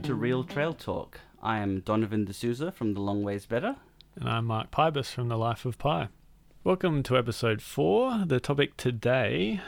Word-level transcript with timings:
welcome 0.00 0.16
to 0.16 0.22
Real 0.22 0.44
Trail 0.44 0.72
Talk. 0.72 1.20
I 1.42 1.58
am 1.58 1.80
Donovan 1.80 2.24
D'Souza 2.24 2.72
from 2.72 2.94
The 2.94 3.00
Long 3.00 3.22
Ways 3.22 3.44
Better. 3.44 3.76
And 4.16 4.30
I'm 4.30 4.46
Mark 4.46 4.70
Pybus 4.70 5.12
from 5.12 5.28
The 5.28 5.36
Life 5.36 5.66
of 5.66 5.76
Pi. 5.76 6.08
Welcome 6.64 7.02
to 7.02 7.18
episode 7.18 7.60
four. 7.60 8.24
The 8.24 8.40
topic 8.40 8.78
today 8.78 9.60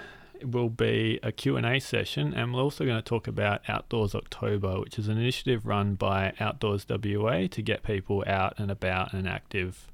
will 0.42 0.70
be 0.70 1.20
a 1.22 1.32
Q&A 1.32 1.78
session 1.80 2.32
and 2.32 2.54
we're 2.54 2.62
also 2.62 2.86
going 2.86 2.96
to 2.96 3.02
talk 3.02 3.28
about 3.28 3.60
Outdoors 3.68 4.14
October, 4.14 4.80
which 4.80 4.98
is 4.98 5.06
an 5.06 5.18
initiative 5.18 5.66
run 5.66 5.96
by 5.96 6.32
Outdoors 6.40 6.86
WA 6.88 7.46
to 7.48 7.60
get 7.60 7.82
people 7.82 8.24
out 8.26 8.54
and 8.56 8.70
about 8.70 9.12
and 9.12 9.28
active. 9.28 9.86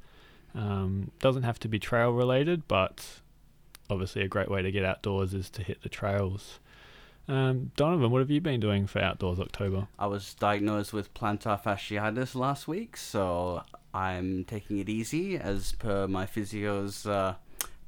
Um, 0.54 1.10
doesn't 1.18 1.42
have 1.42 1.58
to 1.58 1.68
be 1.68 1.80
trail 1.80 2.12
related, 2.12 2.68
but 2.68 3.04
obviously 3.90 4.22
a 4.22 4.28
great 4.28 4.48
way 4.48 4.62
to 4.62 4.70
get 4.70 4.84
outdoors 4.84 5.34
is 5.34 5.50
to 5.50 5.64
hit 5.64 5.82
the 5.82 5.88
trails. 5.88 6.60
Um, 7.28 7.72
Donovan, 7.76 8.10
what 8.10 8.20
have 8.20 8.30
you 8.30 8.40
been 8.40 8.58
doing 8.58 8.86
for 8.86 9.00
Outdoors 9.00 9.38
October? 9.38 9.88
I 9.98 10.06
was 10.06 10.32
diagnosed 10.34 10.94
with 10.94 11.12
plantar 11.12 11.62
fasciitis 11.62 12.34
last 12.34 12.66
week, 12.66 12.96
so 12.96 13.62
I'm 13.92 14.44
taking 14.44 14.78
it 14.78 14.88
easy 14.88 15.36
as 15.36 15.72
per 15.72 16.08
my 16.08 16.24
physio's 16.24 17.06
uh, 17.06 17.34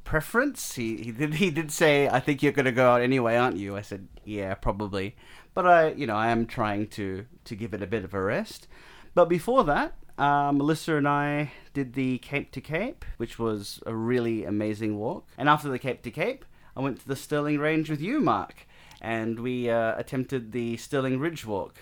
preference. 0.04 0.74
He, 0.74 0.98
he 0.98 1.10
did 1.10 1.34
he 1.34 1.50
did 1.50 1.72
say, 1.72 2.06
"I 2.06 2.20
think 2.20 2.42
you're 2.42 2.52
going 2.52 2.66
to 2.66 2.72
go 2.72 2.90
out 2.90 3.00
anyway, 3.00 3.36
aren't 3.36 3.56
you?" 3.56 3.76
I 3.78 3.80
said, 3.80 4.08
"Yeah, 4.24 4.52
probably," 4.54 5.16
but 5.54 5.66
I 5.66 5.92
you 5.92 6.06
know 6.06 6.16
I 6.16 6.28
am 6.28 6.44
trying 6.46 6.88
to 6.88 7.24
to 7.44 7.56
give 7.56 7.72
it 7.72 7.82
a 7.82 7.86
bit 7.86 8.04
of 8.04 8.12
a 8.12 8.20
rest. 8.20 8.68
But 9.14 9.30
before 9.30 9.64
that, 9.64 9.94
uh, 10.18 10.52
Melissa 10.52 10.96
and 10.96 11.08
I 11.08 11.52
did 11.72 11.94
the 11.94 12.18
Cape 12.18 12.52
to 12.52 12.60
Cape, 12.60 13.06
which 13.16 13.38
was 13.38 13.80
a 13.86 13.94
really 13.94 14.44
amazing 14.44 14.98
walk. 14.98 15.28
And 15.38 15.48
after 15.48 15.70
the 15.70 15.78
Cape 15.78 16.02
to 16.02 16.10
Cape, 16.10 16.44
I 16.77 16.80
went 16.80 17.00
to 17.00 17.08
the 17.08 17.16
Stirling 17.16 17.58
Range 17.58 17.88
with 17.88 18.00
you, 18.00 18.20
Mark, 18.20 18.66
and 19.01 19.41
we 19.41 19.70
uh, 19.70 19.97
attempted 19.97 20.53
the 20.53 20.77
Stirling 20.77 21.19
Ridge 21.19 21.47
Walk. 21.47 21.77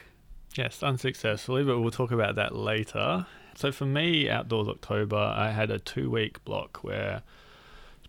Yes, 0.54 0.82
unsuccessfully, 0.82 1.64
but 1.64 1.80
we'll 1.80 1.90
talk 1.90 2.10
about 2.10 2.36
that 2.36 2.54
later. 2.54 3.26
So 3.54 3.72
for 3.72 3.86
me, 3.86 4.30
Outdoors 4.30 4.68
October, 4.68 5.16
I 5.16 5.50
had 5.50 5.70
a 5.70 5.78
two 5.78 6.10
week 6.10 6.42
block 6.44 6.78
where 6.82 7.22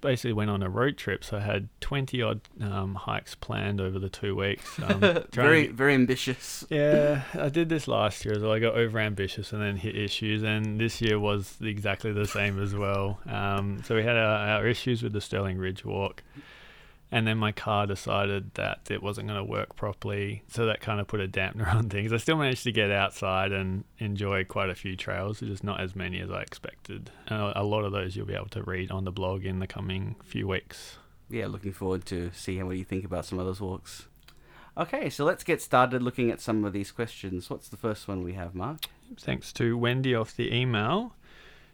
basically 0.02 0.34
went 0.34 0.50
on 0.50 0.64
a 0.64 0.70
road 0.70 0.98
trip. 0.98 1.24
So 1.24 1.38
I 1.38 1.42
had 1.42 1.70
20 1.82 2.22
odd 2.22 2.42
um, 2.62 2.96
hikes 2.96 3.36
planned 3.36 3.82
over 3.82 4.00
the 4.00 4.10
two 4.10 4.36
weeks. 4.36 4.80
Um, 4.82 5.00
very, 5.32 5.68
very 5.68 5.94
ambitious. 5.94 6.66
Yeah, 6.70 7.24
I 7.34 7.50
did 7.50 7.70
this 7.70 7.88
last 7.88 8.24
year 8.26 8.36
as 8.36 8.42
well. 8.42 8.52
I 8.52 8.60
got 8.60 8.76
over 8.76 9.00
ambitious 9.00 9.52
and 9.52 9.62
then 9.62 9.78
hit 9.78 9.96
issues. 9.96 10.44
And 10.44 10.80
this 10.80 11.02
year 11.02 11.20
was 11.20 11.58
exactly 11.62 12.12
the 12.12 12.28
same 12.28 12.62
as 12.62 12.74
well. 12.74 13.20
Um, 13.28 13.82
so 13.86 13.96
we 13.96 14.04
had 14.04 14.16
our, 14.16 14.50
our 14.50 14.68
issues 14.68 15.04
with 15.04 15.14
the 15.14 15.22
Stirling 15.22 15.58
Ridge 15.58 15.84
Walk 15.86 16.24
and 17.12 17.26
then 17.26 17.38
my 17.38 17.52
car 17.52 17.88
decided 17.88 18.54
that 18.54 18.90
it 18.90 19.02
wasn't 19.02 19.28
going 19.28 19.40
to 19.40 19.44
work 19.44 19.76
properly 19.76 20.44
so 20.48 20.66
that 20.68 20.80
kind 20.80 21.00
of 21.00 21.08
put 21.08 21.20
a 21.20 21.28
dampener 21.28 21.68
on 21.76 21.90
things. 21.90 22.14
I 22.14 22.18
still 22.18 22.38
managed 22.38 22.64
to 22.64 22.72
get 22.72 22.92
outside 22.92 23.52
and 23.52 23.84
enjoy 23.98 24.46
quite 24.46 24.70
a 24.70 24.76
few 24.76 24.96
trails 24.96 25.40
just 25.40 25.64
not 25.64 25.80
as 25.80 25.96
many 25.96 26.20
as 26.20 26.30
i 26.30 26.42
expected. 26.42 27.12
And 27.28 27.54
a 27.56 27.64
lot 27.64 27.84
of 27.84 27.92
those 27.92 28.16
you'll 28.16 28.28
be 28.28 28.36
able 28.36 28.50
to 28.50 28.64
read 28.64 28.92
on 28.92 29.06
the 29.06 29.12
blog 29.12 29.46
in 29.46 29.60
the 29.60 29.68
coming 29.68 30.16
few 30.24 30.48
weeks. 30.48 30.98
Yeah 31.30 31.48
looking 31.48 31.74
forward 31.74 32.06
to 32.08 32.32
seeing 32.34 32.66
what 32.68 32.78
you 32.78 32.86
think 32.86 33.06
about 33.06 33.26
some 33.26 33.40
of 33.40 33.46
those 33.46 33.62
walks. 33.62 34.08
Okay 34.78 35.10
so 35.10 35.26
let's 35.26 35.44
get 35.44 35.62
started 35.62 36.04
looking 36.04 36.30
at 36.30 36.42
some 36.42 36.64
of 36.64 36.74
these 36.74 36.92
questions. 36.92 37.50
What's 37.50 37.70
the 37.70 37.78
first 37.78 38.08
one 38.08 38.24
we 38.24 38.34
have 38.34 38.54
mark? 38.54 38.86
Thanks 39.20 39.52
to 39.54 39.76
wendy 39.76 40.14
off 40.14 40.36
the 40.36 40.54
email 40.54 41.16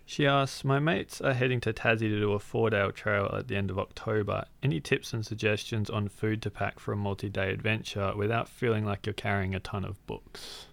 she 0.06 0.28
asks, 0.28 0.64
My 0.64 0.80
mates 0.80 1.20
are 1.20 1.34
heading 1.34 1.60
to 1.62 1.74
Tassie 1.74 2.00
to 2.00 2.20
do 2.20 2.34
a 2.34 2.40
four 2.40 2.70
day 2.70 2.88
trail 2.92 3.34
at 3.38 3.48
the 3.48 3.56
end 3.56 3.72
of 3.72 3.80
October. 3.80 4.46
Any 4.62 4.80
tips 4.80 5.14
and 5.14 5.26
suggestions 5.26 5.90
on 5.90 6.10
food 6.10 6.42
to 6.44 6.52
pack 6.52 6.80
for 6.80 6.92
a 6.94 6.96
multi 6.96 7.30
day 7.30 7.52
adventure 7.52 8.14
without 8.16 8.48
feeling 8.48 8.86
like 8.86 9.06
you're 9.06 9.14
carrying 9.14 9.56
a 9.56 9.60
ton 9.60 9.84
of 9.84 10.06
books? 10.06 10.68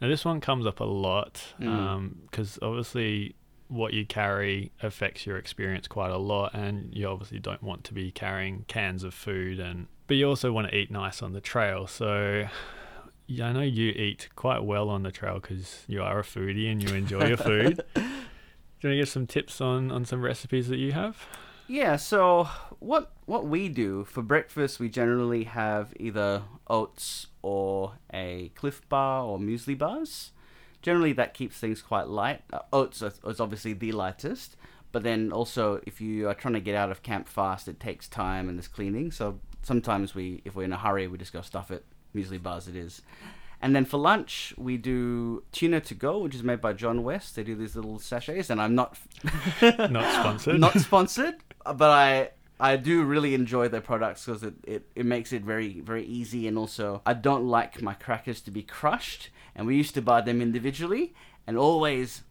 Now, 0.00 0.08
this 0.08 0.24
one 0.24 0.40
comes 0.40 0.66
up 0.66 0.80
a 0.80 0.84
lot 0.84 1.54
because 1.58 2.58
mm. 2.58 2.62
um, 2.62 2.68
obviously 2.68 3.36
what 3.68 3.92
you 3.92 4.04
carry 4.04 4.72
affects 4.82 5.26
your 5.26 5.36
experience 5.36 5.86
quite 5.86 6.10
a 6.10 6.18
lot, 6.18 6.52
and 6.54 6.92
you 6.92 7.06
obviously 7.06 7.38
don't 7.38 7.62
want 7.62 7.84
to 7.84 7.94
be 7.94 8.10
carrying 8.10 8.64
cans 8.66 9.04
of 9.04 9.14
food, 9.14 9.60
and 9.60 9.86
but 10.08 10.16
you 10.16 10.28
also 10.28 10.50
want 10.50 10.68
to 10.68 10.76
eat 10.76 10.90
nice 10.90 11.22
on 11.22 11.34
the 11.34 11.40
trail. 11.40 11.86
So 11.86 12.48
yeah, 13.28 13.46
I 13.46 13.52
know 13.52 13.60
you 13.60 13.90
eat 13.90 14.28
quite 14.34 14.64
well 14.64 14.88
on 14.88 15.04
the 15.04 15.12
trail 15.12 15.34
because 15.34 15.84
you 15.86 16.02
are 16.02 16.18
a 16.18 16.24
foodie 16.24 16.70
and 16.70 16.82
you 16.82 16.96
enjoy 16.96 17.28
your 17.28 17.36
food. 17.36 17.80
Do 18.80 18.88
you 18.88 18.92
want 18.92 18.96
to 18.96 19.00
give 19.02 19.08
some 19.10 19.26
tips 19.26 19.60
on, 19.60 19.90
on 19.90 20.06
some 20.06 20.22
recipes 20.22 20.68
that 20.68 20.78
you 20.78 20.92
have? 20.92 21.26
Yeah, 21.68 21.96
so 21.96 22.48
what 22.78 23.12
what 23.26 23.46
we 23.46 23.68
do 23.68 24.04
for 24.04 24.22
breakfast, 24.22 24.80
we 24.80 24.88
generally 24.88 25.44
have 25.44 25.92
either 26.00 26.42
oats 26.66 27.28
or 27.42 27.92
a 28.12 28.50
Clif 28.54 28.88
Bar 28.88 29.22
or 29.22 29.38
muesli 29.38 29.76
bars. 29.76 30.32
Generally, 30.82 31.12
that 31.12 31.34
keeps 31.34 31.58
things 31.58 31.82
quite 31.82 32.08
light. 32.08 32.42
Uh, 32.52 32.60
oats 32.72 33.02
is 33.02 33.38
obviously 33.38 33.74
the 33.74 33.92
lightest, 33.92 34.56
but 34.92 35.02
then 35.02 35.30
also 35.30 35.80
if 35.86 36.00
you 36.00 36.26
are 36.26 36.34
trying 36.34 36.54
to 36.54 36.60
get 36.60 36.74
out 36.74 36.90
of 36.90 37.02
camp 37.02 37.28
fast, 37.28 37.68
it 37.68 37.78
takes 37.78 38.08
time 38.08 38.48
and 38.48 38.58
there's 38.58 38.66
cleaning. 38.66 39.12
So 39.12 39.38
sometimes 39.62 40.14
we, 40.14 40.40
if 40.44 40.56
we're 40.56 40.64
in 40.64 40.72
a 40.72 40.78
hurry, 40.78 41.06
we 41.06 41.18
just 41.18 41.34
go 41.34 41.42
stuff 41.42 41.70
it. 41.70 41.84
Muesli 42.16 42.42
bars 42.42 42.66
it 42.66 42.74
is. 42.74 43.02
And 43.62 43.76
then 43.76 43.84
for 43.84 43.98
lunch, 43.98 44.54
we 44.56 44.78
do 44.78 45.42
tuna 45.52 45.80
to 45.82 45.94
go, 45.94 46.18
which 46.18 46.34
is 46.34 46.42
made 46.42 46.60
by 46.60 46.72
John 46.72 47.02
West. 47.02 47.36
They 47.36 47.44
do 47.44 47.54
these 47.54 47.76
little 47.76 47.98
sachets, 47.98 48.48
and 48.48 48.60
I'm 48.60 48.74
not 48.74 48.98
not 49.62 50.12
sponsored, 50.14 50.60
not 50.66 50.78
sponsored, 50.78 51.34
but 51.64 51.90
I 51.90 52.30
I 52.58 52.76
do 52.76 53.04
really 53.04 53.34
enjoy 53.34 53.68
their 53.68 53.80
products 53.80 54.24
because 54.24 54.42
it, 54.42 54.54
it, 54.64 54.86
it 54.94 55.06
makes 55.06 55.32
it 55.32 55.42
very 55.42 55.80
very 55.80 56.04
easy, 56.04 56.48
and 56.48 56.56
also 56.56 57.02
I 57.04 57.12
don't 57.12 57.46
like 57.46 57.82
my 57.82 57.94
crackers 57.94 58.40
to 58.42 58.50
be 58.50 58.62
crushed. 58.62 59.28
And 59.54 59.66
we 59.66 59.76
used 59.76 59.94
to 59.94 60.02
buy 60.02 60.22
them 60.22 60.40
individually, 60.40 61.12
and 61.46 61.58
always 61.58 62.22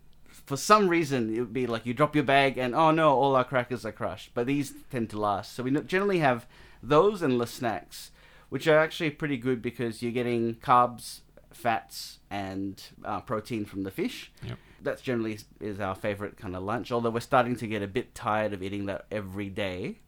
for 0.50 0.58
some 0.58 0.88
reason 0.90 1.36
it 1.36 1.40
would 1.40 1.54
be 1.54 1.68
like 1.68 1.86
you 1.86 1.94
drop 1.94 2.16
your 2.16 2.24
bag 2.24 2.58
and 2.58 2.74
oh 2.74 2.90
no, 2.90 3.12
all 3.12 3.36
our 3.36 3.44
crackers 3.44 3.86
are 3.86 3.92
crushed. 3.92 4.32
But 4.34 4.48
these 4.48 4.74
tend 4.90 5.12
to 5.12 5.20
last, 5.20 5.54
so 5.54 5.62
we 5.62 5.72
generally 5.82 6.20
have 6.20 6.48
those 6.82 7.22
and 7.22 7.40
the 7.40 7.46
snacks 7.46 8.10
which 8.50 8.68
are 8.68 8.78
actually 8.78 9.12
pretty 9.12 9.38
good 9.38 9.62
because 9.62 10.02
you're 10.02 10.12
getting 10.12 10.56
carbs, 10.56 11.22
fats, 11.52 12.20
and 12.30 12.82
uh, 13.06 13.22
protein 13.22 13.66
from 13.66 13.84
the 13.84 13.92
fish. 13.92 14.32
Yep. 14.44 14.58
That's 14.82 15.02
generally 15.02 15.40
is 15.60 15.80
our 15.80 15.96
favorite 15.96 16.38
kind 16.38 16.56
of 16.56 16.64
lunch. 16.64 16.92
Although 16.92 17.10
we're 17.10 17.20
starting 17.20 17.56
to 17.58 17.68
get 17.68 17.82
a 17.82 17.88
bit 17.88 18.16
tired 18.16 18.54
of 18.54 18.64
eating 18.64 18.86
that 18.86 19.06
every 19.12 19.50
day. 19.50 20.00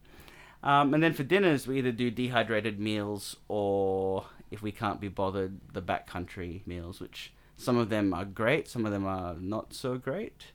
Um, 0.62 0.94
and 0.94 1.02
then 1.02 1.12
for 1.12 1.24
dinners, 1.24 1.66
we 1.66 1.78
either 1.78 1.92
do 1.92 2.10
dehydrated 2.10 2.78
meals 2.78 3.36
or, 3.48 4.26
if 4.50 4.62
we 4.62 4.70
can't 4.70 5.00
be 5.00 5.08
bothered, 5.08 5.58
the 5.72 5.82
backcountry 5.82 6.64
meals, 6.66 7.00
which 7.00 7.32
some 7.56 7.76
of 7.76 7.88
them 7.88 8.14
are 8.14 8.24
great, 8.24 8.68
some 8.68 8.86
of 8.86 8.92
them 8.92 9.04
are 9.06 9.34
not 9.34 9.74
so 9.74 9.98
great 9.98 10.52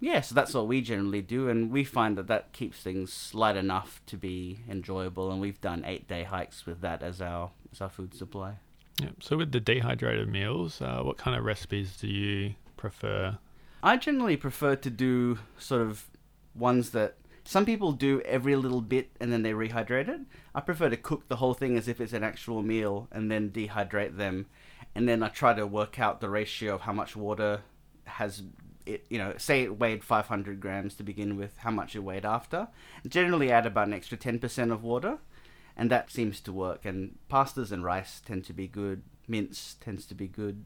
yeah, 0.00 0.20
so 0.20 0.34
that's 0.34 0.54
what 0.54 0.66
we 0.66 0.80
generally 0.80 1.22
do, 1.22 1.48
and 1.48 1.70
we 1.70 1.84
find 1.84 2.18
that 2.18 2.26
that 2.26 2.52
keeps 2.52 2.78
things 2.80 3.30
light 3.34 3.56
enough 3.56 4.00
to 4.06 4.16
be 4.16 4.60
enjoyable. 4.68 5.30
And 5.30 5.40
we've 5.40 5.60
done 5.60 5.84
eight 5.86 6.08
day 6.08 6.24
hikes 6.24 6.66
with 6.66 6.80
that 6.82 7.02
as 7.02 7.20
our 7.20 7.50
as 7.72 7.80
our 7.80 7.88
food 7.88 8.14
supply. 8.14 8.58
Yeah. 9.00 9.10
So 9.20 9.36
with 9.36 9.52
the 9.52 9.60
dehydrated 9.60 10.28
meals, 10.28 10.80
uh, 10.80 11.02
what 11.02 11.16
kind 11.16 11.36
of 11.36 11.44
recipes 11.44 11.96
do 11.96 12.06
you 12.06 12.54
prefer? 12.76 13.38
I 13.82 13.96
generally 13.96 14.36
prefer 14.36 14.76
to 14.76 14.90
do 14.90 15.38
sort 15.58 15.82
of 15.82 16.04
ones 16.54 16.90
that 16.90 17.16
some 17.44 17.66
people 17.66 17.92
do 17.92 18.20
every 18.22 18.56
little 18.56 18.80
bit 18.80 19.10
and 19.20 19.32
then 19.32 19.42
they 19.42 19.52
rehydrate 19.52 20.08
it. 20.08 20.20
I 20.54 20.60
prefer 20.60 20.88
to 20.88 20.96
cook 20.96 21.28
the 21.28 21.36
whole 21.36 21.54
thing 21.54 21.76
as 21.76 21.88
if 21.88 22.00
it's 22.00 22.12
an 22.12 22.24
actual 22.24 22.62
meal 22.62 23.08
and 23.12 23.30
then 23.30 23.50
dehydrate 23.50 24.16
them, 24.16 24.46
and 24.94 25.08
then 25.08 25.22
I 25.22 25.28
try 25.28 25.54
to 25.54 25.66
work 25.66 25.98
out 25.98 26.20
the 26.20 26.30
ratio 26.30 26.74
of 26.74 26.82
how 26.82 26.92
much 26.92 27.16
water 27.16 27.62
has 28.04 28.42
it 28.86 29.06
you 29.08 29.18
know 29.18 29.34
say 29.38 29.62
it 29.62 29.78
weighed 29.78 30.04
500 30.04 30.60
grams 30.60 30.94
to 30.96 31.02
begin 31.02 31.36
with 31.36 31.56
how 31.58 31.70
much 31.70 31.94
it 31.96 32.00
weighed 32.00 32.24
after. 32.24 32.68
Generally 33.06 33.50
add 33.50 33.66
about 33.66 33.88
an 33.88 33.94
extra 33.94 34.18
10% 34.18 34.72
of 34.72 34.82
water 34.82 35.18
and 35.76 35.90
that 35.90 36.10
seems 36.10 36.40
to 36.40 36.52
work. 36.52 36.84
And 36.84 37.18
pastas 37.30 37.72
and 37.72 37.84
rice 37.84 38.20
tend 38.24 38.44
to 38.44 38.52
be 38.52 38.68
good. 38.68 39.02
Mince 39.26 39.76
tends 39.80 40.06
to 40.06 40.14
be 40.14 40.28
good 40.28 40.64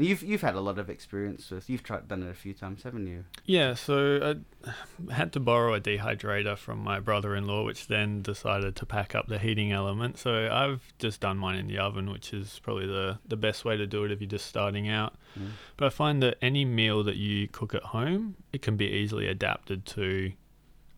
you've 0.00 0.22
you've 0.22 0.40
had 0.40 0.54
a 0.54 0.60
lot 0.60 0.78
of 0.78 0.88
experience 0.88 1.50
with 1.50 1.68
you've 1.68 1.82
tried 1.82 2.08
done 2.08 2.22
it 2.22 2.30
a 2.30 2.34
few 2.34 2.54
times, 2.54 2.82
haven't 2.82 3.06
you? 3.06 3.24
Yeah, 3.44 3.74
so 3.74 4.36
I 4.64 5.12
had 5.12 5.32
to 5.32 5.40
borrow 5.40 5.74
a 5.74 5.80
dehydrator 5.80 6.56
from 6.56 6.78
my 6.78 7.00
brother-in-law, 7.00 7.64
which 7.64 7.86
then 7.86 8.22
decided 8.22 8.76
to 8.76 8.86
pack 8.86 9.14
up 9.14 9.28
the 9.28 9.38
heating 9.38 9.72
element. 9.72 10.18
So 10.18 10.48
I've 10.50 10.82
just 10.98 11.20
done 11.20 11.38
mine 11.38 11.56
in 11.56 11.66
the 11.66 11.78
oven, 11.78 12.10
which 12.10 12.32
is 12.32 12.60
probably 12.62 12.86
the 12.86 13.18
the 13.26 13.36
best 13.36 13.64
way 13.64 13.76
to 13.76 13.86
do 13.86 14.04
it 14.04 14.10
if 14.10 14.20
you're 14.20 14.28
just 14.28 14.46
starting 14.46 14.88
out. 14.88 15.16
Mm. 15.38 15.50
But 15.76 15.86
I 15.86 15.90
find 15.90 16.22
that 16.22 16.36
any 16.40 16.64
meal 16.64 17.02
that 17.04 17.16
you 17.16 17.48
cook 17.48 17.74
at 17.74 17.82
home, 17.82 18.36
it 18.52 18.62
can 18.62 18.76
be 18.76 18.86
easily 18.86 19.26
adapted 19.28 19.86
to 19.86 20.32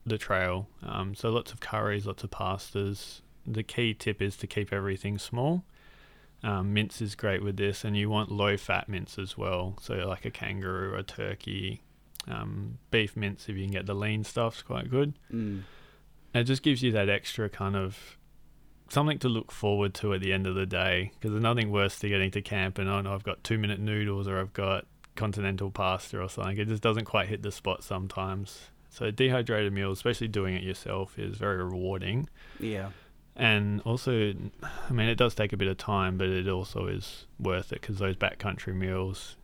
the 0.05 0.19
trail. 0.19 0.69
Um, 0.83 1.15
so 1.15 1.31
lots 1.31 1.53
of 1.53 1.61
curries, 1.61 2.07
lots 2.07 2.25
of 2.25 2.31
pastas. 2.31 3.21
The 3.47 3.63
key 3.63 3.95
tip 3.95 4.23
is 4.23 4.37
to 4.39 4.47
keep 4.47 4.73
everything 4.73 5.19
small. 5.19 5.65
Um, 6.45 6.75
mince 6.75 7.01
is 7.01 7.15
great 7.15 7.43
with 7.43 7.57
this, 7.57 7.85
and 7.85 7.97
you 7.97 8.11
want 8.11 8.31
low 8.31 8.57
fat 8.57 8.89
mince 8.89 9.19
as 9.19 9.39
well. 9.39 9.79
So, 9.81 9.95
like 9.95 10.25
a 10.25 10.31
kangaroo, 10.31 10.97
a 10.97 11.03
turkey, 11.03 11.83
um, 12.27 12.79
beef 12.91 13.17
mince, 13.17 13.49
if 13.49 13.57
you 13.57 13.63
can 13.63 13.73
get 13.73 13.87
the 13.87 13.95
lean 13.95 14.25
stuff, 14.25 14.57
is 14.57 14.63
quite 14.63 14.91
good. 14.91 15.15
Mm. 15.33 15.63
It 16.35 16.45
just 16.45 16.63
gives 16.63 16.83
you 16.83 16.91
that 16.93 17.09
extra 17.09 17.49
kind 17.49 17.77
of 17.77 18.17
something 18.89 19.19
to 19.21 19.29
look 19.29 19.51
forward 19.51 19.95
to 19.95 20.13
at 20.13 20.21
the 20.21 20.33
end 20.33 20.47
of 20.47 20.55
the 20.55 20.67
day 20.67 21.13
because 21.15 21.31
there's 21.31 21.43
nothing 21.43 21.71
worse 21.71 21.99
than 21.99 22.11
getting 22.11 22.31
to 22.31 22.43
camp 22.43 22.77
and 22.77 22.91
oh 22.91 23.01
no 23.01 23.15
I've 23.15 23.23
got 23.23 23.43
two 23.43 23.57
minute 23.57 23.81
noodles 23.81 24.29
or 24.29 24.39
I've 24.39 24.53
got 24.53 24.85
continental 25.17 25.71
pasta 25.71 26.21
or 26.21 26.29
something. 26.29 26.59
It 26.59 26.69
just 26.69 26.83
doesn't 26.83 27.05
quite 27.05 27.29
hit 27.29 27.43
the 27.43 27.53
spot 27.53 27.83
sometimes. 27.83 28.71
So 28.91 29.11
dehydrated 29.11 29.73
meals, 29.73 29.99
especially 29.99 30.29
doing 30.29 30.55
it 30.55 30.63
yourself, 30.63 31.19
is 31.19 31.37
very 31.37 31.65
rewarding. 31.65 32.29
Yeah. 32.61 32.91
And 33.35 33.81
also, 33.83 34.35
I 34.63 34.93
mean, 34.93 35.09
it 35.09 35.17
does 35.17 35.35
take 35.35 35.53
a 35.53 35.57
bit 35.57 35.69
of 35.69 35.79
time, 35.79 36.19
but 36.19 36.29
it 36.29 36.49
also 36.49 36.87
is 36.87 37.27
worth 37.41 37.73
it 37.73 37.81
because 37.81 37.99
those 37.99 38.17
backcountry 38.17 38.75
meals 38.75 39.37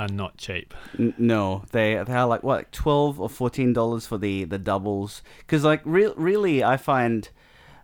are 0.00 0.08
not 0.08 0.36
cheap. 0.36 0.74
N- 0.98 1.14
no, 1.16 1.64
they 1.70 2.02
they 2.04 2.14
are 2.14 2.26
like 2.26 2.42
what 2.42 2.56
like 2.56 2.70
twelve 2.72 3.20
or 3.20 3.28
fourteen 3.28 3.72
dollars 3.72 4.06
for 4.06 4.18
the 4.18 4.44
the 4.44 4.58
doubles. 4.58 5.22
Because 5.38 5.62
like 5.62 5.82
re- 5.84 6.12
really, 6.16 6.64
I 6.64 6.76
find 6.76 7.28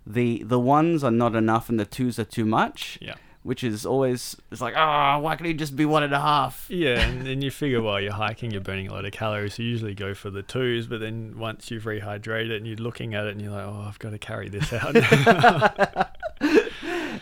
the 0.07 0.43
the 0.43 0.59
ones 0.59 1.05
are 1.05 1.11
not 1.11 1.37
enough 1.37 1.69
and 1.69 1.79
the 1.79 1.87
twos 1.87 2.19
are 2.19 2.25
too 2.25 2.45
much. 2.45 2.99
Yeah. 3.01 3.15
Which 3.47 3.63
is 3.63 3.87
always 3.87 4.37
it's 4.51 4.61
like 4.61 4.75
ah, 4.77 5.19
why 5.21 5.37
can't 5.37 5.47
you 5.47 5.55
just 5.55 5.77
be 5.77 5.85
one 5.85 6.03
and 6.03 6.13
a 6.13 6.21
half? 6.21 6.67
Yeah, 6.69 7.01
and 7.01 7.25
then 7.27 7.43
you 7.43 7.53
figure 7.53 7.81
while 7.81 8.01
you're 8.01 8.13
hiking, 8.13 8.51
you're 8.51 8.61
burning 8.61 8.89
a 8.89 8.93
lot 8.93 9.05
of 9.05 9.13
calories. 9.13 9.55
So 9.55 9.63
you 9.63 9.69
usually 9.69 9.95
go 9.95 10.15
for 10.15 10.31
the 10.31 10.43
twos, 10.43 10.89
but 10.89 10.99
then 11.01 11.39
once 11.39 11.71
you've 11.71 11.85
rehydrated 11.85 12.57
and 12.57 12.67
you're 12.67 12.77
looking 12.77 13.15
at 13.15 13.27
it 13.27 13.33
and 13.33 13.41
you're 13.41 13.53
like, 13.53 13.67
oh, 13.67 13.85
I've 13.87 14.01
got 14.01 14.11
to 14.11 14.19
carry 14.19 14.49
this 14.49 14.73
out. 14.73 14.97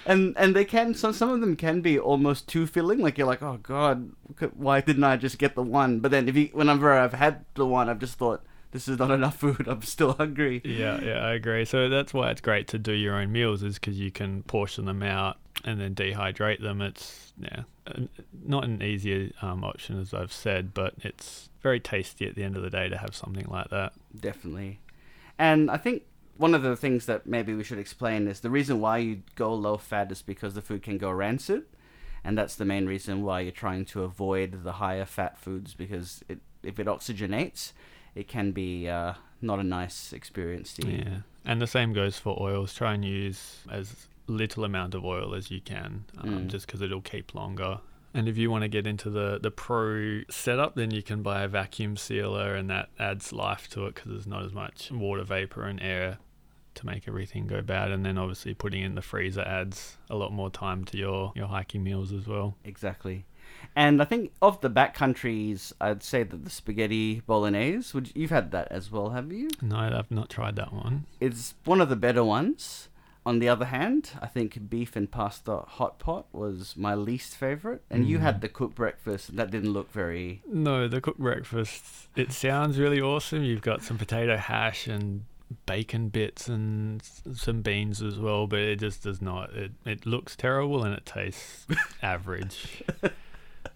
and 0.06 0.34
and 0.36 0.56
they 0.56 0.64
can 0.64 0.94
some 0.94 1.12
some 1.12 1.30
of 1.30 1.40
them 1.40 1.56
can 1.56 1.80
be 1.80 1.98
almost 1.98 2.48
too 2.48 2.66
filling. 2.66 3.00
Like 3.00 3.18
you're 3.18 3.26
like, 3.26 3.42
oh 3.42 3.58
god, 3.62 4.12
why 4.54 4.80
didn't 4.80 5.04
I 5.04 5.16
just 5.16 5.38
get 5.38 5.54
the 5.54 5.62
one? 5.62 6.00
But 6.00 6.10
then 6.10 6.28
if 6.28 6.36
you 6.36 6.48
whenever 6.52 6.92
I've 6.92 7.12
had 7.14 7.44
the 7.54 7.66
one, 7.66 7.88
I've 7.88 7.98
just 7.98 8.18
thought 8.18 8.42
this 8.70 8.88
is 8.88 8.98
not 8.98 9.10
enough 9.10 9.36
food. 9.36 9.66
I'm 9.68 9.82
still 9.82 10.14
hungry. 10.14 10.60
yeah, 10.64 11.00
yeah, 11.00 11.18
I 11.18 11.34
agree. 11.34 11.64
So 11.64 11.88
that's 11.88 12.12
why 12.12 12.30
it's 12.30 12.40
great 12.40 12.66
to 12.68 12.78
do 12.78 12.92
your 12.92 13.14
own 13.14 13.30
meals, 13.30 13.62
is 13.62 13.74
because 13.74 13.98
you 13.98 14.10
can 14.10 14.42
portion 14.42 14.84
them 14.84 15.02
out 15.02 15.36
and 15.64 15.80
then 15.80 15.94
dehydrate 15.94 16.60
them. 16.60 16.80
It's 16.80 17.32
yeah, 17.38 17.62
not 18.44 18.64
an 18.64 18.82
easier 18.82 19.30
um, 19.42 19.64
option 19.64 20.00
as 20.00 20.12
I've 20.12 20.32
said, 20.32 20.74
but 20.74 20.94
it's 21.02 21.48
very 21.62 21.80
tasty 21.80 22.26
at 22.26 22.34
the 22.34 22.42
end 22.42 22.56
of 22.56 22.62
the 22.62 22.70
day 22.70 22.88
to 22.88 22.98
have 22.98 23.14
something 23.14 23.46
like 23.48 23.70
that. 23.70 23.92
Definitely, 24.18 24.80
and 25.38 25.70
I 25.70 25.76
think 25.76 26.04
one 26.36 26.54
of 26.54 26.62
the 26.62 26.76
things 26.76 27.06
that 27.06 27.26
maybe 27.26 27.54
we 27.54 27.64
should 27.64 27.78
explain 27.78 28.26
is 28.26 28.40
the 28.40 28.50
reason 28.50 28.80
why 28.80 28.98
you 28.98 29.22
go 29.36 29.54
low 29.54 29.76
fat 29.76 30.10
is 30.10 30.22
because 30.22 30.54
the 30.54 30.62
food 30.62 30.82
can 30.82 30.98
go 30.98 31.10
rancid, 31.10 31.64
and 32.24 32.36
that's 32.36 32.56
the 32.56 32.64
main 32.64 32.86
reason 32.86 33.22
why 33.22 33.40
you're 33.40 33.52
trying 33.52 33.84
to 33.86 34.02
avoid 34.02 34.64
the 34.64 34.72
higher 34.72 35.04
fat 35.04 35.38
foods 35.38 35.74
because 35.74 36.24
it, 36.28 36.38
if 36.62 36.78
it 36.78 36.86
oxygenates, 36.86 37.72
it 38.14 38.26
can 38.28 38.52
be 38.52 38.88
uh, 38.88 39.14
not 39.40 39.58
a 39.58 39.64
nice 39.64 40.12
experience 40.12 40.74
to 40.74 40.88
eat. 40.88 41.04
Yeah, 41.06 41.18
and 41.44 41.60
the 41.60 41.66
same 41.66 41.92
goes 41.92 42.18
for 42.18 42.40
oils. 42.40 42.74
Try 42.74 42.94
and 42.94 43.04
use 43.04 43.58
as 43.70 44.08
little 44.26 44.64
amount 44.64 44.94
of 44.94 45.04
oil 45.04 45.34
as 45.34 45.50
you 45.50 45.60
can, 45.60 46.04
um, 46.18 46.30
Mm. 46.30 46.46
just 46.48 46.66
because 46.66 46.80
it'll 46.82 47.00
keep 47.00 47.34
longer. 47.34 47.78
And 48.16 48.28
if 48.28 48.36
you 48.38 48.50
want 48.50 48.62
to 48.62 48.68
get 48.68 48.86
into 48.86 49.10
the, 49.10 49.38
the 49.42 49.50
pro 49.50 50.20
setup, 50.30 50.76
then 50.76 50.90
you 50.92 51.02
can 51.02 51.22
buy 51.22 51.42
a 51.42 51.48
vacuum 51.48 51.96
sealer, 51.96 52.54
and 52.54 52.70
that 52.70 52.88
adds 52.98 53.32
life 53.32 53.68
to 53.70 53.86
it 53.86 53.96
because 53.96 54.10
there's 54.12 54.26
not 54.26 54.44
as 54.44 54.52
much 54.52 54.90
water 54.92 55.24
vapor 55.24 55.64
and 55.64 55.82
air 55.82 56.18
to 56.76 56.86
make 56.86 57.06
everything 57.08 57.46
go 57.46 57.60
bad. 57.60 57.90
And 57.90 58.04
then 58.06 58.16
obviously 58.18 58.54
putting 58.54 58.82
in 58.82 58.94
the 58.94 59.02
freezer 59.02 59.42
adds 59.42 59.96
a 60.08 60.16
lot 60.16 60.32
more 60.32 60.48
time 60.50 60.84
to 60.86 60.96
your, 60.96 61.32
your 61.34 61.48
hiking 61.48 61.82
meals 61.82 62.12
as 62.12 62.26
well. 62.26 62.56
Exactly. 62.64 63.26
And 63.76 64.00
I 64.00 64.04
think 64.04 64.32
of 64.42 64.60
the 64.60 64.68
back 64.70 64.94
countries, 64.94 65.72
I'd 65.80 66.02
say 66.02 66.22
that 66.22 66.44
the 66.44 66.50
spaghetti 66.50 67.20
bolognese, 67.26 67.92
would 67.94 68.10
you've 68.14 68.30
had 68.30 68.50
that 68.52 68.68
as 68.70 68.90
well, 68.90 69.10
have 69.10 69.32
you? 69.32 69.48
No, 69.60 69.76
I've 69.76 70.10
not 70.10 70.30
tried 70.30 70.56
that 70.56 70.72
one. 70.72 71.06
It's 71.20 71.54
one 71.64 71.80
of 71.80 71.88
the 71.88 71.96
better 71.96 72.24
ones. 72.24 72.88
On 73.26 73.38
the 73.38 73.48
other 73.48 73.64
hand, 73.64 74.10
I 74.20 74.26
think 74.26 74.68
beef 74.68 74.96
and 74.96 75.10
pasta 75.10 75.58
hot 75.66 75.98
pot 75.98 76.26
was 76.32 76.76
my 76.76 76.94
least 76.94 77.36
favorite. 77.36 77.82
And 77.88 78.06
you 78.06 78.18
Mm. 78.18 78.22
had 78.22 78.40
the 78.42 78.48
cooked 78.48 78.74
breakfast, 78.74 79.30
and 79.30 79.38
that 79.38 79.50
didn't 79.50 79.72
look 79.72 79.90
very. 79.92 80.42
No, 80.46 80.88
the 80.88 81.00
cooked 81.00 81.18
breakfast, 81.20 82.08
it 82.16 82.32
sounds 82.32 82.78
really 82.78 83.00
awesome. 83.00 83.42
You've 83.42 83.62
got 83.62 83.82
some 83.82 83.96
potato 83.96 84.36
hash 84.36 84.86
and 84.86 85.24
bacon 85.66 86.08
bits 86.08 86.48
and 86.48 87.00
some 87.34 87.62
beans 87.62 88.02
as 88.02 88.18
well, 88.18 88.46
but 88.46 88.58
it 88.58 88.80
just 88.80 89.02
does 89.04 89.22
not. 89.22 89.54
It, 89.54 89.72
it 89.86 90.04
looks 90.04 90.36
terrible 90.36 90.84
and 90.84 90.94
it 90.94 91.06
tastes 91.06 91.66
average. 92.02 92.82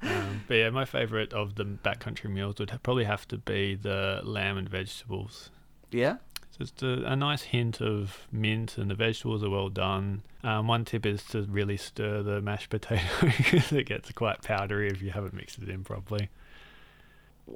Um, 0.03 0.45
but 0.47 0.55
yeah, 0.55 0.71
my 0.71 0.85
favourite 0.85 1.33
of 1.33 1.55
the 1.57 1.65
backcountry 1.65 2.31
meals 2.31 2.57
would 2.59 2.71
ha- 2.71 2.79
probably 2.83 3.05
have 3.05 3.27
to 3.29 3.39
be 3.39 3.75
the 3.75 4.21
lamb 4.25 4.57
and 4.59 4.69
vegetables. 4.69 5.51
Yeah? 5.91 6.17
Just 6.59 6.83
a, 6.83 7.05
a 7.05 7.15
nice 7.15 7.43
hint 7.43 7.81
of 7.81 8.27
mint, 8.33 8.79
and 8.79 8.91
the 8.91 8.95
vegetables 8.95 9.45
are 9.45 9.51
well 9.51 9.69
done. 9.69 10.23
Um, 10.43 10.67
one 10.67 10.85
tip 10.85 11.07
is 11.07 11.23
to 11.27 11.43
really 11.43 11.77
stir 11.77 12.23
the 12.23 12.41
mashed 12.41 12.71
potato 12.71 13.05
because 13.21 13.71
it 13.71 13.85
gets 13.85 14.11
quite 14.11 14.43
powdery 14.43 14.89
if 14.89 15.01
you 15.01 15.11
haven't 15.11 15.35
mixed 15.35 15.59
it 15.59 15.69
in 15.69 15.85
properly. 15.85 16.31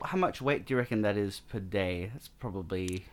How 0.05 0.17
much 0.17 0.41
weight 0.41 0.67
do 0.67 0.75
you 0.75 0.79
reckon 0.79 1.03
that 1.03 1.17
is 1.17 1.41
per 1.49 1.59
day? 1.59 2.11
That's 2.13 2.29
probably. 2.29 3.07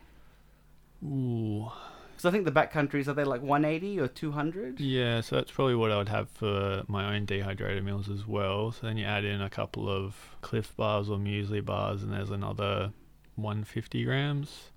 Ooh. 1.03 1.71
Because 2.11 2.25
I 2.25 2.31
think 2.31 2.45
the 2.45 2.51
back 2.51 2.71
countries, 2.71 3.07
are 3.07 3.13
they 3.13 3.23
like 3.23 3.41
180 3.41 3.99
or 3.99 4.07
200? 4.07 4.79
Yeah, 4.79 5.21
so 5.21 5.37
that's 5.37 5.51
probably 5.51 5.75
what 5.75 5.91
I 5.91 5.97
would 5.97 6.09
have 6.09 6.29
for 6.29 6.83
my 6.87 7.15
own 7.15 7.25
dehydrated 7.25 7.83
meals 7.83 8.09
as 8.09 8.27
well. 8.27 8.73
So 8.73 8.87
then 8.87 8.97
you 8.97 9.05
add 9.05 9.23
in 9.23 9.41
a 9.41 9.49
couple 9.49 9.89
of 9.89 10.15
Clif 10.41 10.75
bars 10.75 11.09
or 11.09 11.17
muesli 11.17 11.63
bars, 11.63 12.03
and 12.03 12.11
there's 12.11 12.29
another 12.29 12.91
150 13.37 14.03
grams. 14.03 14.71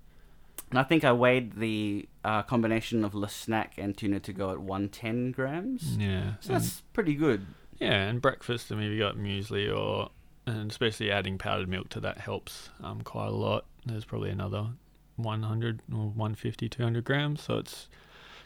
And 0.73 0.79
I 0.79 0.83
think 0.83 1.03
I 1.03 1.11
weighed 1.11 1.53
the 1.53 2.09
uh, 2.25 2.41
combination 2.41 3.05
of 3.05 3.13
Le 3.13 3.29
Snack 3.29 3.73
and 3.77 3.95
tuna 3.95 4.19
to 4.21 4.33
go 4.33 4.49
at 4.49 4.57
110 4.57 5.31
grams. 5.31 5.97
Yeah, 5.97 6.33
So 6.39 6.53
that's 6.53 6.81
pretty 6.93 7.13
good. 7.13 7.45
yeah, 7.77 8.07
and 8.09 8.19
breakfast. 8.19 8.71
I 8.71 8.75
mean, 8.75 8.87
if 8.87 8.93
you 8.93 8.97
got 8.97 9.15
muesli 9.15 9.71
or 9.71 10.09
and 10.47 10.71
especially 10.71 11.11
adding 11.11 11.37
powdered 11.37 11.69
milk 11.69 11.89
to 11.89 11.99
that 11.99 12.17
helps 12.17 12.71
um, 12.83 13.01
quite 13.01 13.27
a 13.27 13.35
lot. 13.35 13.65
There's 13.85 14.03
probably 14.03 14.31
another 14.31 14.69
100 15.17 15.81
or 15.91 16.07
150, 16.07 16.67
200 16.69 17.03
grams. 17.03 17.43
So 17.43 17.59
it's 17.59 17.87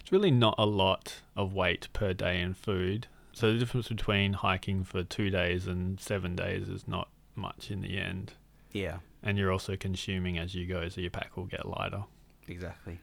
it's 0.02 0.12
really 0.12 0.30
not 0.32 0.56
a 0.58 0.66
lot 0.66 1.22
of 1.38 1.54
weight 1.54 1.88
per 1.94 2.12
day 2.12 2.42
in 2.42 2.56
food. 2.56 3.08
So 3.32 3.54
the 3.54 3.60
difference 3.60 3.88
between 3.88 4.34
hiking 4.34 4.84
for 4.84 5.02
two 5.02 5.30
days 5.30 5.66
and 5.66 5.98
seven 5.98 6.36
days 6.36 6.68
is 6.68 6.90
not 6.90 7.08
much 7.36 7.72
in 7.72 7.80
the 7.80 7.98
end. 7.98 8.34
Yeah, 8.74 8.98
And 9.24 9.38
you're 9.38 9.52
also 9.54 9.78
consuming 9.78 10.38
as 10.38 10.54
you 10.54 10.68
go, 10.68 10.90
so 10.90 11.00
your 11.02 11.10
pack 11.10 11.38
will 11.38 11.46
get 11.46 11.66
lighter. 11.66 12.04
Exactly. 12.48 13.00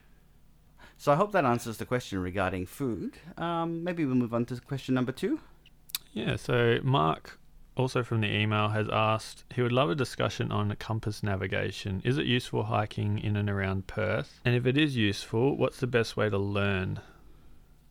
So 0.96 1.12
I 1.12 1.16
hope 1.16 1.32
that 1.32 1.44
answers 1.44 1.76
the 1.76 1.84
question 1.84 2.20
regarding 2.20 2.66
food. 2.66 3.18
Um, 3.36 3.84
maybe 3.84 4.04
we'll 4.04 4.14
move 4.14 4.34
on 4.34 4.44
to 4.46 4.60
question 4.60 4.94
number 4.94 5.12
two. 5.12 5.40
Yeah, 6.12 6.36
so 6.36 6.78
Mark, 6.82 7.38
also 7.76 8.02
from 8.04 8.20
the 8.20 8.32
email, 8.32 8.68
has 8.68 8.88
asked 8.90 9.44
he 9.54 9.62
would 9.62 9.72
love 9.72 9.90
a 9.90 9.94
discussion 9.94 10.52
on 10.52 10.74
compass 10.76 11.22
navigation. 11.22 12.00
Is 12.04 12.18
it 12.18 12.26
useful 12.26 12.64
hiking 12.64 13.18
in 13.18 13.36
and 13.36 13.50
around 13.50 13.86
Perth? 13.86 14.40
And 14.44 14.54
if 14.54 14.66
it 14.66 14.78
is 14.78 14.96
useful, 14.96 15.56
what's 15.56 15.78
the 15.78 15.88
best 15.88 16.16
way 16.16 16.30
to 16.30 16.38
learn? 16.38 17.00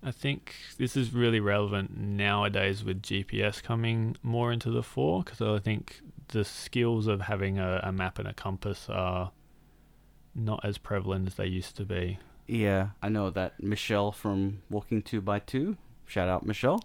I 0.01 0.11
think 0.11 0.55
this 0.77 0.97
is 0.97 1.13
really 1.13 1.39
relevant 1.39 1.97
nowadays 1.97 2.83
with 2.83 3.01
GPS 3.01 3.63
coming 3.63 4.17
more 4.21 4.51
into 4.51 4.69
the 4.69 4.83
fore 4.83 5.23
because 5.23 5.41
I 5.41 5.59
think 5.59 6.01
the 6.29 6.43
skills 6.43 7.07
of 7.07 7.21
having 7.21 7.57
a, 7.57 7.79
a 7.83 7.91
map 7.91 8.19
and 8.19 8.27
a 8.27 8.33
compass 8.33 8.87
are 8.89 9.31
not 10.35 10.63
as 10.63 10.77
prevalent 10.77 11.27
as 11.27 11.35
they 11.35 11.47
used 11.47 11.75
to 11.77 11.85
be. 11.85 12.19
Yeah, 12.47 12.89
I 13.01 13.09
know 13.09 13.29
that 13.29 13.61
Michelle 13.61 14.11
from 14.11 14.61
Walking 14.69 15.01
Two 15.01 15.21
by 15.21 15.39
Two, 15.39 15.77
shout 16.05 16.27
out 16.27 16.45
Michelle, 16.45 16.83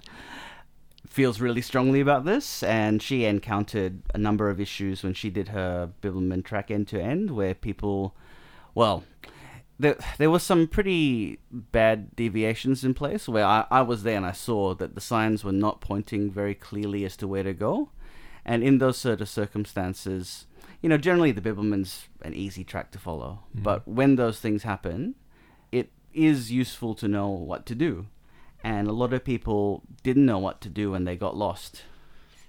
feels 1.07 1.41
really 1.41 1.63
strongly 1.63 2.01
about 2.01 2.25
this, 2.25 2.63
and 2.63 3.03
she 3.03 3.25
encountered 3.25 4.03
a 4.15 4.19
number 4.19 4.51
of 4.51 4.61
issues 4.61 5.03
when 5.03 5.15
she 5.15 5.31
did 5.31 5.49
her 5.49 5.91
Bibbulmun 6.03 6.45
track 6.45 6.71
end 6.71 6.89
to 6.89 7.03
end, 7.03 7.31
where 7.31 7.55
people, 7.55 8.15
well, 8.75 9.05
there 9.81 9.97
there 10.19 10.31
was 10.31 10.43
some 10.43 10.67
pretty 10.67 11.39
bad 11.51 12.15
deviations 12.17 12.85
in 12.85 12.95
place 12.95 13.29
where 13.29 13.45
I, 13.45 13.65
I 13.71 13.83
was 13.83 14.03
there 14.03 14.17
and 14.17 14.27
I 14.27 14.33
saw 14.33 14.75
that 14.75 14.95
the 14.95 15.01
signs 15.01 15.45
were 15.45 15.53
not 15.53 15.81
pointing 15.81 16.31
very 16.31 16.55
clearly 16.55 17.05
as 17.05 17.17
to 17.19 17.29
where 17.29 17.45
to 17.45 17.55
go, 17.55 17.91
and 18.45 18.63
in 18.63 18.79
those 18.79 18.99
sort 18.99 19.21
of 19.21 19.29
circumstances, 19.29 20.47
you 20.83 20.89
know, 20.89 20.97
generally 20.99 21.33
the 21.33 21.41
Bibbulmun's 21.41 22.09
an 22.23 22.35
easy 22.35 22.65
track 22.65 22.91
to 22.93 22.99
follow, 22.99 23.41
Mhm. 23.57 23.63
but 23.63 23.87
when 23.89 24.17
those 24.17 24.41
things 24.41 24.63
happen, 24.63 25.15
it 25.73 25.91
is 26.13 26.51
useful 26.53 26.95
to 26.97 27.09
know 27.09 27.29
what 27.29 27.67
to 27.67 27.75
do. 27.75 28.07
And 28.65 28.89
a 28.89 28.93
lot 28.93 29.13
of 29.13 29.25
people 29.25 29.83
didn't 30.03 30.27
know 30.27 30.39
what 30.39 30.61
to 30.63 30.69
do 30.69 30.91
when 30.93 31.05
they 31.05 31.17
got 31.17 31.37
lost. 31.37 31.85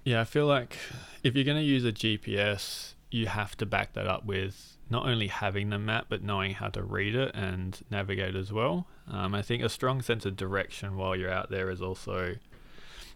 Yeah, 0.04 0.22
I 0.22 0.24
feel 0.24 0.48
like 0.48 0.78
if 1.24 1.36
you're 1.36 1.44
going 1.46 1.58
to 1.58 1.64
use 1.64 1.86
a 1.86 1.92
GPS, 1.92 2.96
you 3.12 3.28
have 3.28 3.56
to 3.58 3.66
back 3.66 3.94
that 3.94 4.08
up 4.08 4.26
with 4.26 4.78
not 4.90 5.06
only 5.08 5.28
having 5.28 5.70
the 5.70 5.78
map, 5.78 6.06
but 6.10 6.24
knowing 6.24 6.54
how 6.54 6.68
to 6.70 6.82
read 6.82 7.14
it 7.16 7.32
and 7.36 7.80
navigate 7.92 8.36
as 8.36 8.52
well. 8.52 8.88
Um, 9.08 9.36
I 9.36 9.42
think 9.44 9.62
a 9.62 9.70
strong 9.70 10.02
sense 10.02 10.26
of 10.26 10.36
direction 10.36 10.96
while 10.98 11.16
you're 11.16 11.32
out 11.32 11.50
there 11.52 11.70
is 11.70 11.82
also 11.82 12.38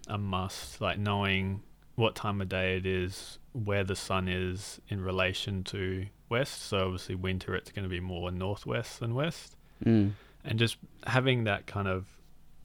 a 0.08 0.18
must, 0.18 0.82
like 0.82 1.00
knowing 1.00 1.62
what 1.96 2.16
time 2.16 2.42
of 2.42 2.50
day 2.50 2.78
it 2.78 2.86
is, 2.86 3.40
where 3.54 3.84
the 3.84 3.96
sun 3.96 4.28
is 4.28 4.82
in 4.90 5.02
relation 5.02 5.64
to 5.66 6.08
west. 6.30 6.64
So, 6.64 6.86
obviously, 6.86 7.16
winter 7.16 7.56
it's 7.56 7.72
going 7.72 7.84
to 7.84 7.90
be 7.90 8.00
more 8.00 8.32
northwest 8.32 9.00
than 9.00 9.14
west 9.16 9.56
Mm. 9.86 10.12
and 10.46 10.58
just 10.60 10.78
having 11.08 11.44
that 11.46 11.66
kind 11.68 11.88
of 11.88 12.06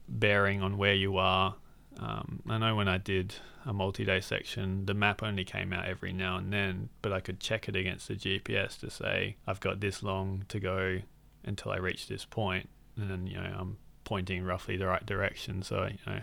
bearing 0.07 0.61
on 0.61 0.77
where 0.77 0.93
you 0.93 1.17
are. 1.17 1.55
Um, 1.99 2.41
I 2.49 2.57
know 2.57 2.75
when 2.75 2.87
I 2.87 2.97
did 2.97 3.35
a 3.65 3.73
multi-day 3.73 4.21
section, 4.21 4.85
the 4.85 4.93
map 4.93 5.21
only 5.21 5.43
came 5.43 5.73
out 5.73 5.85
every 5.85 6.13
now 6.13 6.37
and 6.37 6.53
then, 6.53 6.89
but 7.01 7.11
I 7.11 7.19
could 7.19 7.39
check 7.41 7.67
it 7.67 7.75
against 7.75 8.07
the 8.07 8.15
GPS 8.15 8.79
to 8.79 8.89
say 8.89 9.35
I've 9.45 9.59
got 9.59 9.81
this 9.81 10.01
long 10.01 10.45
to 10.47 10.59
go 10.59 10.99
until 11.43 11.71
I 11.73 11.77
reach 11.77 12.07
this 12.07 12.23
point, 12.25 12.69
and 12.95 13.09
then 13.11 13.27
you 13.27 13.35
know 13.35 13.53
I'm 13.57 13.77
pointing 14.05 14.43
roughly 14.45 14.77
the 14.77 14.87
right 14.87 15.05
direction. 15.05 15.61
So 15.61 15.83
you 15.91 15.97
know, 16.07 16.21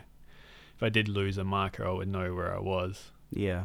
if 0.77 0.83
I 0.83 0.89
did 0.89 1.09
lose 1.09 1.37
a 1.37 1.45
marker, 1.45 1.87
I 1.87 1.93
would 1.93 2.09
know 2.09 2.35
where 2.35 2.55
I 2.55 2.59
was. 2.61 3.11
Yeah. 3.31 3.65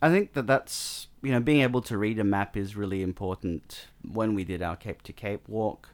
I 0.00 0.10
think 0.10 0.34
that 0.34 0.46
that's, 0.46 1.08
you 1.22 1.32
know, 1.32 1.40
being 1.40 1.60
able 1.62 1.82
to 1.82 1.98
read 1.98 2.18
a 2.18 2.24
map 2.24 2.56
is 2.56 2.76
really 2.76 3.02
important. 3.02 3.88
When 4.08 4.34
we 4.34 4.44
did 4.44 4.62
our 4.62 4.76
Cape 4.76 5.02
to 5.02 5.12
Cape 5.12 5.48
walk, 5.48 5.90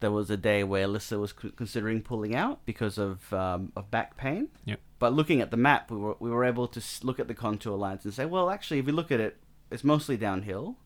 there 0.00 0.10
was 0.10 0.30
a 0.30 0.36
day 0.36 0.64
where 0.64 0.86
Alyssa 0.86 1.18
was 1.20 1.34
c- 1.40 1.52
considering 1.54 2.02
pulling 2.02 2.34
out 2.34 2.64
because 2.64 2.98
of, 2.98 3.32
um, 3.32 3.72
of 3.76 3.90
back 3.90 4.16
pain. 4.16 4.48
Yep. 4.64 4.80
But 4.98 5.12
looking 5.12 5.40
at 5.42 5.50
the 5.50 5.56
map, 5.58 5.90
we 5.90 5.98
were, 5.98 6.16
we 6.18 6.30
were 6.30 6.44
able 6.44 6.66
to 6.68 6.82
look 7.02 7.20
at 7.20 7.28
the 7.28 7.34
contour 7.34 7.76
lines 7.76 8.04
and 8.04 8.14
say, 8.14 8.24
well, 8.24 8.48
actually, 8.50 8.78
if 8.78 8.86
you 8.86 8.92
look 8.92 9.12
at 9.12 9.20
it, 9.20 9.36
it's 9.70 9.84
mostly 9.84 10.16
downhill 10.16 10.76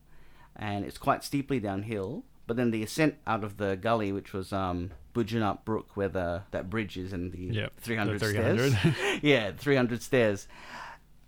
and 0.55 0.83
it's 0.83 0.97
quite 0.97 1.23
steeply 1.23 1.59
downhill. 1.59 2.23
But 2.47 2.57
then 2.57 2.71
the 2.71 2.83
ascent 2.83 3.15
out 3.25 3.45
of 3.45 3.57
the 3.57 3.77
gully, 3.77 4.11
which 4.11 4.33
was 4.33 4.51
um, 4.51 4.91
Brook, 5.13 5.91
where 5.95 6.09
the 6.09 6.43
that 6.51 6.69
bridge 6.69 6.97
is 6.97 7.13
and 7.13 7.31
the 7.31 7.37
Yep, 7.53 7.75
the 7.77 7.81
300, 7.81 8.19
300. 8.19 8.71
stairs. 8.73 8.95
yeah, 9.21 9.51
300 9.57 10.01
stairs. 10.01 10.47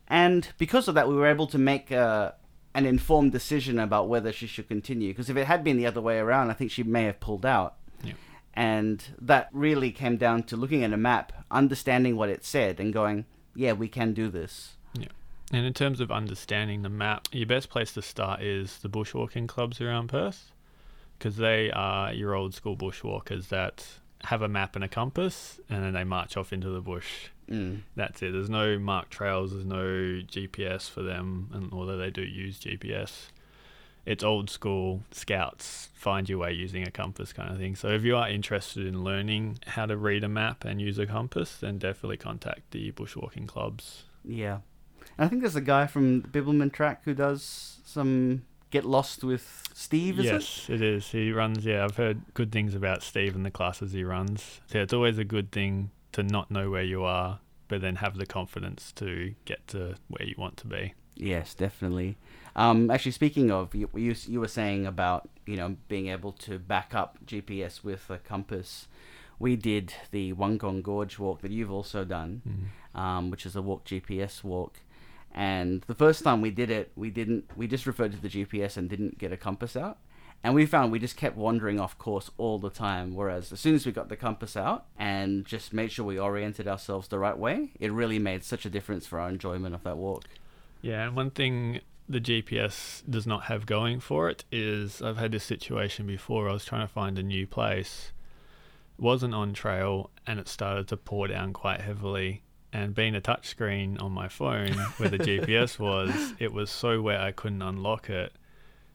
And 0.07 0.47
because 0.57 0.87
of 0.87 0.95
that, 0.95 1.07
we 1.07 1.15
were 1.15 1.27
able 1.27 1.47
to 1.47 1.57
make 1.57 1.91
uh, 1.91 2.31
an 2.73 2.85
informed 2.85 3.31
decision 3.31 3.79
about 3.79 4.07
whether 4.07 4.31
she 4.31 4.47
should 4.47 4.67
continue. 4.67 5.09
Because 5.09 5.29
if 5.29 5.37
it 5.37 5.47
had 5.47 5.63
been 5.63 5.77
the 5.77 5.87
other 5.87 6.01
way 6.01 6.17
around, 6.17 6.49
I 6.49 6.53
think 6.53 6.71
she 6.71 6.83
may 6.83 7.03
have 7.03 7.19
pulled 7.19 7.45
out. 7.45 7.75
Yeah. 8.03 8.13
And 8.53 9.03
that 9.19 9.49
really 9.51 9.91
came 9.91 10.17
down 10.17 10.43
to 10.43 10.57
looking 10.57 10.83
at 10.83 10.93
a 10.93 10.97
map, 10.97 11.33
understanding 11.49 12.15
what 12.15 12.29
it 12.29 12.45
said, 12.45 12.79
and 12.79 12.93
going, 12.93 13.25
yeah, 13.55 13.73
we 13.73 13.87
can 13.87 14.13
do 14.13 14.29
this. 14.29 14.77
And 15.51 15.67
in 15.67 15.73
terms 15.73 15.99
of 15.99 16.11
understanding 16.11 16.81
the 16.81 16.89
map, 16.89 17.27
your 17.31 17.45
best 17.45 17.69
place 17.69 17.93
to 17.93 18.01
start 18.01 18.41
is 18.41 18.79
the 18.79 18.89
bushwalking 18.89 19.47
clubs 19.47 19.79
around 19.79 20.07
Perth, 20.07 20.51
because 21.19 21.37
they 21.37 21.69
are 21.69 22.11
your 22.11 22.33
old 22.33 22.55
school 22.55 22.75
bushwalkers 22.75 23.49
that 23.49 23.85
have 24.25 24.41
a 24.41 24.47
map 24.47 24.75
and 24.75 24.83
a 24.83 24.87
compass, 24.87 25.59
and 25.69 25.83
then 25.83 25.93
they 25.93 26.03
march 26.03 26.37
off 26.37 26.53
into 26.53 26.69
the 26.69 26.81
bush. 26.81 27.29
Mm. 27.49 27.81
That's 27.95 28.21
it. 28.21 28.31
There's 28.31 28.49
no 28.49 28.79
marked 28.79 29.11
trails. 29.11 29.51
There's 29.51 29.65
no 29.65 29.83
GPS 29.83 30.89
for 30.89 31.01
them, 31.01 31.49
and 31.53 31.73
although 31.73 31.97
they 31.97 32.09
do 32.09 32.21
use 32.21 32.59
GPS, 32.59 33.29
it's 34.05 34.23
old 34.23 34.49
school 34.49 35.01
scouts 35.11 35.89
find 35.93 36.27
your 36.27 36.37
way 36.37 36.51
using 36.51 36.85
a 36.85 36.91
compass 36.91 37.31
kind 37.31 37.51
of 37.51 37.57
thing. 37.57 37.75
So 37.75 37.87
if 37.89 38.03
you 38.03 38.17
are 38.17 38.29
interested 38.29 38.85
in 38.85 39.03
learning 39.03 39.59
how 39.65 39.85
to 39.85 39.95
read 39.95 40.23
a 40.23 40.29
map 40.29 40.65
and 40.65 40.81
use 40.81 40.99
a 40.99 41.05
compass, 41.05 41.57
then 41.57 41.77
definitely 41.77 42.17
contact 42.17 42.71
the 42.71 42.91
bushwalking 42.91 43.47
clubs. 43.47 44.03
Yeah. 44.25 44.59
And 45.17 45.25
I 45.25 45.27
think 45.29 45.41
there's 45.41 45.55
a 45.55 45.61
guy 45.61 45.87
from 45.87 46.21
the 46.21 46.27
Bibbulmun 46.27 46.73
track 46.73 47.03
who 47.05 47.13
does 47.13 47.77
some 47.85 48.43
Get 48.73 48.85
Lost 48.85 49.23
with 49.23 49.61
Steve, 49.75 50.19
is 50.19 50.25
it? 50.25 50.31
yes, 50.33 50.67
it 50.67 50.81
is. 50.81 51.11
He 51.11 51.31
runs. 51.31 51.63
Yeah, 51.63 51.83
I've 51.83 51.95
heard 51.97 52.21
good 52.33 52.51
things 52.51 52.73
about 52.73 53.03
Steve 53.03 53.35
and 53.35 53.45
the 53.45 53.51
classes 53.51 53.91
he 53.91 54.03
runs. 54.03 54.61
So 54.65 54.79
it's 54.79 54.93
always 54.93 55.19
a 55.19 55.23
good 55.23 55.51
thing 55.51 55.91
to 56.13 56.23
not 56.23 56.49
know 56.49 56.71
where 56.71 56.81
you 56.83 57.03
are, 57.03 57.39
but 57.67 57.81
then 57.81 57.97
have 57.97 58.17
the 58.17 58.25
confidence 58.25 58.91
to 58.93 59.35
get 59.45 59.67
to 59.67 59.93
where 60.07 60.27
you 60.27 60.33
want 60.39 60.57
to 60.57 60.65
be. 60.67 60.95
Yes, 61.15 61.53
definitely. 61.53 62.17
Um, 62.55 62.89
actually, 62.89 63.11
speaking 63.11 63.51
of, 63.51 63.75
you, 63.75 63.89
you 63.93 64.15
you 64.27 64.39
were 64.39 64.47
saying 64.47 64.87
about 64.87 65.29
you 65.45 65.55
know 65.55 65.75
being 65.87 66.07
able 66.07 66.31
to 66.31 66.57
back 66.57 66.95
up 66.95 67.19
GPS 67.27 67.83
with 67.83 68.09
a 68.09 68.17
compass. 68.17 68.87
We 69.37 69.55
did 69.55 69.93
the 70.09 70.33
Wungong 70.33 70.81
Gorge 70.81 71.19
walk 71.19 71.41
that 71.41 71.51
you've 71.51 71.71
also 71.71 72.05
done, 72.05 72.41
Mm. 72.95 72.99
um, 72.99 73.29
which 73.29 73.45
is 73.45 73.55
a 73.55 73.61
walk 73.61 73.85
GPS 73.85 74.43
walk. 74.43 74.79
And 75.33 75.81
the 75.87 75.95
first 75.95 76.23
time 76.23 76.41
we 76.41 76.51
did 76.51 76.69
it, 76.69 76.91
we 76.95 77.09
didn't. 77.09 77.49
We 77.55 77.67
just 77.67 77.85
referred 77.85 78.11
to 78.11 78.21
the 78.21 78.29
GPS 78.29 78.77
and 78.77 78.89
didn't 78.89 79.17
get 79.17 79.31
a 79.31 79.37
compass 79.37 79.75
out. 79.75 79.97
And 80.43 80.53
we 80.53 80.65
found 80.65 80.91
we 80.91 80.99
just 80.99 81.15
kept 81.15 81.37
wandering 81.37 81.79
off 81.79 81.97
course 81.97 82.29
all 82.37 82.59
the 82.59 82.69
time. 82.69 83.15
Whereas 83.15 83.51
as 83.51 83.59
soon 83.59 83.75
as 83.75 83.85
we 83.85 83.91
got 83.91 84.09
the 84.09 84.17
compass 84.17 84.57
out 84.57 84.85
and 84.97 85.45
just 85.45 85.73
made 85.73 85.91
sure 85.91 86.05
we 86.05 86.19
oriented 86.19 86.67
ourselves 86.67 87.07
the 87.07 87.17
right 87.17 87.37
way, 87.37 87.71
it 87.79 87.91
really 87.91 88.19
made 88.19 88.43
such 88.43 88.65
a 88.65 88.69
difference 88.69 89.07
for 89.07 89.19
our 89.19 89.29
enjoyment 89.29 89.73
of 89.73 89.83
that 89.83 89.97
walk. 89.97 90.25
Yeah, 90.81 91.05
and 91.05 91.15
one 91.15 91.31
thing 91.31 91.79
the 92.09 92.19
GPS 92.19 93.01
does 93.09 93.25
not 93.25 93.43
have 93.43 93.65
going 93.65 94.01
for 94.01 94.29
it 94.29 94.43
is 94.51 95.01
I've 95.01 95.17
had 95.17 95.31
this 95.31 95.45
situation 95.45 96.05
before. 96.05 96.49
I 96.49 96.53
was 96.53 96.65
trying 96.65 96.85
to 96.85 96.93
find 96.93 97.17
a 97.17 97.23
new 97.23 97.47
place, 97.47 98.11
wasn't 98.99 99.33
on 99.33 99.53
trail, 99.53 100.09
and 100.27 100.39
it 100.39 100.49
started 100.49 100.89
to 100.89 100.97
pour 100.97 101.29
down 101.29 101.53
quite 101.53 101.79
heavily. 101.79 102.43
And 102.73 102.95
being 102.95 103.15
a 103.15 103.21
touchscreen 103.21 104.01
on 104.01 104.11
my 104.11 104.27
phone 104.27 104.73
where 104.97 105.09
the 105.09 105.19
GPS 105.19 105.77
was, 105.79 106.33
it 106.39 106.51
was 106.51 106.71
so 106.71 107.01
wet 107.01 107.21
I 107.21 107.31
couldn't 107.31 107.61
unlock 107.61 108.09
it. 108.09 108.33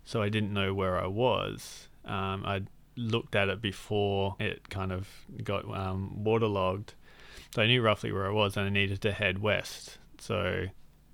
So 0.04 0.20
I 0.20 0.28
didn't 0.28 0.52
know 0.52 0.74
where 0.74 1.00
I 1.00 1.06
was. 1.06 1.88
Um, 2.04 2.44
I 2.44 2.62
looked 2.96 3.36
at 3.36 3.48
it 3.48 3.62
before 3.62 4.36
it 4.40 4.68
kind 4.68 4.90
of 4.90 5.08
got 5.44 5.64
um, 5.64 6.24
waterlogged. 6.24 6.94
So 7.54 7.62
I 7.62 7.66
knew 7.66 7.80
roughly 7.80 8.10
where 8.10 8.26
I 8.26 8.32
was 8.32 8.56
and 8.56 8.66
I 8.66 8.70
needed 8.70 9.00
to 9.02 9.12
head 9.12 9.40
west. 9.40 9.98
So 10.18 10.66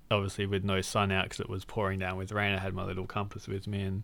obviously 0.09 0.45
with 0.45 0.63
no 0.63 0.81
sun 0.81 1.11
out 1.11 1.25
because 1.25 1.39
it 1.39 1.49
was 1.49 1.65
pouring 1.65 1.99
down 1.99 2.17
with 2.17 2.31
rain, 2.31 2.55
I 2.55 2.59
had 2.59 2.73
my 2.73 2.83
little 2.83 3.05
compass 3.05 3.47
with 3.47 3.67
me 3.67 3.81
and 3.81 4.03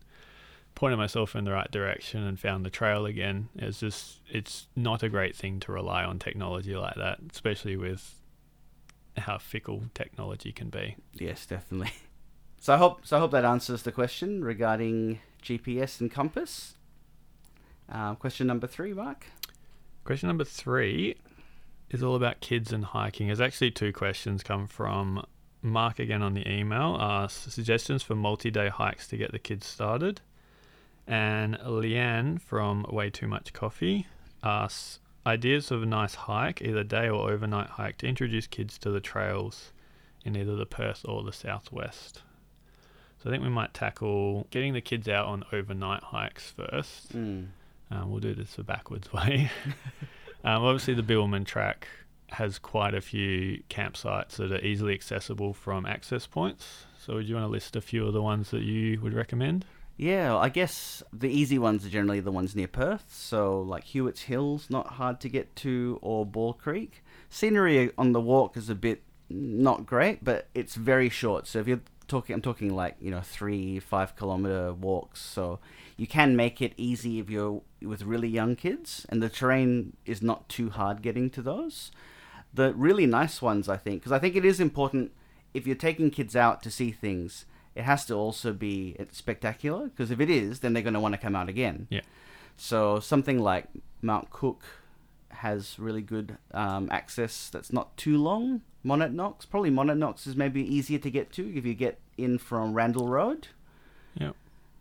pointed 0.76 0.98
myself 0.98 1.36
in 1.36 1.44
the 1.44 1.52
right 1.52 1.70
direction 1.72 2.24
and 2.24 2.40
found 2.40 2.66
the 2.66 2.70
trail 2.70 3.06
again. 3.06 3.50
It's 3.56 3.80
just 3.80 4.20
it's 4.30 4.68
not 4.76 5.04
a 5.04 5.10
great 5.10 5.36
thing 5.36 5.60
to 5.62 5.72
rely 5.72 6.04
on 6.04 6.20
technology 6.20 6.76
like 6.76 6.96
that, 6.96 7.20
especially 7.32 7.76
with 7.76 8.21
how 9.22 9.38
fickle 9.38 9.84
technology 9.94 10.52
can 10.52 10.70
be. 10.70 10.98
Yes, 11.14 11.46
definitely. 11.46 11.92
So 12.62 12.76
I 12.76 12.78
hope 12.78 13.08
so. 13.08 13.18
I 13.18 13.20
hope 13.20 13.32
that 13.32 13.44
answers 13.44 13.82
the 13.82 13.92
question 13.92 14.44
regarding 14.44 15.18
GPS 15.42 16.00
and 16.00 16.12
compass. 16.12 16.76
Um, 17.90 18.18
question 18.18 18.46
number 18.46 18.68
three, 18.68 18.94
Mark. 18.94 19.26
Question 20.04 20.28
number 20.28 20.44
three 20.44 21.16
is 21.90 22.04
all 22.04 22.14
about 22.16 22.40
kids 22.40 22.72
and 22.72 22.86
hiking. 22.86 23.28
There's 23.28 23.42
actually 23.42 23.72
two 23.72 23.92
questions 23.92 24.44
come 24.44 24.68
from 24.68 25.26
Mark 25.64 25.98
again 25.98 26.22
on 26.22 26.36
the 26.36 26.48
email. 26.48 26.98
Uh, 27.00 27.28
suggestions 27.28 28.04
for 28.04 28.14
multi-day 28.14 28.70
hikes 28.70 29.08
to 29.08 29.18
get 29.18 29.32
the 29.32 29.40
kids 29.40 29.66
started, 29.66 30.22
and 31.08 31.56
Leanne 31.66 32.40
from 32.40 32.86
Way 32.92 33.10
Too 33.10 33.28
Much 33.28 33.54
Coffee 33.54 34.06
asks 34.44 35.00
ideas 35.26 35.72
of 35.72 35.84
a 35.84 35.86
nice 35.86 36.16
hike, 36.16 36.62
either 36.62 36.84
day 36.84 37.10
or 37.10 37.30
overnight 37.30 37.70
hike, 37.70 37.98
to 37.98 38.08
introduce 38.08 38.48
kids 38.48 38.78
to 38.80 38.92
the 38.92 39.00
trails 39.00 39.72
in 40.24 40.36
either 40.36 40.56
the 40.56 40.66
Perth 40.66 41.06
or 41.06 41.24
the 41.24 41.34
southwest. 41.34 42.22
So 43.22 43.30
I 43.30 43.34
think 43.34 43.44
we 43.44 43.50
might 43.50 43.74
tackle 43.74 44.48
getting 44.50 44.74
the 44.74 44.82
kids 44.82 45.08
out 45.08 45.28
on 45.28 45.44
overnight 45.52 46.04
hikes 46.04 46.52
first. 46.52 47.16
Mm. 47.16 47.48
Um, 47.92 48.10
we'll 48.10 48.20
do 48.20 48.34
this 48.34 48.56
the 48.56 48.64
backwards 48.64 49.12
way. 49.14 49.52
um, 50.44 50.64
obviously, 50.64 50.94
the 50.94 51.04
Bibbulmun 51.04 51.46
track 51.46 51.88
has 52.30 52.58
quite 52.58 52.96
a 52.96 53.02
few 53.02 53.62
campsites 53.70 54.38
that 54.38 54.52
are 54.52 54.66
easily 54.66 54.94
accessible 54.94 55.54
from 55.54 55.86
access 55.86 56.26
points. 56.26 56.86
So, 56.98 57.16
would 57.16 57.28
you 57.28 57.36
want 57.36 57.46
to 57.46 57.52
list 57.52 57.76
a 57.76 57.82
few 57.82 58.08
of 58.08 58.14
the 58.14 58.22
ones 58.22 58.52
that 58.52 58.62
you 58.62 59.00
would 59.02 59.14
recommend? 59.14 59.66
Yeah, 60.02 60.36
I 60.36 60.50
guess 60.50 61.04
the 61.14 61.30
easy 61.30 61.60
ones 61.60 61.86
are 61.86 61.90
generally 61.90 62.22
the 62.22 62.32
ones 62.32 62.56
near 62.56 62.68
Perth. 62.68 63.06
So 63.10 63.62
like 63.62 63.84
Hewitt's 63.84 64.24
Hills, 64.24 64.66
not 64.68 64.94
hard 64.94 65.20
to 65.20 65.30
get 65.30 65.56
to, 65.58 66.00
or 66.02 66.26
Ball 66.26 66.54
Creek. 66.54 67.04
Scenery 67.30 67.92
on 68.00 68.12
the 68.12 68.20
walk 68.20 68.58
is 68.58 68.68
a 68.68 68.74
bit 68.74 69.04
not 69.30 69.86
great, 69.86 70.24
but 70.24 70.48
it's 70.56 70.74
very 70.74 71.08
short. 71.08 71.46
So 71.46 71.60
if 71.60 71.68
you're 71.68 71.82
talking, 72.08 72.34
I'm 72.34 72.42
talking 72.42 72.76
like 72.76 72.96
you 73.00 73.12
know 73.12 73.22
three, 73.22 73.78
five 73.78 74.16
kilometer 74.16 74.74
walks. 74.74 75.22
So 75.22 75.60
you 75.98 76.08
can 76.08 76.36
make 76.36 76.64
it 76.64 76.74
easy 76.78 77.20
if 77.20 77.30
you're 77.30 77.62
with 77.84 78.02
really 78.02 78.28
young 78.28 78.56
kids, 78.56 79.06
and 79.08 79.22
the 79.22 79.30
terrain 79.30 79.96
is 80.08 80.24
not 80.24 80.50
too 80.50 80.72
hard 80.72 81.04
getting 81.04 81.30
to 81.30 81.44
those. 81.44 81.92
The 82.52 82.74
really 82.74 83.06
nice 83.06 83.40
ones, 83.40 83.70
I 83.70 83.78
think, 83.78 84.02
because 84.02 84.12
I 84.12 84.18
think 84.18 84.36
it 84.36 84.46
is 84.46 84.60
important 84.60 85.12
if 85.54 85.68
you're 85.68 85.76
taking 85.76 86.10
kids 86.10 86.36
out 86.36 86.64
to 86.64 86.72
see 86.72 86.90
things 86.90 87.46
it 87.76 87.84
has 87.84 88.06
to 88.06 88.16
also 88.16 88.54
be 88.54 88.96
spectacular 89.12 89.88
because 89.88 90.12
if 90.12 90.20
it 90.20 90.30
is, 90.30 90.60
then 90.60 90.74
they're 90.74 90.84
going 90.84 90.94
to 90.94 91.00
want 91.00 91.14
to 91.14 91.22
come 91.22 91.36
out 91.36 91.50
again. 91.50 91.88
Yeah. 91.90 92.02
So 92.58 93.00
something 93.00 93.40
like 93.40 93.66
Mount 94.02 94.30
Cook 94.30 94.64
has 95.30 95.80
really 95.80 96.02
good 96.02 96.38
um, 96.54 96.90
access 96.92 97.50
that's 97.50 97.72
not 97.72 97.96
too 97.98 98.18
long. 98.18 98.62
Monadnock, 98.86 99.50
probably 99.50 99.72
Monadnock 99.72 100.26
is 100.28 100.36
maybe 100.36 100.62
easier 100.62 101.00
to 101.00 101.10
get 101.10 101.32
to 101.34 101.58
if 101.58 101.66
you 101.66 101.74
get 101.74 102.00
in 102.18 102.38
from 102.38 102.74
Randall 102.74 103.08
Road. 103.08 103.48
Yep. 104.16 104.36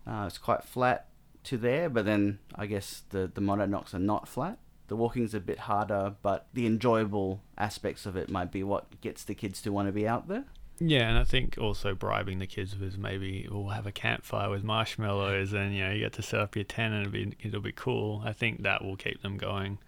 Uh, 0.06 0.24
it's 0.26 0.38
quite 0.38 0.64
flat 0.64 1.06
to 1.44 1.56
there, 1.56 1.88
but 1.88 2.04
then 2.04 2.38
I 2.54 2.66
guess 2.66 3.02
the 3.10 3.30
the 3.32 3.40
Monadnocks 3.40 3.94
are 3.94 4.00
not 4.00 4.28
flat. 4.28 4.58
The 4.88 4.96
walking's 4.96 5.34
a 5.34 5.40
bit 5.40 5.60
harder, 5.60 6.16
but 6.20 6.48
the 6.52 6.66
enjoyable 6.66 7.42
aspects 7.56 8.06
of 8.06 8.16
it 8.16 8.28
might 8.28 8.50
be 8.50 8.64
what 8.64 9.00
gets 9.00 9.22
the 9.22 9.34
kids 9.34 9.62
to 9.62 9.72
want 9.72 9.86
to 9.86 9.92
be 9.92 10.08
out 10.08 10.26
there. 10.26 10.46
Yeah, 10.82 11.10
and 11.10 11.18
I 11.18 11.24
think 11.24 11.58
also 11.58 11.94
bribing 11.94 12.38
the 12.38 12.46
kids 12.46 12.76
with 12.76 12.96
maybe 12.96 13.46
we'll 13.50 13.68
have 13.68 13.86
a 13.86 13.92
campfire 13.92 14.48
with 14.48 14.64
marshmallows, 14.64 15.52
and 15.52 15.74
you 15.74 15.84
know 15.84 15.92
you 15.92 16.00
get 16.00 16.14
to 16.14 16.22
set 16.22 16.40
up 16.40 16.56
your 16.56 16.64
tent 16.64 16.94
and 16.94 17.02
it'll 17.02 17.12
be 17.12 17.36
it'll 17.46 17.60
be 17.60 17.72
cool. 17.72 18.22
I 18.24 18.32
think 18.32 18.62
that 18.62 18.82
will 18.82 18.96
keep 18.96 19.20
them 19.20 19.36
going. 19.36 19.78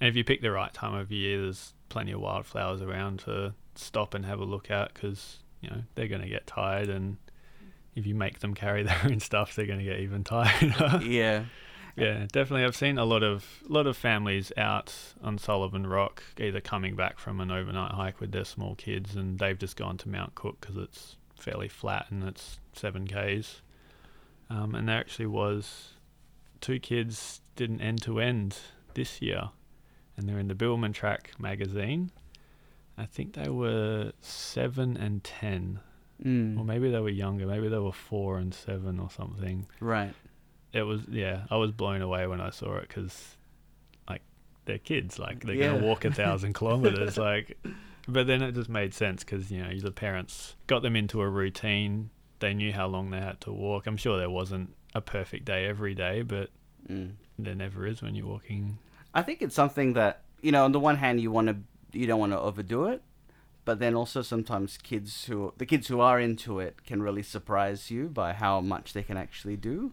And 0.00 0.08
if 0.08 0.16
you 0.16 0.24
pick 0.24 0.42
the 0.42 0.50
right 0.50 0.74
time 0.74 0.94
of 0.94 1.12
year, 1.12 1.42
there's 1.42 1.72
plenty 1.88 2.12
of 2.12 2.20
wildflowers 2.20 2.82
around 2.82 3.20
to 3.20 3.54
stop 3.76 4.12
and 4.12 4.26
have 4.26 4.40
a 4.40 4.44
look 4.44 4.70
at 4.72 4.92
because 4.92 5.38
you 5.60 5.70
know 5.70 5.82
they're 5.94 6.08
going 6.08 6.22
to 6.22 6.28
get 6.28 6.48
tired, 6.48 6.88
and 6.88 7.16
if 7.94 8.04
you 8.04 8.16
make 8.16 8.40
them 8.40 8.54
carry 8.54 8.82
their 8.84 9.00
own 9.04 9.20
stuff, 9.20 9.54
they're 9.54 9.66
going 9.66 9.78
to 9.78 9.84
get 9.84 10.00
even 10.00 10.24
tired. 10.24 11.04
yeah. 11.04 11.44
Yeah, 12.00 12.26
definitely. 12.32 12.64
I've 12.64 12.76
seen 12.76 12.98
a 12.98 13.04
lot 13.04 13.22
of 13.22 13.44
lot 13.68 13.86
of 13.86 13.96
families 13.96 14.52
out 14.56 14.94
on 15.22 15.38
Sullivan 15.38 15.86
Rock, 15.86 16.22
either 16.38 16.60
coming 16.60 16.94
back 16.96 17.18
from 17.18 17.40
an 17.40 17.50
overnight 17.50 17.92
hike 17.92 18.20
with 18.20 18.32
their 18.32 18.44
small 18.44 18.74
kids, 18.74 19.16
and 19.16 19.38
they've 19.38 19.58
just 19.58 19.76
gone 19.76 19.96
to 19.98 20.08
Mount 20.08 20.34
Cook 20.34 20.58
because 20.60 20.76
it's 20.76 21.16
fairly 21.38 21.68
flat 21.68 22.06
and 22.10 22.24
it's 22.24 22.60
seven 22.72 23.06
k's. 23.06 23.62
Um, 24.50 24.74
and 24.74 24.88
there 24.88 24.98
actually 24.98 25.26
was 25.26 25.92
two 26.60 26.78
kids 26.80 27.40
did 27.56 27.70
an 27.70 27.80
end 27.80 28.02
to 28.02 28.20
end 28.20 28.56
this 28.94 29.20
year, 29.20 29.50
and 30.16 30.28
they're 30.28 30.38
in 30.38 30.48
the 30.48 30.54
Bibbulmun 30.54 30.94
Track 30.94 31.32
magazine. 31.38 32.10
I 32.96 33.06
think 33.06 33.34
they 33.34 33.48
were 33.48 34.12
seven 34.20 34.96
and 34.96 35.22
ten, 35.22 35.80
Mm. 36.24 36.58
or 36.58 36.64
maybe 36.64 36.90
they 36.90 36.98
were 36.98 37.08
younger. 37.08 37.46
Maybe 37.46 37.68
they 37.68 37.78
were 37.78 37.92
four 37.92 38.38
and 38.38 38.52
seven 38.52 38.98
or 38.98 39.08
something. 39.08 39.68
Right. 39.78 40.12
It 40.72 40.82
was 40.82 41.02
yeah. 41.08 41.42
I 41.50 41.56
was 41.56 41.70
blown 41.72 42.02
away 42.02 42.26
when 42.26 42.40
I 42.40 42.50
saw 42.50 42.76
it 42.76 42.88
because, 42.88 43.36
like, 44.08 44.22
they're 44.66 44.78
kids. 44.78 45.18
Like 45.18 45.44
they're 45.44 45.54
Yeah. 45.54 45.68
gonna 45.72 45.84
walk 45.84 46.04
a 46.04 46.10
thousand 46.10 46.52
kilometers. 46.60 47.16
Like, 47.16 47.56
but 48.06 48.26
then 48.26 48.42
it 48.42 48.52
just 48.52 48.68
made 48.68 48.94
sense 48.94 49.24
because 49.24 49.50
you 49.50 49.62
know 49.62 49.78
the 49.78 49.90
parents 49.92 50.56
got 50.66 50.82
them 50.82 50.94
into 50.96 51.20
a 51.20 51.28
routine. 51.28 52.10
They 52.40 52.54
knew 52.54 52.72
how 52.72 52.86
long 52.86 53.10
they 53.10 53.20
had 53.20 53.40
to 53.42 53.52
walk. 53.52 53.86
I'm 53.86 53.96
sure 53.96 54.18
there 54.18 54.30
wasn't 54.30 54.74
a 54.94 55.00
perfect 55.00 55.44
day 55.44 55.66
every 55.66 55.94
day, 55.94 56.22
but 56.22 56.50
Mm. 56.88 57.14
there 57.38 57.54
never 57.56 57.86
is 57.86 58.00
when 58.02 58.14
you're 58.14 58.26
walking. 58.26 58.78
I 59.12 59.22
think 59.22 59.42
it's 59.42 59.54
something 59.54 59.94
that 59.94 60.22
you 60.42 60.52
know. 60.52 60.64
On 60.64 60.72
the 60.72 60.80
one 60.80 60.96
hand, 60.96 61.20
you 61.20 61.30
want 61.32 61.48
to 61.48 61.56
you 61.98 62.06
don't 62.06 62.20
want 62.20 62.32
to 62.32 62.38
overdo 62.38 62.84
it, 62.84 63.02
but 63.64 63.78
then 63.80 63.94
also 63.94 64.22
sometimes 64.22 64.76
kids 64.78 65.24
who 65.24 65.52
the 65.56 65.66
kids 65.66 65.88
who 65.88 66.00
are 66.00 66.20
into 66.20 66.60
it 66.60 66.84
can 66.84 67.02
really 67.02 67.22
surprise 67.22 67.90
you 67.90 68.08
by 68.08 68.32
how 68.34 68.60
much 68.60 68.92
they 68.92 69.02
can 69.02 69.16
actually 69.16 69.56
do. 69.56 69.92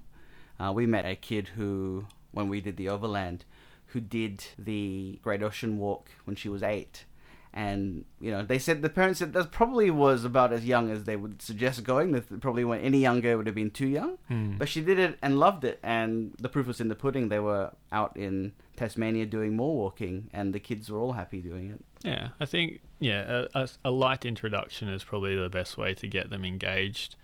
Uh, 0.59 0.71
we 0.73 0.85
met 0.85 1.05
a 1.05 1.15
kid 1.15 1.49
who, 1.49 2.05
when 2.31 2.49
we 2.49 2.61
did 2.61 2.77
the 2.77 2.89
Overland, 2.89 3.45
who 3.87 3.99
did 3.99 4.43
the 4.57 5.19
Great 5.23 5.41
Ocean 5.41 5.77
Walk 5.77 6.09
when 6.25 6.35
she 6.35 6.49
was 6.49 6.63
eight. 6.63 7.05
And 7.53 8.03
you 8.19 8.31
know, 8.31 8.43
they 8.43 8.59
said 8.59 8.81
the 8.81 8.89
parents 8.89 9.19
said 9.19 9.31
that 9.31 9.49
probably 9.49 9.89
was 9.89 10.25
about 10.25 10.51
as 10.51 10.65
young 10.65 10.91
as 10.91 11.05
they 11.05 11.15
would 11.15 11.41
suggest 11.41 11.85
going. 11.85 12.11
That 12.11 12.41
probably 12.41 12.65
when 12.65 12.81
any 12.81 12.97
younger 12.97 13.37
would 13.37 13.45
have 13.45 13.55
been 13.55 13.71
too 13.71 13.87
young. 13.87 14.17
Mm. 14.29 14.57
But 14.57 14.67
she 14.67 14.81
did 14.81 14.99
it 14.99 15.17
and 15.21 15.39
loved 15.39 15.63
it, 15.63 15.79
and 15.81 16.35
the 16.37 16.49
proof 16.49 16.67
was 16.67 16.81
in 16.81 16.89
the 16.89 16.95
pudding. 16.95 17.29
They 17.29 17.39
were 17.39 17.71
out 17.93 18.17
in 18.17 18.51
Tasmania 18.75 19.25
doing 19.25 19.55
more 19.55 19.73
walking, 19.73 20.29
and 20.33 20.53
the 20.53 20.59
kids 20.59 20.91
were 20.91 20.99
all 20.99 21.13
happy 21.13 21.39
doing 21.39 21.71
it. 21.71 21.85
Yeah, 22.03 22.29
I 22.41 22.45
think 22.45 22.81
yeah, 22.99 23.45
a, 23.53 23.69
a 23.85 23.91
light 23.91 24.25
introduction 24.25 24.89
is 24.89 25.05
probably 25.05 25.37
the 25.37 25.49
best 25.49 25.77
way 25.77 25.93
to 25.93 26.07
get 26.09 26.29
them 26.29 26.43
engaged, 26.43 27.15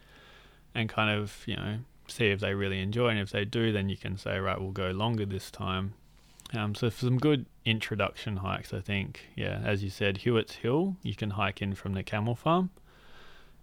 and 0.74 0.88
kind 0.88 1.20
of 1.20 1.44
you 1.46 1.58
know 1.58 1.80
see 2.12 2.28
if 2.28 2.40
they 2.40 2.54
really 2.54 2.82
enjoy, 2.82 3.10
and 3.10 3.20
if 3.20 3.32
they 3.32 3.46
do, 3.46 3.72
then 3.72 3.90
you 3.90 3.98
can 3.98 4.18
say 4.18 4.40
right, 4.40 4.60
we'll 4.60 4.72
go 4.72 4.92
longer 4.92 5.26
this 5.26 5.50
time. 5.50 5.94
Um, 6.54 6.76
so 6.76 6.90
for 6.90 7.06
some 7.06 7.18
good 7.18 7.46
introduction 7.64 8.38
hikes, 8.38 8.74
I 8.74 8.82
think 8.82 9.30
yeah, 9.36 9.62
as 9.64 9.84
you 9.84 9.90
said, 9.90 10.18
Hewitt's 10.18 10.56
Hill, 10.56 10.98
you 11.02 11.16
can 11.16 11.32
hike 11.32 11.62
in 11.62 11.74
from 11.76 11.94
the 11.94 12.04
Camel 12.04 12.36
Farm, 12.36 12.70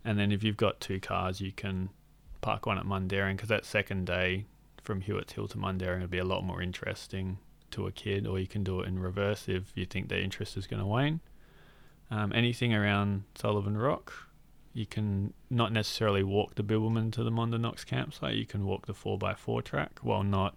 and 0.04 0.18
then 0.18 0.32
if 0.32 0.42
you've 0.42 0.56
got 0.56 0.80
two 0.80 1.00
cars, 1.00 1.40
you 1.40 1.52
can 1.52 1.90
park 2.40 2.66
one 2.66 2.78
at 2.78 2.84
Mundaring 2.84 3.36
because 3.36 3.48
that 3.50 3.64
second 3.64 4.06
day 4.06 4.46
from 4.82 5.02
Hewitt's 5.02 5.34
Hill 5.34 5.48
to 5.48 5.58
Mundaring 5.58 6.00
would 6.00 6.10
be 6.10 6.18
a 6.18 6.24
lot 6.24 6.44
more 6.44 6.62
interesting 6.62 7.38
to 7.72 7.86
a 7.86 7.92
kid, 7.92 8.26
or 8.26 8.38
you 8.38 8.46
can 8.46 8.64
do 8.64 8.80
it 8.80 8.88
in 8.88 8.98
reverse 8.98 9.48
if 9.48 9.72
you 9.74 9.84
think 9.84 10.08
their 10.08 10.20
interest 10.20 10.56
is 10.56 10.66
going 10.66 10.80
to 10.80 10.86
wane. 10.86 11.20
Um, 12.10 12.32
anything 12.34 12.72
around 12.72 13.24
Sullivan 13.34 13.76
Rock, 13.76 14.27
you 14.72 14.86
can 14.86 15.32
not 15.50 15.72
necessarily 15.72 16.22
walk 16.22 16.54
the 16.54 16.62
Bibbulmun 16.62 17.12
to 17.12 17.24
the 17.24 17.30
Monadnocks 17.30 17.84
campsite. 17.84 18.36
You 18.36 18.46
can 18.46 18.64
walk 18.64 18.86
the 18.86 18.94
4x4 18.94 19.64
track. 19.64 19.98
While 20.02 20.22
not 20.22 20.56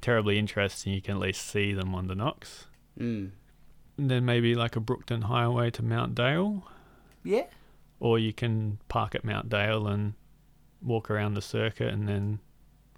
terribly 0.00 0.38
interesting, 0.38 0.92
you 0.92 1.00
can 1.00 1.14
at 1.14 1.20
least 1.20 1.46
see 1.46 1.72
the 1.72 1.82
Monadnocks. 1.84 2.66
Mm. 2.98 3.30
And 3.98 4.10
then 4.10 4.24
maybe 4.24 4.54
like 4.54 4.76
a 4.76 4.80
Brookton 4.80 5.22
Highway 5.22 5.70
to 5.70 5.82
Mount 5.82 6.14
Dale, 6.14 6.66
Yeah, 7.22 7.44
or 8.00 8.18
you 8.18 8.32
can 8.32 8.78
park 8.88 9.14
at 9.14 9.24
Mount 9.24 9.48
Dale 9.48 9.86
and 9.86 10.14
walk 10.82 11.10
around 11.10 11.34
the 11.34 11.42
circuit 11.42 11.88
and 11.94 12.08
then 12.08 12.40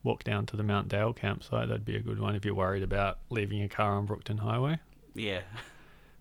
walk 0.02 0.24
down 0.24 0.46
to 0.46 0.56
the 0.56 0.62
Mount 0.62 0.88
Dale 0.88 1.12
campsite. 1.12 1.68
That'd 1.68 1.84
be 1.84 1.96
a 1.96 2.00
good 2.00 2.18
one 2.18 2.34
if 2.34 2.44
you're 2.44 2.54
worried 2.54 2.82
about 2.82 3.18
leaving 3.30 3.58
your 3.58 3.68
car 3.68 3.94
on 3.96 4.06
Brookton 4.06 4.38
Highway. 4.38 4.78
yeah. 5.14 5.40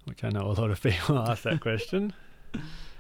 which 0.06 0.24
I 0.24 0.30
know 0.30 0.48
a 0.48 0.60
lot 0.60 0.70
of 0.70 0.82
people 0.82 1.18
ask 1.30 1.44
that 1.44 1.62
question. 1.62 2.14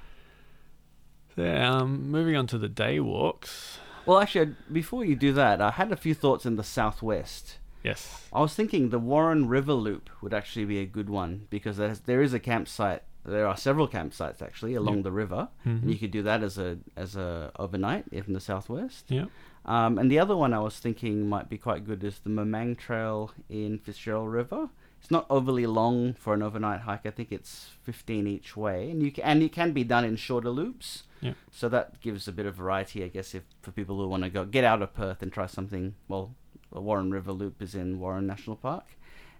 So, 1.36 1.43
yeah, 1.43 1.72
um, 1.78 2.10
moving 2.12 2.36
on 2.36 2.48
to 2.48 2.58
the 2.58 2.69
day 2.69 3.00
walks. 3.00 3.80
Well, 4.06 4.19
actually, 4.19 4.56
before 4.72 5.06
you 5.06 5.15
do 5.15 5.34
that, 5.34 5.62
I 5.62 5.72
had 5.72 5.91
a 5.91 5.96
few 5.96 6.13
thoughts 6.13 6.46
in 6.46 6.56
the 6.58 6.63
southwest. 6.63 7.58
Yes. 7.84 8.28
I 8.32 8.39
was 8.41 8.54
thinking 8.54 8.89
the 8.89 9.00
Warren 9.00 9.48
River 9.48 9.74
Loop 9.74 10.10
would 10.22 10.34
actually 10.34 10.65
be 10.65 10.80
a 10.80 10.86
good 10.86 11.10
one 11.10 11.48
because 11.50 11.78
there's, 11.78 12.34
a 12.34 12.39
campsite. 12.39 13.04
There 13.26 13.48
are 13.48 13.56
several 13.58 13.88
campsites 13.88 14.41
actually 14.41 14.74
along 14.76 14.96
Yep. 14.98 15.04
the 15.06 15.12
river, 15.12 15.48
Mhm. 15.65 15.82
and 15.84 15.91
you 15.91 15.98
could 15.98 16.12
do 16.12 16.22
that 16.24 16.43
as 16.43 16.58
a 16.58 16.78
as 16.98 17.15
a 17.15 17.52
overnight 17.58 18.04
if 18.12 18.28
in 18.28 18.34
the 18.34 18.41
southwest. 18.41 19.06
Yeah. 19.10 19.26
Um, 19.65 19.98
and 19.98 20.12
the 20.12 20.19
other 20.19 20.36
one 20.36 20.54
I 20.54 20.60
was 20.60 20.78
thinking 20.78 21.30
might 21.30 21.48
be 21.50 21.58
quite 21.58 21.86
good 21.86 22.04
is 22.04 22.19
the 22.19 22.30
Mamang 22.30 22.78
Trail 22.78 23.32
in 23.50 23.80
Fitzgerald 23.80 24.30
River. 24.32 24.69
It's 25.00 25.10
not 25.12 25.26
overly 25.30 25.65
long 25.65 26.13
for 26.15 26.34
an 26.34 26.41
overnight 26.43 26.82
hike. 26.82 27.06
I 27.06 27.12
think 27.12 27.32
it's 27.32 27.69
15 27.84 28.28
each 28.28 28.58
way, 28.58 28.89
and 28.91 29.02
you 29.02 29.12
can, 29.12 29.24
and 29.24 29.41
it 29.41 29.54
can 29.54 29.72
be 29.72 29.86
done 29.86 30.04
in 30.04 30.17
shorter 30.17 30.50
loops. 30.50 31.04
Yeah. 31.24 31.34
So 31.52 31.70
that 31.70 32.02
gives 32.02 32.28
a 32.28 32.32
bit 32.32 32.46
of 32.46 32.56
variety, 32.56 33.04
I 33.04 33.08
guess, 33.08 33.34
if 33.34 33.44
for 33.62 33.72
people 33.72 33.98
who 33.98 34.08
want 34.08 34.24
to 34.24 34.30
go 34.30 34.46
get 34.46 34.64
out 34.64 34.82
of 34.82 34.94
Perth 34.94 35.22
and 35.22 35.32
try 35.32 35.46
something. 35.46 35.96
Well, 36.08 36.36
the 36.72 36.82
Warren 36.82 37.12
River 37.12 37.32
Loop 37.32 37.62
is 37.62 37.76
in 37.76 38.00
Warren 38.00 38.28
National 38.28 38.56
Park, 38.56 38.86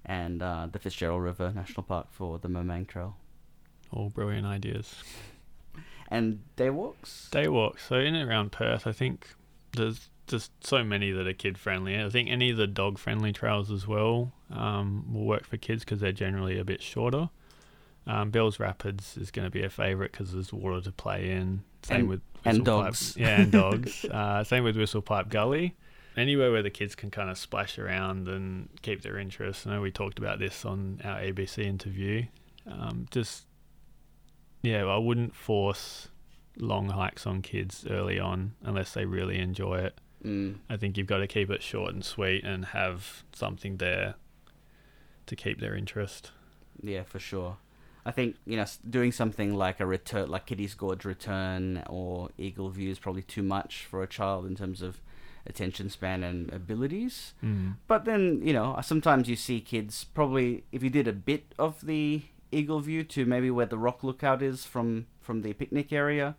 and 0.06 0.42
uh, 0.42 0.68
the 0.72 0.80
Fitzgerald 0.80 1.24
River 1.24 1.52
National 1.54 1.84
Park 1.84 2.08
for 2.12 2.40
the 2.40 2.48
Mamang 2.48 2.88
Trail. 2.88 3.18
All 3.92 4.10
brilliant 4.10 4.48
ideas. 4.48 5.04
And 6.08 6.42
day 6.56 6.70
walks. 6.70 7.30
Day 7.32 7.48
walks. 7.48 7.86
So 7.88 7.96
in 7.96 8.16
and 8.16 8.30
around 8.30 8.52
Perth, 8.52 8.88
I 8.88 8.92
think 8.92 9.28
there's 9.76 10.10
just 10.28 10.52
so 10.66 10.84
many 10.84 11.12
that 11.12 11.28
are 11.28 11.34
kid 11.34 11.58
friendly. 11.58 12.00
I 12.02 12.10
think 12.10 12.30
any 12.30 12.50
of 12.52 12.58
the 12.58 12.68
dog 12.68 12.98
friendly 12.98 13.34
trails 13.34 13.72
as 13.72 13.88
well 13.88 14.32
um, 14.52 15.06
will 15.12 15.26
work 15.26 15.46
for 15.46 15.58
kids 15.58 15.84
because 15.84 16.00
they're 16.00 16.12
generally 16.12 16.58
a 16.58 16.64
bit 16.64 16.82
shorter. 16.82 17.30
Um, 18.06 18.32
Bell's 18.32 18.60
Rapids 18.60 19.16
is 19.18 19.32
going 19.32 19.46
to 19.46 19.50
be 19.52 19.64
a 19.64 19.70
favourite 19.70 20.12
because 20.12 20.34
there's 20.34 20.52
water 20.52 20.82
to 20.82 20.92
play 20.92 21.32
in. 21.32 21.64
Same 21.84 22.02
And- 22.02 22.10
with 22.10 22.22
and 22.46 22.60
Whistlepipe- 22.62 22.66
dogs. 22.66 23.16
Yeah, 23.20 23.42
and 23.42 23.52
dogs. 23.64 24.06
uh, 24.06 24.44
same 24.44 24.64
with 24.64 24.76
Whistlepipe 24.76 25.30
Gully. 25.30 25.76
Anywhere 26.18 26.52
where 26.52 26.62
the 26.62 26.70
kids 26.70 26.94
can 26.96 27.10
kind 27.10 27.30
of 27.30 27.38
splash 27.38 27.80
around 27.80 28.28
and 28.28 28.70
keep 28.82 29.02
their 29.02 29.18
interest. 29.18 29.66
I 29.66 29.72
know 29.76 29.82
we 29.82 29.90
talked 29.92 30.20
about 30.20 30.38
this 30.40 30.64
on 30.66 31.00
our 31.04 31.20
ABC 31.20 31.64
interview. 31.66 32.26
Um, 32.68 33.08
just 33.10 33.46
yeah, 34.62 34.86
I 34.86 34.98
wouldn't 34.98 35.36
force 35.36 36.10
long 36.58 36.90
hikes 36.90 37.26
on 37.26 37.42
kids 37.42 37.86
early 37.90 38.20
on 38.20 38.54
unless 38.62 38.94
they 38.94 39.06
really 39.06 39.40
enjoy 39.40 39.80
it. 39.80 40.00
Mm. 40.24 40.58
I 40.70 40.78
think 40.78 40.98
you've 40.98 41.08
got 41.08 41.18
to 41.18 41.28
keep 41.28 41.50
it 41.50 41.64
short 41.64 41.94
and 41.94 42.06
sweet 42.06 42.44
and 42.44 42.66
have 42.66 43.24
something 43.34 43.78
there 43.78 44.14
to 45.26 45.36
keep 45.36 45.60
their 45.60 45.76
interest. 45.76 46.32
Yeah, 46.82 47.04
for 47.04 47.20
sure. 47.20 47.58
I 48.06 48.12
think 48.12 48.36
you 48.46 48.58
know 48.58 48.66
doing 48.90 49.12
something 49.12 49.56
like 49.56 49.80
a 49.80 49.86
return, 49.86 50.30
like 50.30 50.46
Kitty's 50.46 50.74
Gorge 50.74 51.06
Return 51.06 51.84
or 51.90 52.30
Eagle 52.38 52.70
View, 52.70 52.92
is 52.92 53.00
probably 53.00 53.22
too 53.22 53.44
much 53.44 53.86
for 53.86 54.04
a 54.04 54.08
child 54.08 54.46
in 54.46 54.56
terms 54.56 54.82
of 54.82 55.02
attention 55.46 55.90
span 55.90 56.24
and 56.24 56.52
abilities. 56.54 57.34
Mm. 57.44 57.76
But 57.88 58.06
then 58.06 58.42
you 58.44 58.54
know 58.54 58.78
sometimes 58.82 59.30
you 59.30 59.36
see 59.36 59.62
kids 59.62 60.04
probably 60.04 60.64
if 60.72 60.84
you 60.84 60.90
did 60.90 61.08
a 61.08 61.14
bit 61.14 61.54
of 61.58 61.86
the 61.86 62.24
Eagle 62.52 62.80
View 62.80 63.04
to 63.04 63.26
maybe 63.26 63.50
where 63.50 63.66
the 63.66 63.78
rock 63.78 64.04
lookout 64.04 64.42
is 64.42 64.66
from 64.66 65.08
from 65.22 65.42
the 65.42 65.54
picnic 65.54 65.92
area, 65.94 66.36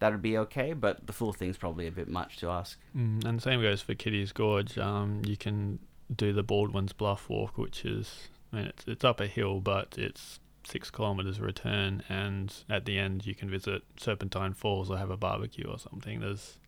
that'd 0.00 0.22
be 0.22 0.36
okay. 0.38 0.72
But 0.72 1.06
the 1.06 1.12
full 1.12 1.32
thing's 1.32 1.56
probably 1.56 1.86
a 1.86 1.92
bit 1.92 2.08
much 2.08 2.38
to 2.38 2.48
ask. 2.48 2.78
Mm. 2.96 3.24
And 3.24 3.42
same 3.42 3.62
goes 3.62 3.80
for 3.82 3.94
Kitty's 3.94 4.32
Gorge. 4.32 4.78
Um, 4.78 5.22
you 5.24 5.36
can 5.36 5.78
do 6.14 6.32
the 6.32 6.42
Baldwin's 6.42 6.92
Bluff 6.92 7.28
walk, 7.28 7.56
which 7.56 7.84
is 7.84 8.28
I 8.52 8.56
mean 8.56 8.66
it's 8.66 8.84
it's 8.86 9.04
up 9.04 9.20
a 9.20 9.26
hill, 9.26 9.60
but 9.60 9.94
it's 9.96 10.40
six 10.66 10.90
kilometers 10.90 11.40
return, 11.40 12.02
and 12.08 12.54
at 12.68 12.84
the 12.84 12.98
end 12.98 13.26
you 13.26 13.34
can 13.34 13.50
visit 13.50 13.82
Serpentine 13.96 14.54
Falls 14.54 14.90
or 14.90 14.98
have 14.98 15.10
a 15.10 15.16
barbecue 15.16 15.68
or 15.68 15.78
something. 15.78 16.20
There's 16.20 16.58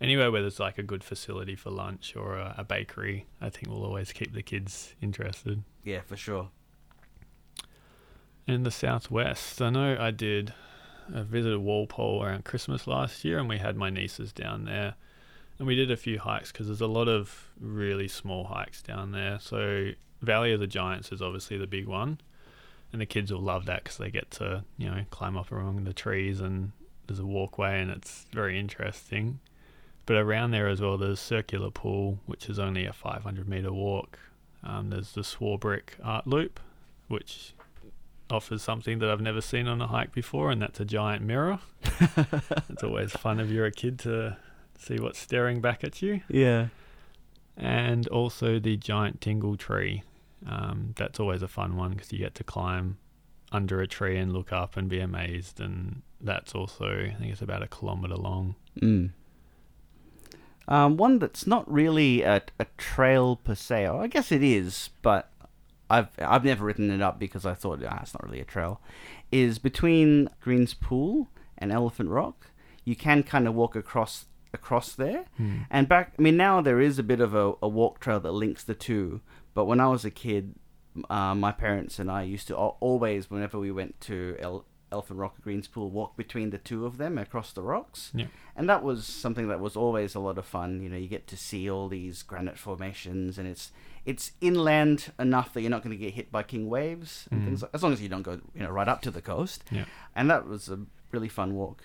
anywhere 0.00 0.30
where 0.30 0.42
there's 0.42 0.60
like 0.60 0.78
a 0.78 0.82
good 0.82 1.04
facility 1.04 1.54
for 1.54 1.70
lunch 1.70 2.14
or 2.16 2.36
a, 2.36 2.54
a 2.58 2.64
bakery. 2.64 3.26
I 3.40 3.50
think 3.50 3.68
will 3.68 3.84
always 3.84 4.12
keep 4.12 4.32
the 4.32 4.42
kids 4.42 4.94
interested. 5.00 5.62
Yeah, 5.84 6.00
for 6.00 6.16
sure. 6.16 6.50
In 8.46 8.62
the 8.62 8.70
southwest, 8.70 9.62
I 9.62 9.70
know 9.70 9.96
I 9.98 10.10
did. 10.10 10.52
I 11.14 11.22
visited 11.22 11.58
Walpole 11.58 12.22
around 12.22 12.44
Christmas 12.44 12.86
last 12.86 13.24
year, 13.24 13.38
and 13.38 13.48
we 13.48 13.58
had 13.58 13.76
my 13.76 13.90
nieces 13.90 14.32
down 14.32 14.64
there, 14.64 14.94
and 15.58 15.66
we 15.66 15.74
did 15.74 15.90
a 15.90 15.96
few 15.96 16.18
hikes 16.18 16.52
because 16.52 16.66
there's 16.66 16.80
a 16.80 16.86
lot 16.86 17.08
of 17.08 17.50
really 17.58 18.08
small 18.08 18.44
hikes 18.44 18.82
down 18.82 19.12
there. 19.12 19.38
So 19.40 19.90
Valley 20.20 20.52
of 20.52 20.60
the 20.60 20.66
Giants 20.66 21.12
is 21.12 21.22
obviously 21.22 21.56
the 21.56 21.66
big 21.66 21.86
one, 21.86 22.20
and 22.94 23.00
the 23.00 23.06
kids 23.06 23.32
will 23.32 23.40
love 23.40 23.66
that 23.66 23.82
because 23.82 23.98
they 23.98 24.08
get 24.08 24.30
to 24.30 24.62
you 24.78 24.88
know 24.88 25.04
climb 25.10 25.36
up 25.36 25.50
among 25.50 25.82
the 25.82 25.92
trees 25.92 26.40
and 26.40 26.70
there's 27.08 27.18
a 27.18 27.26
walkway 27.26 27.80
and 27.80 27.90
it's 27.90 28.24
very 28.32 28.58
interesting. 28.58 29.40
But 30.06 30.16
around 30.16 30.52
there 30.52 30.68
as 30.68 30.80
well, 30.80 30.96
there's 30.96 31.18
Circular 31.18 31.70
Pool, 31.70 32.20
which 32.26 32.48
is 32.48 32.58
only 32.58 32.86
a 32.86 32.92
500 32.92 33.48
meter 33.48 33.72
walk. 33.72 34.18
Um, 34.62 34.90
there's 34.90 35.12
the 35.12 35.22
Swarbrick 35.22 35.94
Art 36.02 36.26
Loop, 36.26 36.60
which 37.08 37.52
offers 38.30 38.62
something 38.62 39.00
that 39.00 39.10
I've 39.10 39.20
never 39.20 39.40
seen 39.40 39.66
on 39.66 39.80
a 39.80 39.88
hike 39.88 40.12
before, 40.12 40.50
and 40.52 40.62
that's 40.62 40.78
a 40.78 40.84
giant 40.84 41.24
mirror. 41.24 41.58
it's 42.68 42.84
always 42.84 43.12
fun 43.12 43.40
if 43.40 43.48
you're 43.48 43.66
a 43.66 43.72
kid 43.72 43.98
to 44.00 44.36
see 44.78 44.98
what's 44.98 45.18
staring 45.18 45.60
back 45.60 45.82
at 45.82 46.00
you. 46.00 46.20
Yeah. 46.28 46.68
And 47.56 48.06
also 48.08 48.60
the 48.60 48.76
giant 48.76 49.20
tingle 49.20 49.56
tree. 49.56 50.02
Um, 50.46 50.92
that's 50.96 51.18
always 51.20 51.42
a 51.42 51.48
fun 51.48 51.76
one 51.76 51.92
because 51.92 52.12
you 52.12 52.18
get 52.18 52.34
to 52.36 52.44
climb 52.44 52.98
under 53.52 53.80
a 53.80 53.86
tree 53.86 54.18
and 54.18 54.32
look 54.32 54.52
up 54.52 54.76
and 54.76 54.88
be 54.88 55.00
amazed. 55.00 55.60
And 55.60 56.02
that's 56.20 56.54
also, 56.54 56.86
I 56.86 57.14
think 57.18 57.32
it's 57.32 57.42
about 57.42 57.62
a 57.62 57.66
kilometre 57.68 58.16
long. 58.16 58.54
Mm. 58.80 59.10
Um, 60.66 60.96
one 60.96 61.18
that's 61.18 61.46
not 61.46 61.70
really 61.70 62.22
a, 62.22 62.42
a 62.58 62.66
trail 62.78 63.36
per 63.36 63.54
se. 63.54 63.86
Or 63.88 64.02
I 64.02 64.06
guess 64.06 64.32
it 64.32 64.42
is, 64.42 64.90
but 65.02 65.30
I've 65.90 66.08
I've 66.18 66.44
never 66.44 66.64
written 66.64 66.90
it 66.90 67.02
up 67.02 67.18
because 67.18 67.44
I 67.44 67.52
thought 67.54 67.82
ah, 67.86 67.98
it's 68.02 68.14
not 68.14 68.24
really 68.24 68.40
a 68.40 68.44
trail. 68.46 68.80
Is 69.30 69.58
between 69.58 70.28
Greens 70.40 70.72
Pool 70.74 71.28
and 71.58 71.70
Elephant 71.70 72.08
Rock. 72.08 72.46
You 72.84 72.96
can 72.96 73.22
kind 73.22 73.46
of 73.46 73.54
walk 73.54 73.76
across 73.76 74.24
across 74.54 74.92
there, 74.92 75.24
Mm. 75.38 75.66
and 75.70 75.88
back. 75.88 76.14
I 76.18 76.22
mean, 76.22 76.36
now 76.36 76.60
there 76.62 76.80
is 76.80 76.98
a 76.98 77.02
bit 77.02 77.20
of 77.20 77.34
a, 77.34 77.54
a 77.60 77.68
walk 77.68 78.00
trail 78.00 78.20
that 78.20 78.32
links 78.32 78.64
the 78.64 78.74
two. 78.74 79.20
But 79.54 79.64
when 79.66 79.80
I 79.80 79.86
was 79.88 80.04
a 80.04 80.10
kid, 80.10 80.54
uh, 81.10 81.34
my 81.34 81.52
parents 81.52 81.98
and 81.98 82.10
I 82.10 82.22
used 82.22 82.46
to 82.48 82.54
always, 82.56 83.30
whenever 83.30 83.58
we 83.58 83.70
went 83.72 84.00
to 84.02 84.36
El- 84.40 84.64
Elephant 84.92 85.18
Rock 85.18 85.38
or 85.38 85.42
Greens 85.42 85.66
Pool, 85.66 85.90
walk 85.90 86.16
between 86.16 86.50
the 86.50 86.58
two 86.58 86.86
of 86.86 86.98
them 86.98 87.18
across 87.18 87.52
the 87.52 87.62
rocks. 87.62 88.12
Yeah. 88.14 88.26
And 88.54 88.68
that 88.68 88.82
was 88.84 89.04
something 89.06 89.48
that 89.48 89.58
was 89.58 89.74
always 89.76 90.14
a 90.14 90.20
lot 90.20 90.38
of 90.38 90.46
fun. 90.46 90.80
You 90.82 90.88
know, 90.88 90.96
you 90.96 91.08
get 91.08 91.26
to 91.28 91.36
see 91.36 91.68
all 91.68 91.88
these 91.88 92.22
granite 92.22 92.58
formations, 92.58 93.38
and 93.38 93.48
it's 93.48 93.72
it's 94.04 94.32
inland 94.40 95.10
enough 95.18 95.54
that 95.54 95.62
you're 95.62 95.70
not 95.70 95.82
going 95.82 95.96
to 95.98 96.04
get 96.04 96.12
hit 96.14 96.30
by 96.30 96.42
king 96.42 96.68
waves 96.68 97.26
and 97.30 97.40
Mm. 97.40 97.44
things. 97.46 97.62
Like, 97.62 97.70
as 97.74 97.82
long 97.82 97.92
as 97.94 98.02
you 98.02 98.08
don't 98.08 98.22
go, 98.22 98.38
you 98.54 98.62
know, 98.62 98.70
right 98.70 98.86
up 98.86 99.00
to 99.02 99.10
the 99.10 99.22
coast. 99.22 99.64
Yeah. 99.70 99.86
And 100.14 100.28
that 100.30 100.46
was 100.46 100.68
a 100.68 100.78
really 101.10 101.28
fun 101.30 101.54
walk. 101.54 101.84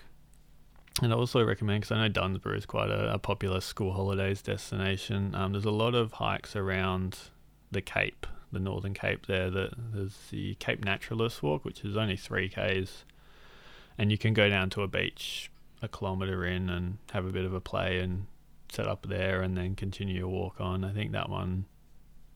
And 1.02 1.12
I 1.12 1.16
also 1.16 1.42
recommend 1.44 1.80
because 1.82 1.92
I 1.96 2.02
know 2.02 2.08
Dunsborough 2.08 2.56
is 2.58 2.66
quite 2.66 2.90
a, 2.90 3.14
a 3.14 3.18
popular 3.18 3.60
school 3.60 3.92
holidays 3.94 4.42
destination. 4.42 5.34
Um, 5.34 5.52
there's 5.52 5.64
a 5.64 5.70
lot 5.70 5.94
of 5.94 6.12
hikes 6.12 6.54
around 6.54 7.16
the 7.70 7.80
Cape, 7.80 8.26
the 8.52 8.58
Northern 8.60 8.94
Cape. 8.94 9.26
There, 9.26 9.50
that 9.50 9.70
there's 9.92 10.16
the 10.30 10.54
Cape 10.56 10.84
Naturaliste 10.84 11.42
Walk, 11.42 11.64
which 11.64 11.84
is 11.84 11.96
only 11.96 12.16
three 12.16 12.48
k's, 12.48 13.04
and 13.98 14.10
you 14.10 14.18
can 14.18 14.34
go 14.34 14.48
down 14.48 14.70
to 14.70 14.82
a 14.82 14.88
beach 14.88 15.50
a 15.82 15.88
kilometre 15.88 16.44
in 16.44 16.68
and 16.68 16.98
have 17.12 17.24
a 17.24 17.30
bit 17.32 17.44
of 17.46 17.54
a 17.54 17.60
play 17.60 18.00
and 18.00 18.26
set 18.70 18.86
up 18.86 19.06
there, 19.08 19.40
and 19.42 19.56
then 19.56 19.74
continue 19.74 20.16
your 20.18 20.28
walk 20.28 20.60
on. 20.60 20.84
I 20.84 20.92
think 20.92 21.12
that 21.12 21.28
one, 21.30 21.64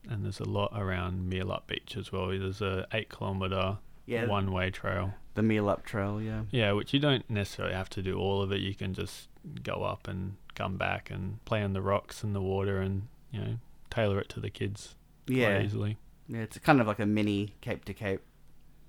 and 0.09 0.23
there's 0.25 0.39
a 0.39 0.49
lot 0.49 0.71
around 0.75 1.31
Meelup 1.31 1.67
Beach 1.67 1.95
as 1.95 2.11
well. 2.11 2.27
There's 2.29 2.61
a 2.61 2.87
eight 2.91 3.09
kilometre 3.09 3.77
Yeah, 4.07 4.25
one 4.25 4.51
way 4.51 4.71
trail. 4.71 5.13
the 5.35 5.43
Meelup 5.43 5.83
trail. 5.83 6.21
Yeah. 6.21 6.41
Yeah, 6.51 6.71
which 6.71 6.93
you 6.93 6.99
don't 6.99 7.29
necessarily 7.29 7.75
have 7.75 7.89
to 7.91 8.01
do 8.01 8.17
all 8.17 8.41
of 8.41 8.51
it. 8.51 8.61
You 8.61 8.73
can 8.73 8.93
just 8.93 9.29
go 9.63 9.83
up 9.83 10.07
and 10.07 10.35
come 10.55 10.77
back 10.77 11.11
and 11.11 11.43
play 11.45 11.61
on 11.61 11.73
the 11.73 11.81
rocks 11.81 12.23
and 12.23 12.33
the 12.35 12.41
water 12.41 12.79
and, 12.81 13.07
you 13.31 13.39
know, 13.39 13.55
tailor 13.89 14.19
it 14.19 14.29
to 14.29 14.39
the 14.39 14.49
kids 14.49 14.95
Yeah. 15.27 15.61
easily. 15.61 15.97
Yeah, 16.27 16.39
it's 16.39 16.57
kind 16.59 16.81
of 16.81 16.87
like 16.87 16.99
a 16.99 17.05
mini 17.05 17.53
Cape 17.61 17.85
to 17.85 17.93
Cape. 17.93 18.21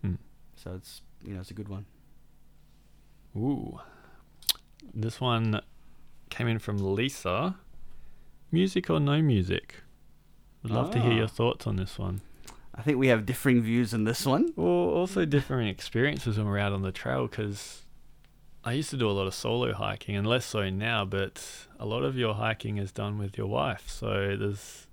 Hmm. 0.02 0.14
So 0.56 0.74
it's 0.74 1.02
you 1.24 1.34
know 1.34 1.40
it's 1.40 1.50
a 1.50 1.54
good 1.54 1.68
one. 1.68 1.86
Ooh. 3.36 3.80
This 4.94 5.20
one 5.20 5.60
came 6.30 6.48
in 6.48 6.58
from 6.58 6.78
Lisa. 6.78 7.56
Music 8.52 8.88
or 8.88 9.00
no 9.00 9.20
music? 9.20 9.74
Would 10.62 10.72
love 10.72 10.90
to 10.92 11.00
hear 11.00 11.12
Ah. 11.12 11.16
your 11.16 11.28
thoughts 11.28 11.66
on 11.66 11.76
this 11.76 11.98
one. 11.98 12.20
I 12.74 12.82
think 12.82 12.98
we 12.98 13.08
have 13.08 13.26
differing 13.26 13.62
views 13.62 13.92
on 13.94 14.04
this 14.04 14.24
one. 14.26 14.52
Well, 14.56 14.66
also 14.66 15.24
differing 15.24 15.68
experiences 15.68 16.36
when 16.38 16.46
we're 16.46 16.58
out 16.58 16.72
on 16.72 16.82
the 16.82 16.92
trail 16.92 17.26
because 17.26 17.82
I 18.64 18.72
used 18.72 18.90
to 18.90 18.96
do 18.96 19.08
a 19.08 19.12
lot 19.12 19.26
of 19.26 19.34
solo 19.34 19.72
hiking 19.72 20.16
and 20.16 20.26
less 20.26 20.44
so 20.44 20.68
now, 20.70 21.04
but 21.04 21.66
a 21.78 21.86
lot 21.86 22.02
of 22.02 22.16
your 22.16 22.34
hiking 22.34 22.76
is 22.78 22.92
done 22.92 23.18
with 23.18 23.36
your 23.38 23.46
wife. 23.46 23.88
So 23.88 24.36
there's, 24.38 24.85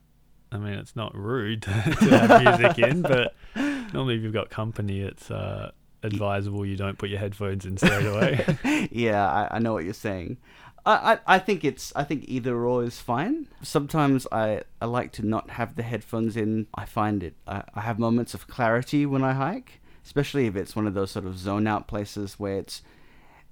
I 0.53 0.57
mean, 0.57 0.73
it's 0.73 0.95
not 0.95 1.15
rude 1.15 1.61
to 1.63 1.71
have 1.71 2.43
music 2.43 2.79
in, 2.79 3.01
but 3.01 3.35
normally 3.55 4.15
if 4.15 4.21
you've 4.21 4.33
got 4.33 4.49
company, 4.49 5.01
it's 5.01 5.31
uh, 5.31 5.71
advisable 6.03 6.65
you 6.65 6.75
don't 6.75 6.97
put 6.97 7.09
your 7.09 7.19
headphones 7.19 7.65
in 7.65 7.77
straight 7.77 8.05
away. 8.05 8.89
yeah, 8.91 9.27
I, 9.27 9.55
I 9.55 9.59
know 9.59 9.73
what 9.73 9.83
you're 9.83 9.93
saying. 9.93 10.37
I, 10.85 11.13
I, 11.13 11.35
I 11.35 11.39
think 11.39 11.63
it's 11.63 11.93
I 11.95 12.03
think 12.03 12.25
either 12.27 12.55
or 12.65 12.83
is 12.83 12.99
fine. 12.99 13.47
Sometimes 13.61 14.27
I, 14.31 14.61
I 14.81 14.85
like 14.85 15.11
to 15.13 15.25
not 15.25 15.51
have 15.51 15.75
the 15.75 15.83
headphones 15.83 16.35
in. 16.35 16.67
I 16.75 16.85
find 16.85 17.23
it 17.23 17.35
I, 17.47 17.63
I 17.73 17.81
have 17.81 17.99
moments 17.99 18.33
of 18.33 18.47
clarity 18.47 19.05
when 19.05 19.23
I 19.23 19.33
hike, 19.33 19.81
especially 20.05 20.45
if 20.47 20.55
it's 20.55 20.75
one 20.75 20.87
of 20.87 20.93
those 20.93 21.11
sort 21.11 21.25
of 21.25 21.37
zone 21.37 21.67
out 21.67 21.87
places 21.87 22.39
where 22.39 22.57
it's 22.57 22.81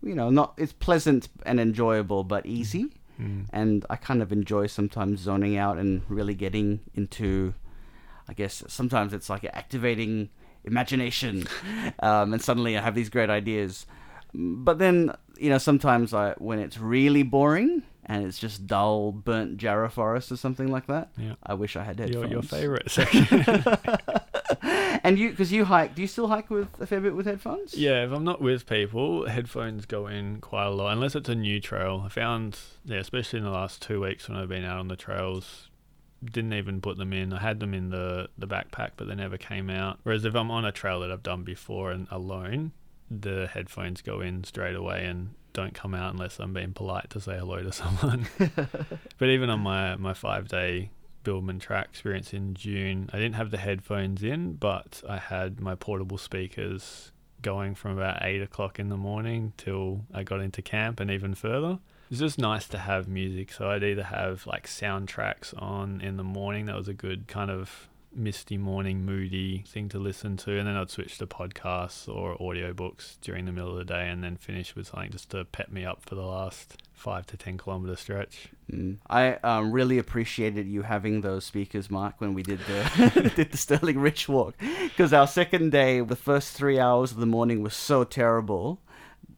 you 0.04 0.16
know 0.16 0.30
not 0.30 0.54
it's 0.58 0.74
pleasant 0.74 1.30
and 1.46 1.60
enjoyable 1.60 2.24
but 2.24 2.46
easy. 2.46 2.92
Mm. 3.21 3.45
and 3.53 3.86
I 3.89 3.97
kind 3.97 4.21
of 4.21 4.31
enjoy 4.31 4.67
sometimes 4.67 5.19
zoning 5.19 5.57
out 5.57 5.77
and 5.77 6.01
really 6.10 6.34
getting 6.34 6.79
into. 6.93 7.53
I 8.27 8.34
guess 8.34 8.63
sometimes 8.67 9.13
it's 9.13 9.29
like 9.29 9.43
activating 9.43 10.29
imagination, 10.63 11.47
um, 11.99 12.34
and 12.34 12.41
suddenly 12.41 12.77
I 12.77 12.81
have 12.81 12.95
these 12.95 13.10
great 13.10 13.29
ideas. 13.29 13.86
But 14.34 14.79
then 14.79 15.13
you 15.38 15.49
know 15.49 15.57
sometimes 15.57 16.13
I 16.13 16.34
when 16.38 16.60
it's 16.60 16.77
really 16.77 17.23
boring 17.23 17.84
and 18.05 18.25
it's 18.25 18.39
just 18.39 18.67
dull, 18.67 19.12
burnt 19.12 19.57
Jarrah 19.57 19.89
forest 19.89 20.31
or 20.31 20.38
something 20.38 20.71
like 20.71 20.88
that. 20.88 21.12
Yeah. 21.17 21.36
I 21.43 21.53
wish 21.53 21.75
I 21.75 21.84
had 21.84 21.99
headphones. 21.99 22.31
Your, 22.31 22.41
your 22.41 22.41
favorite 22.41 22.89
section. 22.89 23.27
and 25.12 25.19
you 25.19 25.30
because 25.30 25.52
you 25.52 25.65
hike, 25.65 25.95
do 25.95 26.02
you 26.02 26.08
still 26.08 26.28
hike 26.28 26.50
with 26.50 26.69
a 26.80 26.86
fair 26.86 27.02
bit 27.02 27.15
with 27.15 27.26
headphones? 27.26 27.74
Yeah, 27.74 28.06
if 28.06 28.12
I'm 28.12 28.24
not 28.24 28.41
with 28.41 28.65
people, 28.65 29.28
headphones 29.28 29.86
go 29.86 30.08
in 30.08 30.41
quite 30.41 30.65
a 30.65 30.69
lot, 30.69 30.93
unless 30.93 31.15
it's 31.15 31.30
a 31.30 31.36
new 31.36 31.60
trail. 31.60 32.04
I 32.06 32.10
found, 32.10 32.58
yeah, 32.86 32.97
especially 32.97 33.39
in 33.39 33.45
the 33.45 33.52
last 33.52 33.82
two 33.82 34.02
weeks 34.02 34.28
when 34.28 34.38
I've 34.38 34.50
been 34.50 34.63
out 34.63 34.80
on 34.80 34.88
the 34.88 34.95
trails, 34.95 35.69
didn't 36.24 36.54
even 36.54 36.82
put 36.82 36.97
them 36.97 37.13
in. 37.13 37.34
I 37.34 37.39
had 37.39 37.60
them 37.60 37.74
in 37.74 37.89
the, 37.89 38.30
the 38.38 38.47
backpack, 38.47 38.91
but 38.95 39.08
they 39.08 39.15
never 39.15 39.38
came 39.38 39.69
out. 39.69 40.00
Whereas 40.04 40.26
if 40.26 40.36
I'm 40.36 40.52
on 40.52 40.65
a 40.65 40.71
trail 40.71 41.02
that 41.02 41.12
I've 41.12 41.24
done 41.24 41.43
before 41.43 41.91
and 41.91 42.08
alone, 42.10 42.71
the 43.10 43.50
headphones 43.52 44.02
go 44.02 44.21
in 44.21 44.43
straight 44.43 44.76
away 44.76 45.06
and 45.06 45.36
don't 45.54 45.74
come 45.74 45.93
out 45.93 46.13
unless 46.13 46.39
I'm 46.39 46.54
being 46.54 46.74
polite 46.74 47.10
to 47.10 47.19
say 47.19 47.38
hello 47.38 47.62
to 47.62 47.71
someone. 47.71 48.28
but 49.17 49.30
even 49.30 49.50
on 49.50 49.60
my, 49.60 49.95
my 49.95 50.13
five 50.13 50.47
day 50.47 50.91
Bibbulmun 51.23 51.60
track 51.60 51.88
experience 51.89 52.34
in 52.34 52.53
June, 52.53 53.10
I 53.13 53.17
didn't 53.17 53.36
have 53.36 53.51
the 53.51 53.57
headphones 53.57 54.23
in, 54.23 54.53
but 54.53 55.03
I 55.07 55.17
had 55.17 55.60
my 55.60 55.75
portable 55.75 56.17
speakers 56.17 57.12
going 57.41 57.75
from 57.75 57.97
about 57.97 58.23
eight 58.23 58.41
o'clock 58.41 58.79
in 58.79 58.89
the 58.89 58.97
morning 58.97 59.53
till 59.57 60.05
I 60.13 60.23
got 60.23 60.41
into 60.41 60.62
camp 60.62 60.99
and 60.99 61.10
even 61.10 61.34
further. 61.34 61.79
It's 62.10 62.19
just 62.19 62.38
nice 62.38 62.67
to 62.69 62.77
have 62.77 63.07
music. 63.07 63.51
So 63.51 63.69
I'd 63.69 63.84
either 63.84 64.03
have 64.03 64.45
like 64.45 64.67
soundtracks 64.67 65.53
on 65.62 66.01
in 66.01 66.17
the 66.17 66.23
morning. 66.23 66.65
That 66.65 66.75
was 66.75 66.88
a 66.88 66.93
good 66.93 67.27
kind 67.27 67.49
of 67.49 67.88
misty 68.13 68.58
morning, 68.58 69.06
moody 69.06 69.63
thing 69.67 69.88
to 69.89 70.00
listen 70.00 70.36
to. 70.38 70.58
And 70.58 70.67
then 70.67 70.76
I'd 70.76 70.89
switch 70.89 71.17
to 71.19 71.28
podcasts 71.28 72.08
or 72.13 72.38
audiobooks 72.38 73.19
during 73.21 73.45
the 73.45 73.52
middle 73.52 73.71
of 73.71 73.78
the 73.78 73.86
day 73.86 74.10
and 74.10 74.24
then 74.24 74.36
finish 74.38 74.76
with 74.76 74.88
something 74.88 75.12
just 75.12 75.30
to 75.32 75.45
pep 75.45 75.69
me 75.71 75.86
up 75.86 76.02
for 76.04 76.15
the 76.15 76.21
last 76.26 76.78
five 76.93 77.26
to 77.28 77.38
10 77.38 77.58
kilometer 77.58 77.95
stretch. 77.95 78.50
Mm. 78.71 78.97
I 79.10 79.34
um, 79.36 79.71
really 79.71 79.97
appreciated 79.97 80.67
you 80.67 80.82
having 80.84 81.21
those 81.21 81.45
speakers, 81.45 81.89
Mark, 81.89 82.15
when 82.19 82.34
we 82.34 82.43
did 82.43 82.60
the 82.67 83.32
did 83.36 83.52
the 83.52 83.58
Stirling 83.58 83.97
Ridge 84.00 84.28
walk, 84.28 84.56
because 84.84 85.13
our 85.13 85.26
second 85.28 85.71
day, 85.71 86.02
the 86.02 86.15
first 86.15 86.54
three 86.54 86.80
hours 86.80 87.12
of 87.12 87.17
the 87.17 87.26
morning 87.26 87.63
was 87.63 87.74
so 87.74 88.04
terrible. 88.04 88.80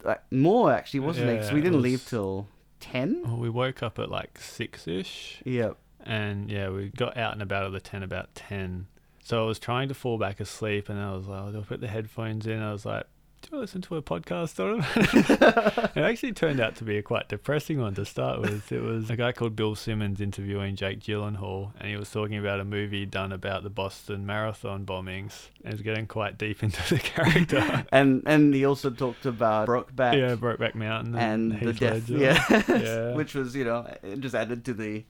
Uh, 0.04 0.16
more 0.32 0.74
actually, 0.74 1.00
wasn't 1.00 1.30
it? 1.30 1.38
'Cause 1.40 1.50
Yeah, 1.50 1.54
we 1.56 1.62
didn't 1.62 1.78
was- 1.78 1.84
leave 1.84 2.06
till 2.06 2.48
ten. 2.82 3.22
Well, 3.24 3.38
we 3.38 3.50
woke 3.50 3.82
up 3.82 3.98
at 4.00 4.10
like 4.12 4.38
six 4.40 4.86
ish 4.88 5.42
Yep. 5.46 5.78
And 6.04 6.50
yeah, 6.50 6.70
we 6.70 6.90
got 6.90 7.18
out 7.18 7.34
and 7.34 7.42
about 7.42 7.66
of 7.66 7.74
the 7.74 7.80
tent 7.80 8.04
about 8.04 8.34
ten. 8.36 8.88
So 9.24 9.44
I 9.44 9.48
was 9.48 9.60
trying 9.60 9.88
to 9.88 9.94
fall 9.94 10.18
back 10.18 10.40
asleep, 10.40 10.90
and 10.90 11.00
I 11.00 11.14
was 11.14 11.28
like, 11.28 11.56
I'll 11.56 11.62
put 11.62 11.82
the 11.82 11.88
headphones 11.88 12.46
in. 12.46 12.62
I 12.62 12.74
was 12.74 12.86
like, 12.86 13.06
do 13.50 13.58
I 13.58 13.60
listen 13.60 13.82
to 13.84 13.98
a 13.98 14.02
podcast 14.02 14.60
on 14.60 14.80
it? 14.80 15.92
it 15.96 16.02
actually 16.02 16.32
turned 16.32 16.60
out 16.60 16.76
to 16.78 16.84
be 16.84 16.98
a 16.98 17.02
quite 17.02 17.28
depressing 17.28 17.80
one 17.80 17.94
to 17.96 18.06
start 18.06 18.40
with. 18.40 18.72
It 18.72 18.82
was 18.82 19.10
a 19.10 19.18
guy 19.18 19.32
called 19.32 19.56
Bill 19.56 19.76
Simmons 19.76 20.22
interviewing 20.22 20.76
Jake 20.76 21.02
Gyllenhaal, 21.02 21.72
and 21.80 21.90
he 21.90 21.98
was 21.98 22.10
talking 22.10 22.38
about 22.38 22.60
a 22.60 22.66
movie 22.66 23.06
done 23.06 23.32
about 23.32 23.64
the 23.64 23.70
Boston 23.70 24.26
Marathon 24.26 24.86
bombings, 24.86 25.50
and 25.64 25.68
he 25.68 25.72
was 25.72 25.82
getting 25.82 26.08
quite 26.08 26.38
deep 26.38 26.64
into 26.64 26.82
the 26.94 27.00
character. 27.00 27.86
And 27.92 28.24
and 28.26 28.54
he 28.54 28.66
also 28.66 28.90
talked 28.90 29.26
about 29.26 29.68
Brokeback 29.68 30.18
yeah, 30.18 30.36
Brokeback 30.36 30.76
Mountain 30.76 31.16
and 31.16 31.52
and, 31.52 31.62
the 31.62 31.72
Heath 31.72 31.80
death, 31.80 32.10
yeah, 32.10 32.64
Yeah. 32.82 33.14
which 33.16 33.36
was 33.36 33.56
you 33.56 33.66
know 33.66 33.86
it 34.04 34.20
just 34.20 34.36
added 34.36 34.66
to 34.66 34.74
the. 34.74 35.04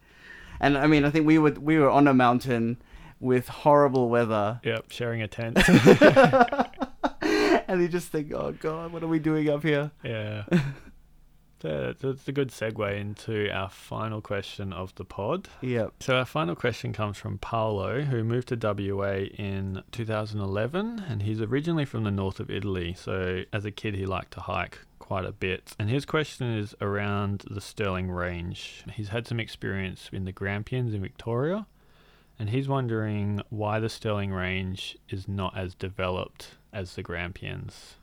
And 0.64 0.78
I 0.78 0.88
mean, 0.88 1.04
I 1.04 1.10
think 1.10 1.28
we 1.28 1.38
were 1.38 1.52
we 1.52 1.78
were 1.78 1.90
on 1.90 2.08
a 2.08 2.14
mountain. 2.14 2.78
with 3.20 3.48
horrible 3.48 4.10
weather. 4.10 4.60
Yep, 4.64 4.92
sharing 4.92 5.22
a 5.22 5.28
tent. 5.28 5.58
and 7.22 7.82
you 7.82 7.88
just 7.88 8.10
think, 8.10 8.34
oh 8.34 8.52
god, 8.60 8.92
what 8.92 9.04
are 9.04 9.08
we 9.08 9.20
doing 9.20 9.50
up 9.50 9.64
here? 9.64 9.92
yeah. 10.04 10.44
That's 11.64 12.28
a 12.28 12.34
good 12.34 12.50
segue 12.50 13.00
into 13.00 13.50
our 13.50 13.70
final 13.70 14.20
question 14.20 14.74
of 14.74 14.94
the 14.96 15.06
pod. 15.06 15.48
Yep. 15.62 15.94
So 16.02 16.18
our 16.18 16.26
final 16.26 16.56
question 16.56 16.92
comes 16.92 17.16
from 17.18 17.38
Paolo, 17.38 18.02
who 18.02 18.22
moved 18.22 18.50
to 18.50 18.58
WA 18.58 19.28
in 19.38 19.82
2011, 19.94 21.06
and 21.08 21.22
he's 21.22 21.40
originally 21.40 21.86
from 21.86 22.04
the 22.04 22.12
north 22.12 22.42
of 22.42 22.52
Italy. 22.52 22.94
So 23.00 23.44
as 23.54 23.64
a 23.64 23.72
kid, 23.72 23.96
he 23.96 24.06
liked 24.06 24.34
to 24.34 24.42
hike 24.42 24.80
quite 25.04 25.26
a 25.26 25.34
bit. 25.34 25.76
And 25.78 25.90
his 25.90 26.06
question 26.06 26.48
is 26.58 26.74
around 26.80 27.44
the 27.52 27.60
Stirling 27.60 28.10
Range. 28.10 28.86
He's 28.94 29.10
had 29.10 29.28
some 29.28 29.38
experience 29.38 30.10
in 30.14 30.24
the 30.24 30.32
Grampians 30.32 30.94
in 30.94 31.02
Victoria, 31.02 31.68
and 32.40 32.50
he's 32.50 32.70
wondering 32.70 33.42
why 33.50 33.82
the 33.82 33.90
Stirling 33.90 34.32
Range 34.32 34.98
is 35.10 35.28
not 35.28 35.58
as 35.58 35.76
developed 35.76 36.52
as 36.72 36.96
the 36.96 37.04
Grampians, 37.04 37.96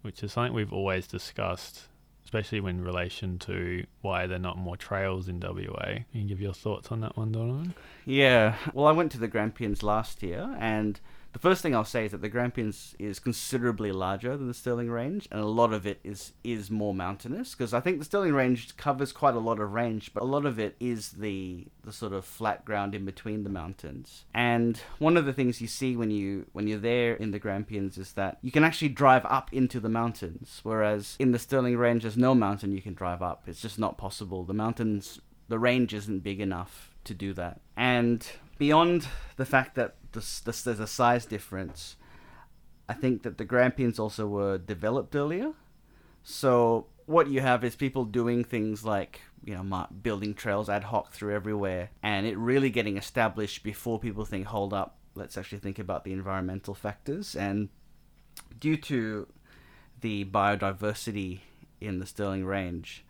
which 0.00 0.22
is 0.22 0.32
something 0.32 0.54
we've 0.54 0.72
always 0.72 1.06
discussed 1.06 1.88
especially 2.24 2.58
in 2.58 2.84
relation 2.84 3.38
to 3.40 3.84
why 4.02 4.24
there 4.26 4.36
are 4.36 4.40
not 4.40 4.56
more 4.56 4.76
trails 4.76 5.28
in 5.28 5.40
WA. 5.40 5.84
Can 5.84 6.04
you 6.12 6.28
give 6.28 6.40
your 6.40 6.54
thoughts 6.54 6.92
on 6.92 7.00
that 7.00 7.16
one, 7.16 7.32
Donovan? 7.32 7.74
Yeah. 8.06 8.54
Well, 8.72 8.86
I 8.86 8.92
went 8.92 9.10
to 9.12 9.18
the 9.18 9.26
Grampians 9.26 9.82
last 9.82 10.22
year, 10.22 10.56
and 10.60 11.00
the 11.32 11.38
first 11.38 11.62
thing 11.62 11.74
I'll 11.74 11.84
say 11.84 12.06
is 12.06 12.12
that 12.12 12.22
the 12.22 12.28
Grampians 12.28 12.96
is 12.98 13.20
considerably 13.20 13.92
larger 13.92 14.36
than 14.36 14.48
the 14.48 14.54
Stirling 14.54 14.90
Range, 14.90 15.28
and 15.30 15.40
a 15.40 15.46
lot 15.46 15.72
of 15.72 15.86
it 15.86 16.00
is 16.02 16.32
is 16.42 16.70
more 16.70 16.92
mountainous. 16.92 17.54
Because 17.54 17.72
I 17.72 17.80
think 17.80 17.98
the 17.98 18.04
Stirling 18.04 18.32
Range 18.32 18.76
covers 18.76 19.12
quite 19.12 19.36
a 19.36 19.40
lot 19.40 19.60
of 19.60 19.72
range, 19.72 20.12
but 20.12 20.24
a 20.24 20.26
lot 20.26 20.44
of 20.44 20.58
it 20.58 20.76
is 20.80 21.12
the 21.12 21.68
the 21.82 21.92
sort 21.92 22.12
of 22.12 22.24
flat 22.24 22.64
ground 22.64 22.94
in 22.94 23.04
between 23.04 23.44
the 23.44 23.50
mountains. 23.50 24.24
And 24.34 24.80
one 24.98 25.16
of 25.16 25.24
the 25.24 25.32
things 25.32 25.60
you 25.60 25.68
see 25.68 25.96
when 25.96 26.10
you 26.10 26.46
when 26.52 26.66
you're 26.66 26.78
there 26.78 27.14
in 27.14 27.30
the 27.30 27.38
Grampians 27.38 27.96
is 27.96 28.12
that 28.14 28.38
you 28.42 28.50
can 28.50 28.64
actually 28.64 28.88
drive 28.88 29.24
up 29.26 29.52
into 29.52 29.78
the 29.78 29.88
mountains, 29.88 30.60
whereas 30.64 31.16
in 31.20 31.30
the 31.30 31.38
Stirling 31.38 31.76
Range 31.76 32.02
there's 32.02 32.16
no 32.16 32.34
mountain 32.34 32.72
you 32.72 32.82
can 32.82 32.94
drive 32.94 33.22
up. 33.22 33.44
It's 33.46 33.62
just 33.62 33.78
not 33.78 33.98
possible. 33.98 34.44
The 34.44 34.54
mountains, 34.54 35.20
the 35.48 35.60
range 35.60 35.94
isn't 35.94 36.24
big 36.24 36.40
enough 36.40 36.90
to 37.04 37.14
do 37.14 37.32
that. 37.34 37.60
And 37.76 38.26
beyond 38.60 39.08
the 39.36 39.46
fact 39.46 39.74
that 39.74 39.94
this, 40.12 40.40
this, 40.40 40.62
there's 40.62 40.80
a 40.80 40.86
size 40.86 41.24
difference, 41.24 41.96
I 42.90 42.92
think 42.92 43.22
that 43.22 43.38
the 43.38 43.44
Grampians 43.46 43.98
also 43.98 44.26
were 44.26 44.58
developed 44.58 45.16
earlier. 45.16 45.52
So 46.22 46.86
what 47.06 47.28
you 47.28 47.40
have 47.40 47.64
is 47.64 47.74
people 47.74 48.04
doing 48.04 48.44
things 48.44 48.84
like 48.84 49.22
you 49.42 49.54
know 49.54 49.86
building 50.02 50.34
trails 50.34 50.68
ad 50.68 50.84
hoc 50.84 51.12
through 51.12 51.34
everywhere, 51.34 51.88
and 52.02 52.26
it 52.26 52.36
really 52.36 52.68
getting 52.68 52.98
established 52.98 53.62
before 53.62 53.98
people 53.98 54.26
think, 54.26 54.46
hold 54.46 54.74
up, 54.74 54.98
let's 55.14 55.38
actually 55.38 55.60
think 55.60 55.78
about 55.78 56.04
the 56.04 56.12
environmental 56.12 56.74
factors. 56.74 57.34
And 57.34 57.70
due 58.60 58.76
to 58.76 59.26
the 60.02 60.26
biodiversity 60.26 61.40
in 61.80 61.98
the 61.98 62.06
Stirling 62.06 62.44
Range, 62.44 63.04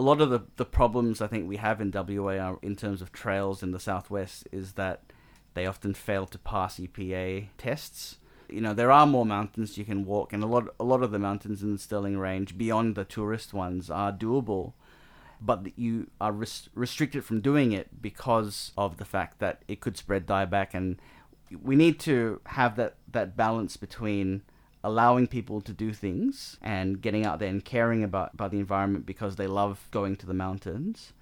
a 0.00 0.02
lot 0.02 0.22
of 0.22 0.30
the, 0.30 0.40
the 0.56 0.64
problems 0.64 1.20
I 1.20 1.26
think 1.26 1.46
we 1.46 1.58
have 1.58 1.78
in 1.78 1.90
WA 1.90 2.38
are, 2.38 2.58
in 2.62 2.74
terms 2.74 3.02
of 3.02 3.12
trails 3.12 3.62
in 3.62 3.72
the 3.72 3.78
southwest 3.78 4.48
is 4.50 4.72
that 4.72 5.02
they 5.52 5.66
often 5.66 5.92
fail 5.92 6.24
to 6.24 6.38
pass 6.38 6.80
EPA 6.80 7.48
tests. 7.58 8.16
You 8.48 8.62
know, 8.62 8.72
there 8.72 8.90
are 8.90 9.06
more 9.06 9.26
mountains 9.26 9.76
you 9.76 9.84
can 9.84 10.06
walk, 10.06 10.32
and 10.32 10.42
a 10.42 10.46
lot 10.46 10.68
a 10.80 10.84
lot 10.84 11.02
of 11.02 11.10
the 11.10 11.18
mountains 11.18 11.62
in 11.62 11.74
the 11.74 11.78
Stirling 11.78 12.16
Range 12.16 12.56
beyond 12.56 12.94
the 12.94 13.04
tourist 13.04 13.52
ones 13.52 13.90
are 13.90 14.10
doable, 14.10 14.72
but 15.38 15.78
you 15.78 16.08
are 16.18 16.32
res- 16.32 16.70
restricted 16.74 17.22
from 17.22 17.42
doing 17.42 17.72
it 17.72 18.00
because 18.00 18.72
of 18.78 18.96
the 18.96 19.04
fact 19.04 19.38
that 19.38 19.66
it 19.68 19.80
could 19.80 19.98
spread 19.98 20.26
dieback, 20.26 20.68
and 20.72 20.98
we 21.62 21.76
need 21.76 22.00
to 22.00 22.40
have 22.46 22.76
that 22.76 22.94
that 23.12 23.36
balance 23.36 23.76
between 23.76 24.44
allowing 24.82 25.26
people 25.26 25.60
to 25.60 25.72
do 25.72 25.92
things 25.92 26.56
and 26.62 27.00
getting 27.00 27.26
out 27.26 27.38
there 27.38 27.48
and 27.48 27.64
caring 27.64 28.02
about, 28.02 28.32
about 28.34 28.50
the 28.50 28.58
environment 28.58 29.06
because 29.06 29.36
they 29.36 29.46
love 29.46 29.88
going 29.90 30.16
to 30.16 30.26
the 30.26 30.34
mountains 30.34 31.12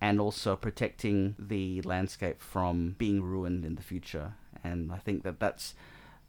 and 0.00 0.20
also 0.20 0.56
protecting 0.56 1.34
the 1.38 1.80
landscape 1.82 2.40
from 2.40 2.94
being 2.98 3.22
ruined 3.22 3.64
in 3.64 3.76
the 3.76 3.82
future. 3.82 4.34
And 4.62 4.92
I 4.92 4.98
think 4.98 5.22
that 5.22 5.40
that's 5.40 5.74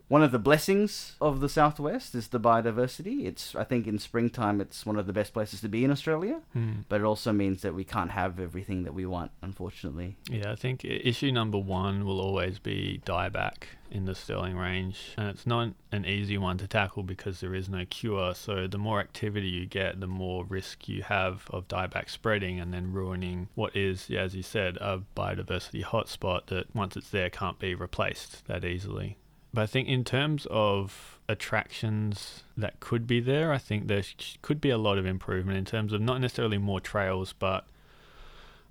one 0.08 0.24
of 0.24 0.32
the 0.32 0.40
blessings 0.40 1.16
of 1.20 1.42
the 1.42 1.50
southwest 1.50 2.16
is 2.16 2.30
the 2.30 2.40
biodiversity. 2.40 3.26
It's 3.26 3.56
I 3.56 3.64
think 3.64 3.88
in 3.88 4.00
springtime 4.00 4.62
it's 4.62 4.86
one 4.86 4.98
of 4.98 5.06
the 5.06 5.14
best 5.14 5.34
places 5.34 5.62
to 5.62 5.70
be 5.70 5.84
in 5.84 5.92
Australia, 5.92 6.42
mm. 6.56 6.86
but 6.88 7.02
it 7.02 7.04
also 7.04 7.34
means 7.34 7.62
that 7.62 7.74
we 7.74 7.84
can't 7.84 8.12
have 8.12 8.40
everything 8.40 8.84
that 8.84 8.94
we 8.94 9.06
want, 9.06 9.32
unfortunately. 9.42 10.16
Yeah, 10.30 10.52
I 10.52 10.56
think 10.56 10.86
issue 10.86 11.32
number 11.32 11.58
one 11.58 12.06
will 12.06 12.22
always 12.22 12.58
be 12.58 13.02
dieback 13.06 13.64
in 13.90 14.06
the 14.06 14.16
Stirling 14.16 14.58
range, 14.58 15.14
and 15.18 15.30
it's 15.30 15.46
not 15.46 15.74
an 15.92 16.06
easy 16.06 16.38
one 16.38 16.58
to 16.58 16.68
tackle 16.68 17.04
because 17.04 17.40
there 17.40 17.56
is 17.56 17.70
no 17.70 17.86
cure. 17.86 18.34
So 18.34 18.68
the 18.68 18.78
more 18.78 19.00
activity 19.00 19.48
you 19.48 19.66
get, 19.66 20.00
the 20.00 20.08
more 20.08 20.46
risk 20.46 20.88
you 20.88 21.04
have 21.04 21.48
of 21.50 21.68
dieback 21.68 22.10
spreading 22.10 22.60
and 22.60 22.74
then 22.74 22.94
ruining 22.94 23.50
what 23.56 23.76
is, 23.76 24.10
as 24.10 24.36
you 24.36 24.44
said, 24.44 24.78
a 24.78 25.02
biodiversity 25.16 25.84
hotspot 25.84 26.48
that 26.48 26.74
once 26.74 26.96
it's 26.96 27.10
there 27.10 27.30
can't 27.30 27.60
be 27.60 27.76
replaced 27.76 28.46
that 28.48 28.64
easily. 28.64 29.18
But 29.54 29.62
I 29.62 29.66
think 29.66 29.88
in 29.88 30.04
terms 30.04 30.46
of 30.50 31.20
attractions 31.30 32.44
that 32.56 32.80
could 32.80 33.08
be 33.08 33.20
there, 33.20 33.52
I 33.52 33.58
think 33.58 33.88
there 33.88 34.04
could 34.42 34.62
be 34.62 34.70
a 34.70 34.78
lot 34.78 34.98
of 34.98 35.06
improvement 35.06 35.58
in 35.58 35.66
terms 35.66 35.94
of 35.94 36.02
not 36.02 36.22
necessarily 36.22 36.58
more 36.58 36.80
trails, 36.80 37.34
but 37.34 37.66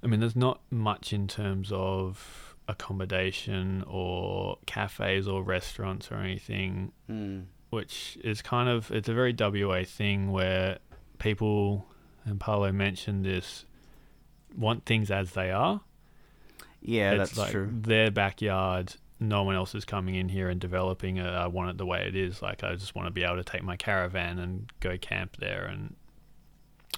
I 0.03 0.07
mean, 0.07 0.21
there's 0.21 0.37
not 0.37 0.61
much 0.71 1.13
in 1.13 1.27
terms 1.27 1.71
of 1.73 2.55
accommodation 2.69 3.85
or 3.87 4.59
cafes 4.67 5.27
or 5.27 5.43
restaurants 5.43 6.11
or 6.11 6.17
anything, 6.17 6.93
mm. 7.11 7.45
which 7.71 8.19
is 8.23 8.43
kind 8.43 8.69
of 8.69 8.91
it's 8.91 9.09
a 9.09 9.15
very 9.15 9.35
WA 9.37 9.85
thing 9.85 10.31
where 10.31 10.79
people 11.19 11.87
and 12.25 12.41
Paolo 12.41 12.73
mentioned 12.73 13.25
this 13.25 13.65
want 14.57 14.85
things 14.85 15.11
as 15.11 15.33
they 15.33 15.51
are. 15.51 15.81
Yeah, 16.81 17.13
it's 17.13 17.31
that's 17.31 17.39
like 17.39 17.51
true. 17.53 17.69
Their 17.73 18.11
backyard 18.11 18.95
no 19.19 19.43
one 19.43 19.57
else 19.57 19.75
is 19.75 19.85
coming 19.85 20.15
in 20.15 20.29
here 20.29 20.49
and 20.49 20.61
developing 20.61 21.17
it. 21.17 21.27
I 21.27 21.47
want 21.47 21.71
it 21.71 21.79
the 21.79 21.87
way 21.87 22.07
it 22.07 22.15
is. 22.15 22.43
Like 22.43 22.63
I 22.63 22.75
just 22.75 22.95
want 22.95 23.07
to 23.07 23.13
be 23.13 23.25
able 23.25 23.37
to 23.37 23.45
take 23.45 23.63
my 23.63 23.77
caravan 23.77 24.39
and 24.39 24.71
go 24.81 24.99
camp 24.99 25.37
there. 25.39 25.65
And 25.65 25.97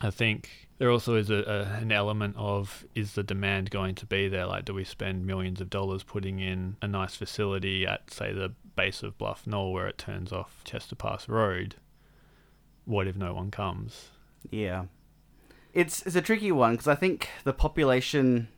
I 0.00 0.10
think 0.10 0.68
there 0.78 0.90
also 0.90 1.14
is 1.14 1.30
a, 1.30 1.36
a, 1.36 1.80
an 1.80 1.92
element 1.92 2.34
of 2.36 2.84
is 2.94 3.12
the 3.12 3.22
demand 3.22 3.70
going 3.70 3.94
to 3.96 4.06
be 4.06 4.28
there? 4.28 4.46
Like, 4.46 4.64
do 4.64 4.74
we 4.74 4.84
spend 4.84 5.26
millions 5.26 5.60
of 5.60 5.70
dollars 5.70 6.02
putting 6.02 6.40
in 6.40 6.76
a 6.82 6.88
nice 6.88 7.14
facility 7.14 7.86
at 7.86 8.12
say 8.12 8.32
the 8.32 8.52
base 8.76 9.02
of 9.02 9.18
Bluff 9.18 9.46
Knoll 9.46 9.72
where 9.72 9.88
it 9.88 9.98
turns 9.98 10.32
off 10.32 10.62
Chester 10.64 10.96
Pass 10.96 11.28
Road? 11.28 11.76
What 12.84 13.06
if 13.06 13.16
no 13.16 13.34
one 13.34 13.50
comes? 13.50 14.08
Yeah, 14.50 14.86
it's 15.74 16.02
it's 16.02 16.16
a 16.16 16.22
tricky 16.22 16.50
one 16.50 16.72
because 16.72 16.88
I 16.88 16.94
think 16.94 17.28
the 17.44 17.52
population 17.52 18.48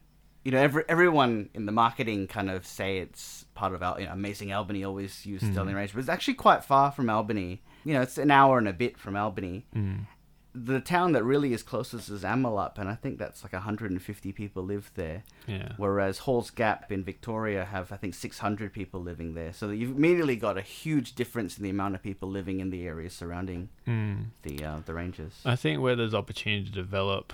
you 0.44 0.52
know, 0.52 0.58
every, 0.58 0.84
everyone 0.88 1.50
in 1.54 1.66
the 1.66 1.72
marketing 1.72 2.26
kind 2.26 2.50
of 2.50 2.66
say 2.66 2.98
it's 2.98 3.44
part 3.54 3.74
of 3.74 3.82
Al- 3.82 4.00
you 4.00 4.06
know, 4.06 4.12
Amazing 4.12 4.52
Albany, 4.52 4.84
always 4.84 5.26
use 5.26 5.42
mm. 5.42 5.52
Stirling 5.52 5.74
Range, 5.74 5.92
but 5.92 6.00
it's 6.00 6.08
actually 6.08 6.34
quite 6.34 6.64
far 6.64 6.90
from 6.90 7.10
Albany. 7.10 7.62
You 7.84 7.94
know, 7.94 8.02
it's 8.02 8.18
an 8.18 8.30
hour 8.30 8.58
and 8.58 8.68
a 8.68 8.72
bit 8.72 8.98
from 8.98 9.16
Albany. 9.16 9.66
Mm 9.74 10.06
the 10.52 10.80
town 10.80 11.12
that 11.12 11.22
really 11.22 11.52
is 11.52 11.62
closest 11.62 12.10
is 12.10 12.22
Amelup, 12.22 12.78
and 12.78 12.88
I 12.88 12.94
think 12.96 13.18
that's 13.18 13.44
like 13.44 13.52
150 13.52 14.32
people 14.32 14.64
live 14.64 14.90
there. 14.94 15.22
Yeah. 15.46 15.72
Whereas 15.76 16.18
Halls 16.18 16.50
Gap 16.50 16.90
in 16.90 17.04
Victoria 17.04 17.64
have, 17.64 17.92
I 17.92 17.96
think, 17.96 18.14
600 18.14 18.72
people 18.72 19.00
living 19.00 19.34
there. 19.34 19.52
So 19.52 19.70
you've 19.70 19.96
immediately 19.96 20.36
got 20.36 20.58
a 20.58 20.62
huge 20.62 21.14
difference 21.14 21.56
in 21.56 21.62
the 21.62 21.70
amount 21.70 21.94
of 21.94 22.02
people 22.02 22.28
living 22.28 22.58
in 22.58 22.70
the 22.70 22.86
areas 22.86 23.14
surrounding 23.14 23.68
mm. 23.86 24.24
the 24.42 24.64
uh, 24.64 24.80
the 24.84 24.94
ranges. 24.94 25.40
I 25.44 25.54
think 25.54 25.80
where 25.80 25.94
there's 25.94 26.14
opportunity 26.14 26.64
to 26.64 26.72
develop, 26.72 27.32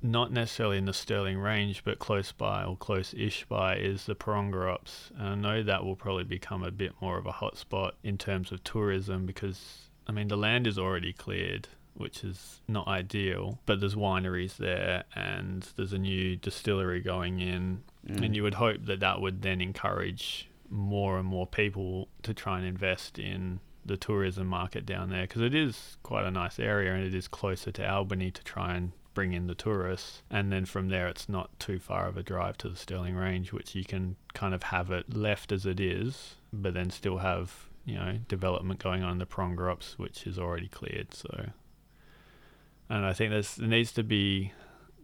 not 0.00 0.32
necessarily 0.32 0.78
in 0.78 0.86
the 0.86 0.94
Stirling 0.94 1.38
Range, 1.38 1.82
but 1.84 1.98
close 1.98 2.32
by 2.32 2.64
or 2.64 2.76
close-ish 2.76 3.44
by, 3.44 3.76
is 3.76 4.06
the 4.06 4.14
Porongurups. 4.14 5.10
And 5.18 5.28
I 5.28 5.34
know 5.34 5.62
that 5.62 5.84
will 5.84 5.96
probably 5.96 6.24
become 6.24 6.62
a 6.62 6.70
bit 6.70 6.92
more 7.02 7.18
of 7.18 7.26
a 7.26 7.32
hotspot 7.32 7.92
in 8.02 8.16
terms 8.16 8.50
of 8.50 8.64
tourism 8.64 9.26
because, 9.26 9.90
I 10.06 10.12
mean, 10.12 10.28
the 10.28 10.36
land 10.36 10.66
is 10.66 10.78
already 10.78 11.12
cleared 11.12 11.68
which 11.96 12.24
is 12.24 12.60
not 12.68 12.86
ideal. 12.86 13.58
But 13.66 13.80
there's 13.80 13.94
wineries 13.94 14.56
there, 14.56 15.04
and 15.14 15.68
there's 15.76 15.92
a 15.92 15.98
new 15.98 16.36
distillery 16.36 17.00
going 17.00 17.40
in, 17.40 17.82
mm. 18.06 18.24
and 18.24 18.36
you 18.36 18.42
would 18.42 18.54
hope 18.54 18.84
that 18.86 19.00
that 19.00 19.20
would 19.20 19.42
then 19.42 19.60
encourage 19.60 20.48
more 20.68 21.18
and 21.18 21.26
more 21.26 21.46
people 21.46 22.08
to 22.22 22.34
try 22.34 22.58
and 22.58 22.66
invest 22.66 23.18
in 23.18 23.60
the 23.84 23.96
tourism 23.96 24.48
market 24.48 24.84
down 24.84 25.10
there 25.10 25.22
because 25.22 25.42
it 25.42 25.54
is 25.54 25.96
quite 26.02 26.24
a 26.24 26.30
nice 26.30 26.58
area 26.58 26.92
and 26.92 27.04
it 27.04 27.14
is 27.14 27.28
closer 27.28 27.70
to 27.70 27.88
Albany 27.88 28.32
to 28.32 28.42
try 28.42 28.74
and 28.74 28.90
bring 29.14 29.32
in 29.32 29.46
the 29.46 29.54
tourists. 29.54 30.22
And 30.30 30.52
then 30.52 30.66
from 30.66 30.88
there, 30.88 31.08
it's 31.08 31.28
not 31.28 31.58
too 31.58 31.78
far 31.78 32.06
of 32.06 32.16
a 32.16 32.22
drive 32.22 32.58
to 32.58 32.68
the 32.68 32.76
Stirling 32.76 33.16
Range, 33.16 33.52
which 33.52 33.74
you 33.74 33.84
can 33.84 34.16
kind 34.34 34.54
of 34.54 34.64
have 34.64 34.90
it 34.90 35.16
left 35.16 35.52
as 35.52 35.66
it 35.66 35.80
is, 35.80 36.36
but 36.52 36.74
then 36.74 36.90
still 36.90 37.18
have 37.18 37.68
you 37.84 37.94
know 37.94 38.18
development 38.28 38.82
going 38.82 39.02
on 39.02 39.12
in 39.12 39.18
the 39.18 39.26
Porongurups, 39.26 39.98
which 39.98 40.26
is 40.26 40.38
already 40.38 40.68
cleared. 40.68 41.14
So 41.14 41.50
and 42.88 43.04
I 43.04 43.12
think 43.12 43.30
there's, 43.30 43.56
there 43.56 43.68
needs 43.68 43.92
to 43.92 44.02
be 44.02 44.52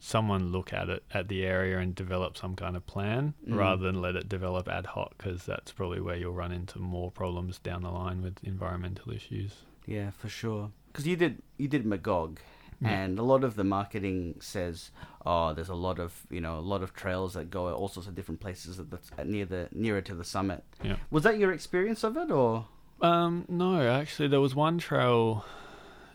someone 0.01 0.51
look 0.51 0.73
at 0.73 0.89
it 0.89 1.03
at 1.15 1.29
the 1.29 1.45
area 1.45 1.79
and 1.79 1.95
develop 1.95 2.37
some 2.37 2.57
kind 2.57 2.77
of 2.77 2.85
plan 2.87 3.35
Mm. 3.49 3.57
rather 3.57 3.83
than 3.85 4.01
let 4.03 4.17
it 4.17 4.29
develop 4.29 4.69
ad 4.69 4.87
hoc 4.87 5.15
because 5.17 5.45
that's 5.47 5.71
probably 5.73 6.01
where 6.01 6.17
you'll 6.17 6.33
run 6.33 6.51
into 6.53 6.79
more 6.81 7.11
problems 7.13 7.59
down 7.61 7.83
the 7.83 7.91
line 7.91 8.21
with 8.23 8.39
environmental 8.43 9.13
issues. 9.13 9.59
Yeah, 9.87 10.11
for 10.11 10.29
sure. 10.29 10.71
Because 10.93 11.07
you 11.07 11.17
did 11.17 11.43
you 11.57 11.69
did 11.69 11.87
Magog, 11.87 12.41
Yeah. 12.81 12.89
and 12.91 13.19
a 13.19 13.23
lot 13.23 13.45
of 13.45 13.55
the 13.55 13.63
marketing 13.65 14.37
says, 14.41 14.91
oh, 15.25 15.55
there's 15.55 15.69
a 15.69 15.75
lot 15.75 15.99
of 16.01 16.27
you 16.31 16.41
know 16.41 16.59
a 16.59 16.67
lot 16.73 16.83
of 16.83 16.95
trails 16.95 17.35
that 17.35 17.49
go 17.51 17.73
all 17.73 17.89
sorts 17.89 18.09
of 18.09 18.15
different 18.17 18.41
places 18.41 18.77
that 18.79 18.91
that's 18.91 19.11
at 19.17 19.27
near 19.29 19.45
the 19.47 19.69
nearer 19.73 20.01
to 20.03 20.15
the 20.15 20.25
summit. 20.25 20.65
Yeah. 20.83 20.97
Was 21.11 21.23
that 21.23 21.39
your 21.39 21.53
experience 21.53 22.03
of 22.05 22.17
it, 22.17 22.31
or? 22.31 22.67
Um, 23.01 23.45
no, 23.49 23.89
actually, 23.89 24.29
there 24.29 24.41
was 24.41 24.55
one 24.55 24.79
trail 24.79 25.45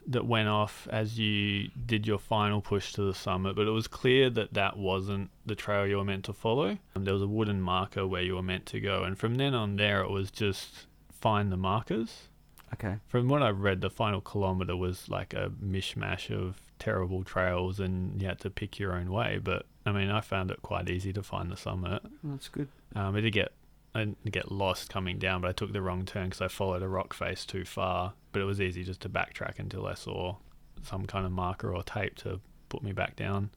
that 0.07 0.25
went 0.25 0.47
off 0.47 0.87
as 0.89 1.19
you 1.19 1.69
did 1.85 2.07
your 2.07 2.17
final 2.17 2.61
push 2.61 2.93
to 2.93 3.01
the 3.01 3.13
summit, 3.13 3.55
but 3.55 3.67
it 3.67 3.71
was 3.71 3.87
clear 3.87 4.29
that 4.29 4.53
that 4.53 4.77
wasn't 4.77 5.29
the 5.45 5.55
trail 5.55 5.85
you 5.85 5.97
were 5.97 6.05
meant 6.05 6.25
to 6.25 6.33
follow. 6.33 6.77
And 6.95 7.05
there 7.05 7.13
was 7.13 7.23
a 7.23 7.27
wooden 7.27 7.61
marker 7.61 8.07
where 8.07 8.21
you 8.21 8.35
were 8.35 8.43
meant 8.43 8.65
to 8.67 8.79
go, 8.79 9.03
and 9.03 9.17
from 9.17 9.35
then 9.35 9.53
on 9.53 9.75
there, 9.75 10.01
it 10.01 10.09
was 10.09 10.31
just 10.31 10.87
find 11.11 11.51
the 11.51 11.57
markers. 11.57 12.29
Okay. 12.73 12.95
From 13.07 13.27
what 13.27 13.43
I 13.43 13.49
read, 13.49 13.81
the 13.81 13.89
final 13.89 14.21
kilometer 14.21 14.75
was 14.75 15.09
like 15.09 15.33
a 15.33 15.51
mishmash 15.63 16.29
of 16.31 16.59
terrible 16.79 17.23
trails, 17.23 17.79
and 17.79 18.21
you 18.21 18.27
had 18.27 18.39
to 18.41 18.49
pick 18.49 18.79
your 18.79 18.93
own 18.93 19.11
way. 19.11 19.39
But 19.41 19.65
I 19.85 19.91
mean, 19.91 20.09
I 20.09 20.21
found 20.21 20.51
it 20.51 20.61
quite 20.61 20.89
easy 20.89 21.13
to 21.13 21.23
find 21.23 21.51
the 21.51 21.57
summit. 21.57 22.01
That's 22.23 22.49
good. 22.49 22.67
Um, 22.95 23.15
I 23.15 23.21
did 23.21 23.31
get 23.33 23.51
I 23.97 24.01
didn't 24.01 24.31
get 24.31 24.51
lost 24.51 24.91
coming 24.91 25.17
down, 25.17 25.41
but 25.41 25.47
I 25.47 25.53
took 25.53 25.73
the 25.73 25.81
wrong 25.81 26.05
turn 26.05 26.25
because 26.25 26.41
I 26.41 26.49
followed 26.49 26.83
a 26.83 26.88
rock 26.88 27.15
face 27.15 27.45
too 27.47 27.65
far. 27.65 28.13
But 28.31 28.43
it 28.43 28.45
was 28.45 28.62
easy 28.62 28.83
just 28.83 29.01
to 29.01 29.10
backtrack 29.10 29.57
until 29.57 29.88
I 29.88 29.95
saw 29.95 30.36
some 30.83 31.07
kind 31.07 31.25
of 31.25 31.31
marker 31.31 31.75
or 31.75 31.81
tape 31.81 32.15
to 32.17 32.39
put 32.69 32.83
me 32.83 32.91
back 32.91 33.15
down. 33.15 33.49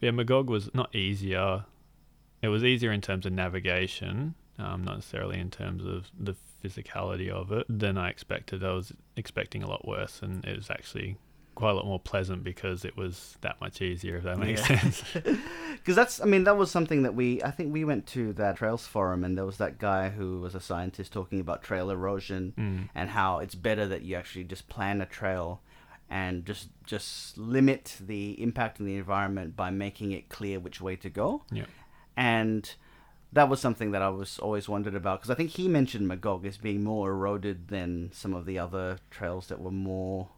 Yeah, 0.00 0.12
Magog 0.12 0.48
was 0.48 0.72
not 0.72 0.94
easier. 0.96 1.66
It 2.40 2.48
was 2.48 2.64
easier 2.64 2.90
in 2.90 3.02
terms 3.02 3.26
of 3.26 3.34
navigation, 3.34 4.34
um, 4.58 4.82
not 4.82 4.94
necessarily 4.94 5.38
in 5.38 5.50
terms 5.50 5.84
of 5.84 6.10
the 6.18 6.36
physicality 6.64 7.28
of 7.28 7.52
it 7.52 7.66
than 7.68 7.98
I 7.98 8.08
expected. 8.08 8.64
I 8.64 8.72
was 8.72 8.94
expecting 9.14 9.62
a 9.62 9.68
lot 9.68 9.86
worse, 9.86 10.20
and 10.22 10.42
it 10.46 10.56
was 10.56 10.70
actually 10.70 11.18
quite 11.60 11.70
a 11.70 11.74
lot 11.74 11.86
more 11.86 12.00
pleasant 12.00 12.42
because 12.42 12.84
it 12.84 12.96
was 12.96 13.36
that 13.42 13.60
much 13.60 13.80
easier. 13.80 14.16
If 14.16 14.24
that 14.24 14.38
makes 14.38 14.68
Yeah. 14.68 14.80
sense. 14.80 15.02
Because 15.80 15.96
that's, 15.96 16.20
I 16.20 16.24
mean, 16.26 16.44
that 16.44 16.58
was 16.58 16.70
something 16.70 17.04
that 17.04 17.14
we, 17.14 17.42
I 17.42 17.50
think 17.50 17.72
we 17.72 17.84
went 17.86 18.06
to 18.08 18.34
that 18.34 18.56
Trails 18.58 18.86
Forum 18.86 19.24
and 19.24 19.38
there 19.38 19.46
was 19.46 19.56
that 19.58 19.78
guy 19.78 20.10
who 20.10 20.40
was 20.40 20.54
a 20.54 20.60
scientist 20.60 21.10
talking 21.12 21.40
about 21.40 21.62
trail 21.62 21.88
erosion 21.90 22.52
Mm. 22.58 22.88
and 22.94 23.08
how 23.10 23.38
it's 23.38 23.54
better 23.54 23.86
that 23.88 24.02
you 24.02 24.14
actually 24.16 24.44
just 24.44 24.68
plan 24.68 25.00
a 25.00 25.06
trail 25.06 25.62
and 26.10 26.44
just 26.44 26.68
just 26.84 27.38
limit 27.38 27.96
the 28.04 28.32
impact 28.42 28.78
on 28.80 28.84
the 28.86 28.96
environment 28.96 29.56
by 29.56 29.70
making 29.70 30.10
it 30.12 30.28
clear 30.28 30.58
which 30.60 30.80
way 30.82 30.96
to 30.96 31.08
go. 31.08 31.44
Yeah. 31.50 31.64
And 32.16 32.74
that 33.32 33.48
was 33.48 33.60
something 33.60 33.92
that 33.92 34.02
I 34.02 34.10
was 34.10 34.38
always 34.40 34.68
wondered 34.68 34.94
about 34.94 35.20
because 35.20 35.30
I 35.30 35.34
think 35.36 35.50
he 35.50 35.68
mentioned 35.68 36.06
Magog 36.08 36.44
as 36.44 36.58
being 36.58 36.82
more 36.84 37.10
eroded 37.10 37.68
than 37.68 38.10
some 38.12 38.34
of 38.34 38.44
the 38.44 38.58
other 38.58 38.98
trails 39.10 39.46
that 39.46 39.60
were 39.60 39.70
more 39.70 40.28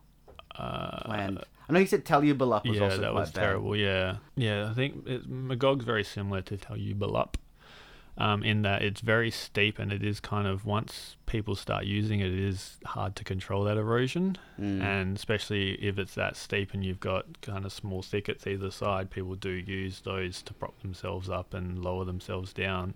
Uh, 0.56 1.00
planned. 1.04 1.42
I 1.68 1.72
know 1.72 1.80
he 1.80 1.86
said 1.86 2.04
Toolbrunup 2.04 2.66
was 2.68 2.76
yeah, 2.78 2.84
also 2.84 2.98
that 2.98 3.12
quite 3.12 3.20
was 3.20 3.30
bad. 3.30 3.40
terrible. 3.40 3.76
Yeah, 3.76 4.16
yeah. 4.36 4.68
I 4.70 4.74
think 4.74 5.06
it, 5.06 5.28
Magog's 5.28 5.84
very 5.84 6.04
similar 6.04 6.42
to 6.42 6.56
Toolbrunup, 6.56 7.34
um, 8.18 8.42
in 8.42 8.60
that 8.62 8.82
it's 8.82 9.00
very 9.00 9.30
steep 9.30 9.78
and 9.78 9.90
it 9.90 10.02
is 10.04 10.20
kind 10.20 10.46
of 10.46 10.66
once 10.66 11.16
people 11.24 11.54
start 11.54 11.84
using 11.84 12.20
it, 12.20 12.26
it 12.26 12.38
is 12.38 12.76
hard 12.84 13.16
to 13.16 13.24
control 13.24 13.64
that 13.64 13.78
erosion, 13.78 14.36
Mm. 14.60 14.82
and 14.82 15.16
especially 15.16 15.72
if 15.82 15.98
it's 15.98 16.14
that 16.16 16.36
steep 16.36 16.74
and 16.74 16.84
you've 16.84 17.00
got 17.00 17.40
kind 17.40 17.64
of 17.64 17.72
small 17.72 18.02
thickets 18.02 18.46
either 18.46 18.70
side, 18.70 19.08
people 19.10 19.34
do 19.34 19.50
use 19.50 20.00
those 20.00 20.42
to 20.42 20.52
prop 20.52 20.78
themselves 20.82 21.30
up 21.30 21.54
and 21.54 21.82
lower 21.82 22.04
themselves 22.04 22.52
down. 22.52 22.92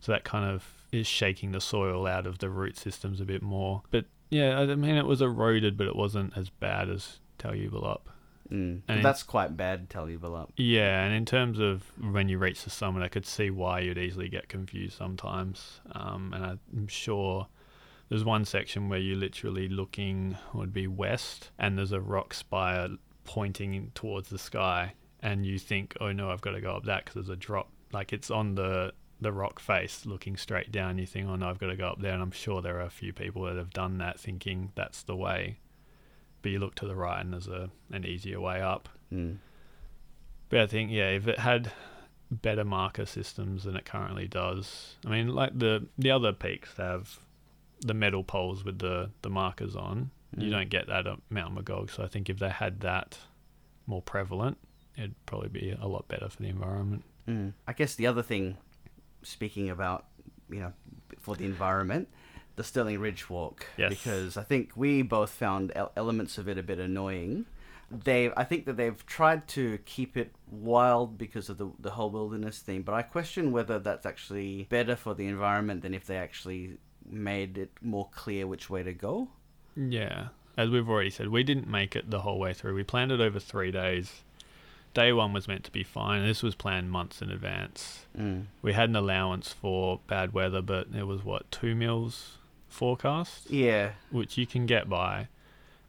So 0.00 0.12
that 0.12 0.24
kind 0.24 0.50
of 0.50 0.64
is 0.90 1.06
shaking 1.06 1.52
the 1.52 1.60
soil 1.60 2.06
out 2.06 2.26
of 2.26 2.38
the 2.38 2.48
root 2.48 2.76
systems 2.78 3.20
a 3.20 3.24
bit 3.24 3.42
more. 3.42 3.82
But 3.90 4.06
yeah, 4.32 4.58
I 4.58 4.74
mean 4.74 4.96
it 4.96 5.06
was 5.06 5.20
eroded, 5.20 5.76
but 5.76 5.86
it 5.86 5.94
wasn't 5.94 6.32
as 6.36 6.48
bad 6.48 6.88
as 6.88 7.20
Toolbrunup. 7.38 8.00
Mm. 8.50 8.80
And 8.88 8.96
in- 8.98 9.02
that's 9.02 9.22
quite 9.22 9.56
bad, 9.56 9.90
Toolbrunup. 9.90 10.50
Yeah, 10.56 11.04
and 11.04 11.14
in 11.14 11.26
terms 11.26 11.58
of 11.58 11.84
when 12.00 12.28
you 12.30 12.38
reach 12.38 12.64
the 12.64 12.70
summit, 12.70 13.02
I 13.02 13.08
could 13.08 13.26
see 13.26 13.50
why 13.50 13.80
you'd 13.80 13.98
easily 13.98 14.30
get 14.30 14.48
confused 14.48 14.96
sometimes. 14.96 15.80
Um, 15.92 16.32
and 16.34 16.44
I'm 16.44 16.88
sure 16.88 17.46
there's 18.08 18.24
one 18.24 18.46
section 18.46 18.88
where 18.88 18.98
you're 18.98 19.16
literally 19.18 19.68
looking 19.68 20.36
would 20.54 20.72
be 20.72 20.86
west, 20.86 21.50
and 21.58 21.76
there's 21.76 21.92
a 21.92 22.00
rock 22.00 22.32
spire 22.32 22.88
pointing 23.24 23.92
towards 23.94 24.30
the 24.30 24.38
sky, 24.38 24.94
and 25.20 25.44
you 25.44 25.58
think, 25.58 25.94
oh 26.00 26.12
no, 26.12 26.30
I've 26.30 26.40
got 26.40 26.52
to 26.52 26.60
go 26.60 26.72
up 26.72 26.84
that 26.84 27.04
because 27.04 27.14
there's 27.14 27.36
a 27.36 27.36
drop. 27.36 27.68
Like 27.92 28.14
it's 28.14 28.30
on 28.30 28.54
the 28.54 28.92
the 29.22 29.32
rock 29.32 29.58
face 29.60 30.04
looking 30.04 30.36
straight 30.36 30.70
down. 30.72 30.98
You 30.98 31.06
think, 31.06 31.28
oh 31.28 31.36
no, 31.36 31.48
I've 31.48 31.58
got 31.58 31.68
to 31.68 31.76
go 31.76 31.88
up 31.88 32.00
there, 32.00 32.12
and 32.12 32.22
I'm 32.22 32.30
sure 32.32 32.60
there 32.60 32.78
are 32.78 32.82
a 32.86 32.90
few 32.90 33.12
people 33.12 33.42
that 33.44 33.56
have 33.56 33.70
done 33.70 33.98
that, 33.98 34.18
thinking 34.20 34.72
that's 34.74 35.02
the 35.02 35.16
way. 35.16 35.58
But 36.42 36.50
you 36.52 36.58
look 36.58 36.74
to 36.76 36.86
the 36.86 36.96
right, 36.96 37.20
and 37.20 37.32
there's 37.32 37.48
a 37.48 37.70
an 37.92 38.04
easier 38.04 38.40
way 38.40 38.60
up. 38.60 38.88
Mm. 39.12 39.36
But 40.48 40.60
I 40.60 40.66
think 40.66 40.90
yeah, 40.90 41.10
if 41.10 41.26
it 41.28 41.38
had 41.38 41.72
better 42.30 42.64
marker 42.64 43.06
systems 43.06 43.64
than 43.64 43.76
it 43.76 43.84
currently 43.84 44.26
does, 44.28 44.96
I 45.06 45.10
mean, 45.10 45.28
like 45.28 45.58
the 45.58 45.86
the 45.98 46.10
other 46.10 46.32
peaks 46.32 46.76
have 46.76 47.18
the 47.80 47.94
metal 47.94 48.24
poles 48.24 48.64
with 48.64 48.78
the 48.78 49.10
the 49.22 49.30
markers 49.30 49.76
on. 49.76 50.10
You 50.36 50.48
Mm. 50.48 50.50
don't 50.50 50.70
get 50.70 50.86
that 50.86 51.06
at 51.06 51.18
Mount 51.30 51.54
Magog, 51.54 51.90
so 51.90 52.02
I 52.02 52.06
think 52.08 52.30
if 52.30 52.38
they 52.38 52.48
had 52.48 52.80
that 52.80 53.18
more 53.86 54.00
prevalent, 54.00 54.56
it'd 54.96 55.14
probably 55.26 55.48
be 55.50 55.76
a 55.78 55.86
lot 55.86 56.08
better 56.08 56.28
for 56.30 56.40
the 56.40 56.48
environment. 56.48 57.04
Mm. 57.28 57.52
I 57.68 57.72
guess 57.74 57.94
the 57.94 58.06
other 58.06 58.22
thing, 58.22 58.56
speaking 59.22 59.70
about, 59.70 60.06
you 60.50 60.60
know, 60.60 60.72
for 61.20 61.36
the 61.36 61.44
environment, 61.44 62.08
the 62.56 62.64
Stirling 62.64 62.98
Ridge 63.00 63.30
Walk. 63.30 63.66
Yes. 63.76 63.90
Because 63.90 64.36
I 64.36 64.42
think 64.42 64.72
we 64.76 65.02
both 65.02 65.30
found 65.30 65.72
elements 65.96 66.38
of 66.38 66.48
it 66.48 66.58
a 66.58 66.62
bit 66.62 66.78
annoying. 66.78 67.46
They, 67.90 68.30
I 68.36 68.44
think 68.44 68.64
that 68.66 68.76
they've 68.76 69.04
tried 69.04 69.46
to 69.48 69.78
keep 69.84 70.16
it 70.16 70.32
wild 70.50 71.18
because 71.18 71.50
of 71.50 71.58
the 71.58 71.70
the 71.78 71.90
whole 71.90 72.10
wilderness 72.10 72.60
theme, 72.60 72.82
but 72.82 72.94
I 72.94 73.02
question 73.02 73.52
whether 73.52 73.78
that's 73.78 74.06
actually 74.06 74.66
better 74.70 74.96
for 74.96 75.14
the 75.14 75.26
environment 75.26 75.82
than 75.82 75.92
if 75.92 76.06
they 76.06 76.16
actually 76.16 76.78
made 77.04 77.58
it 77.58 77.70
more 77.82 78.08
clear 78.10 78.46
which 78.46 78.70
way 78.70 78.82
to 78.82 78.94
go. 78.94 79.28
Yeah, 79.76 80.28
as 80.56 80.70
we've 80.70 80.88
already 80.88 81.10
said, 81.10 81.28
we 81.28 81.42
didn't 81.42 81.68
make 81.68 81.94
it 81.94 82.10
the 82.10 82.20
whole 82.20 82.38
way 82.38 82.54
through. 82.54 82.74
We 82.74 82.82
planned 82.82 83.12
it 83.12 83.20
over 83.20 83.38
three 83.38 83.70
days. 83.70 84.22
Day 84.94 85.12
one 85.12 85.32
was 85.32 85.48
meant 85.48 85.64
to 85.64 85.70
be 85.70 85.82
fine. 85.82 86.24
This 86.26 86.42
was 86.42 86.54
planned 86.54 86.90
months 86.90 87.22
in 87.22 87.30
advance. 87.30 88.06
Mm. 88.18 88.44
We 88.60 88.74
had 88.74 88.90
an 88.90 88.96
allowance 88.96 89.52
for 89.52 90.00
bad 90.06 90.34
weather, 90.34 90.60
but 90.60 90.88
it 90.94 91.06
was 91.06 91.24
what 91.24 91.50
two 91.50 91.74
mils 91.74 92.36
forecast, 92.68 93.50
Yeah, 93.50 93.92
which 94.10 94.36
you 94.36 94.46
can 94.46 94.66
get 94.66 94.88
by. 94.88 95.28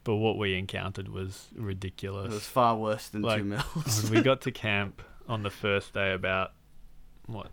But 0.05 0.15
what 0.15 0.37
we 0.37 0.55
encountered 0.57 1.07
was 1.09 1.47
ridiculous. 1.55 2.31
it 2.31 2.33
was 2.35 2.45
far 2.47 2.75
worse 2.77 3.07
than 3.09 3.21
Like, 3.21 3.39
two 3.39 3.43
mils. 3.45 4.09
we 4.11 4.21
got 4.21 4.41
to 4.41 4.51
camp 4.67 5.01
on 5.27 5.43
the 5.43 5.49
first 5.49 5.93
day 5.93 6.13
about 6.13 6.51
what 7.25 7.47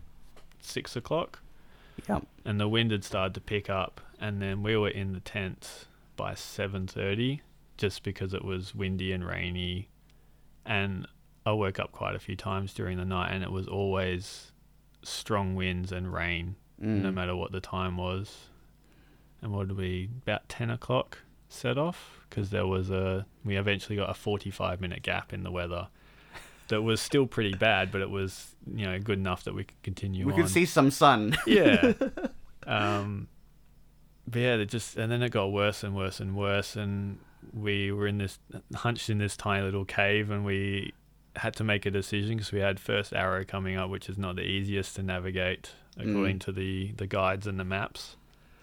six 0.59 0.95
o'clock, 0.95 1.39
yeah. 2.07 2.19
and 2.45 2.59
the 2.59 2.67
wind 2.67 2.91
had 2.91 3.03
started 3.03 3.33
to 3.33 3.41
pick 3.41 3.69
up, 3.69 4.01
and 4.19 4.41
then 4.41 4.63
we 4.63 4.75
were 4.77 4.89
in 4.89 5.13
the 5.13 5.19
tent 5.21 5.85
by 6.15 6.33
seven 6.33 6.87
thirty, 6.87 7.41
just 7.77 8.03
because 8.03 8.33
it 8.33 8.43
was 8.43 8.75
windy 8.75 9.11
and 9.13 9.25
rainy, 9.25 9.87
and 10.65 11.07
I 11.45 11.51
woke 11.53 11.79
up 11.79 11.91
quite 11.91 12.15
a 12.15 12.19
few 12.19 12.35
times 12.35 12.73
during 12.73 12.97
the 12.97 13.05
night, 13.05 13.31
and 13.31 13.43
it 13.43 13.51
was 13.51 13.67
always 13.67 14.51
strong 15.03 15.55
winds 15.55 15.91
and 15.91 16.11
rain, 16.13 16.55
Mm. 16.81 17.01
no 17.03 17.11
matter 17.11 17.35
what 17.35 17.51
the 17.51 17.59
time 17.61 17.97
was. 17.97 18.47
And 19.41 19.51
what 19.51 19.67
did 19.67 19.77
we 19.77 20.09
about 20.23 20.47
ten 20.49 20.69
o'clock 20.69 21.19
set 21.49 21.77
off? 21.77 22.19
Because 22.29 22.49
there 22.51 22.67
was 22.67 22.89
a 22.89 23.25
we 23.43 23.55
eventually 23.57 23.95
got 23.95 24.09
a 24.09 24.13
forty-five 24.13 24.79
minute 24.81 25.01
gap 25.03 25.33
in 25.33 25.43
the 25.43 25.51
weather. 25.51 25.87
That 26.67 26.83
was 26.83 27.01
still 27.01 27.27
pretty 27.27 27.53
bad, 27.53 27.91
but 27.91 27.99
it 27.99 28.09
was 28.09 28.55
you 28.73 28.85
know 28.85 28.97
good 28.99 29.17
enough 29.19 29.43
that 29.43 29.53
we 29.53 29.65
could 29.65 29.81
continue. 29.83 30.25
we 30.25 30.31
on 30.33 30.39
could 30.41 30.49
see 30.49 30.65
some 30.65 30.89
sun. 30.91 31.35
yeah. 31.45 31.93
Um, 32.67 33.27
but 34.27 34.39
yeah, 34.39 34.55
it 34.55 34.67
just 34.67 34.95
and 34.95 35.11
then 35.11 35.21
it 35.23 35.31
got 35.31 35.51
worse 35.51 35.83
and 35.83 35.95
worse 35.95 36.19
and 36.21 36.35
worse, 36.35 36.75
and 36.77 37.17
we 37.53 37.91
were 37.91 38.07
in 38.07 38.19
this 38.19 38.39
hunched 38.75 39.09
in 39.09 39.17
this 39.17 39.35
tiny 39.35 39.65
little 39.65 39.83
cave, 39.83 40.29
and 40.31 40.45
we 40.45 40.93
had 41.37 41.55
to 41.55 41.63
make 41.63 41.85
a 41.85 41.91
decision 41.91 42.37
because 42.37 42.51
we 42.51 42.59
had 42.59 42.79
first 42.79 43.13
arrow 43.13 43.43
coming 43.45 43.77
up, 43.77 43.89
which 43.89 44.09
is 44.09 44.17
not 44.17 44.35
the 44.35 44.43
easiest 44.43 44.95
to 44.97 45.03
navigate 45.03 45.71
according 45.97 46.37
Mm. 46.37 46.41
to 46.41 46.51
the 46.51 46.91
the 46.97 47.07
guides 47.07 47.47
and 47.47 47.59
the 47.59 47.63
maps. 47.65 48.15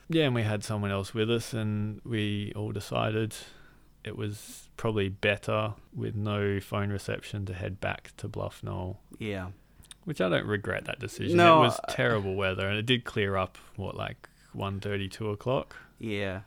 Yeah, 0.09 0.25
and 0.25 0.35
we 0.35 0.43
had 0.43 0.65
someone 0.65 0.91
else 0.91 1.13
with 1.15 1.31
us, 1.31 1.53
and 1.53 2.01
we 2.05 2.53
all 2.57 2.73
decided 2.73 3.35
it 4.05 4.17
was 4.17 4.69
probably 4.79 5.09
better 5.11 5.75
with 5.95 6.15
no 6.15 6.61
phone 6.61 6.89
reception 6.91 7.45
to 7.47 7.53
head 7.53 7.81
back 7.81 8.13
to 8.19 8.29
Bluff 8.29 8.63
Knoll. 8.63 8.99
yeah. 9.19 9.49
Which 10.05 10.23
I 10.23 10.31
don't 10.31 10.47
regret 10.47 10.87
that 10.87 10.99
decision. 11.01 11.37
No, 11.37 11.59
it 11.59 11.67
was 11.67 11.81
terrible 11.91 12.35
weather, 12.35 12.67
and 12.67 12.79
it 12.79 12.87
did 12.87 13.05
clear 13.05 13.37
up. 13.37 13.59
What 13.77 13.95
like 13.95 14.27
one 14.55 14.81
thirty, 14.81 15.07
two 15.07 15.29
o'clock. 15.29 15.77
Yeah. 15.99 16.41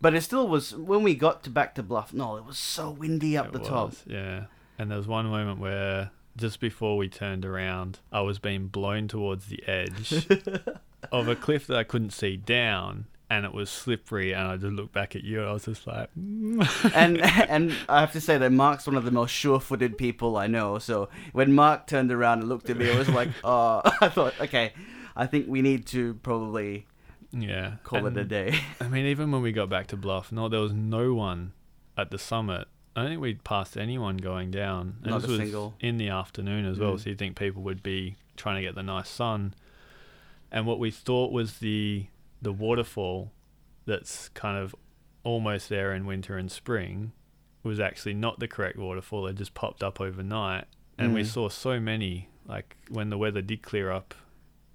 But 0.00 0.14
it 0.14 0.20
still 0.20 0.46
was 0.46 0.72
when 0.76 1.02
we 1.02 1.16
got 1.16 1.42
to 1.42 1.50
back 1.50 1.74
to 1.74 1.82
Bluff 1.82 2.12
Knoll, 2.14 2.36
it 2.36 2.44
was 2.44 2.56
so 2.58 2.90
windy 2.90 3.36
up 3.36 3.46
It 3.46 3.52
the 3.54 3.58
top. 3.58 3.94
Yeah, 4.06 4.44
and 4.78 4.90
there 4.90 4.98
was 4.98 5.08
one 5.08 5.26
moment 5.26 5.58
where 5.58 6.10
just 6.36 6.60
before 6.60 6.96
we 6.96 7.08
turned 7.08 7.44
around, 7.44 7.98
I 8.12 8.20
was 8.20 8.38
being 8.38 8.68
blown 8.68 9.08
towards 9.08 9.46
the 9.46 9.62
edge 9.66 10.26
of 11.12 11.28
a 11.28 11.36
cliff 11.36 11.66
that 11.66 11.76
I 11.76 11.84
couldn't 11.84 12.10
see 12.10 12.36
down, 12.36 13.06
and 13.28 13.44
it 13.44 13.52
was 13.52 13.68
slippery. 13.68 14.32
And 14.32 14.48
I 14.48 14.56
just 14.56 14.72
looked 14.72 14.92
back 14.92 15.16
at 15.16 15.24
you, 15.24 15.40
and 15.40 15.48
I 15.48 15.52
was 15.52 15.64
just 15.64 15.86
like, 15.86 16.08
mm. 16.18 16.92
and 16.94 17.20
and 17.20 17.74
I 17.88 18.00
have 18.00 18.12
to 18.12 18.20
say 18.20 18.38
that 18.38 18.52
Mark's 18.52 18.86
one 18.86 18.96
of 18.96 19.04
the 19.04 19.10
most 19.10 19.32
sure-footed 19.32 19.98
people 19.98 20.36
I 20.36 20.46
know. 20.46 20.78
So 20.78 21.08
when 21.32 21.52
Mark 21.52 21.86
turned 21.86 22.12
around 22.12 22.40
and 22.40 22.48
looked 22.48 22.70
at 22.70 22.76
me, 22.76 22.90
I 22.90 22.96
was 22.96 23.08
like, 23.08 23.30
oh, 23.44 23.82
I 24.00 24.08
thought, 24.08 24.34
okay, 24.40 24.72
I 25.16 25.26
think 25.26 25.48
we 25.48 25.60
need 25.60 25.86
to 25.88 26.14
probably 26.14 26.86
yeah, 27.32 27.74
call 27.82 28.06
it 28.06 28.16
a 28.16 28.24
day. 28.24 28.58
I 28.80 28.88
mean, 28.88 29.06
even 29.06 29.30
when 29.32 29.42
we 29.42 29.52
got 29.52 29.68
back 29.68 29.88
to 29.88 29.96
Bluff 29.96 30.32
Knoll, 30.32 30.48
there 30.48 30.60
was 30.60 30.72
no 30.72 31.14
one 31.14 31.52
at 31.96 32.10
the 32.10 32.18
summit. 32.18 32.68
I 32.96 33.02
don't 33.02 33.10
think 33.10 33.20
we'd 33.20 33.44
passed 33.44 33.76
anyone 33.76 34.16
going 34.16 34.50
down. 34.50 34.96
And 35.02 35.10
Not 35.12 35.20
this 35.22 35.28
a 35.28 35.32
was 35.32 35.40
single. 35.40 35.74
in 35.80 35.98
the 35.98 36.08
afternoon 36.08 36.64
as 36.64 36.78
well, 36.78 36.94
Mm. 36.94 37.00
so 37.00 37.10
you'd 37.10 37.18
think 37.18 37.36
people 37.38 37.62
would 37.62 37.82
be 37.82 38.16
trying 38.36 38.56
to 38.56 38.62
get 38.62 38.74
the 38.74 38.82
nice 38.82 39.08
sun. 39.08 39.54
And 40.50 40.66
what 40.66 40.78
we 40.78 40.90
thought 40.90 41.30
was 41.32 41.58
the 41.58 42.06
the 42.40 42.52
waterfall 42.52 43.32
that's 43.84 44.28
kind 44.30 44.56
of 44.56 44.74
almost 45.24 45.68
there 45.68 45.92
in 45.92 46.06
winter 46.06 46.36
and 46.38 46.50
spring 46.52 47.10
was 47.64 47.80
actually 47.80 48.14
not 48.14 48.38
the 48.38 48.46
correct 48.46 48.76
waterfall. 48.78 49.26
It 49.26 49.34
just 49.36 49.54
popped 49.54 49.82
up 49.82 50.00
overnight. 50.00 50.64
And 50.96 51.12
we 51.14 51.22
Mm. 51.22 51.26
saw 51.26 51.48
so 51.48 51.80
many, 51.80 52.28
like 52.46 52.76
when 52.88 53.10
the 53.10 53.18
weather 53.18 53.42
did 53.42 53.62
clear 53.62 53.90
up 53.90 54.14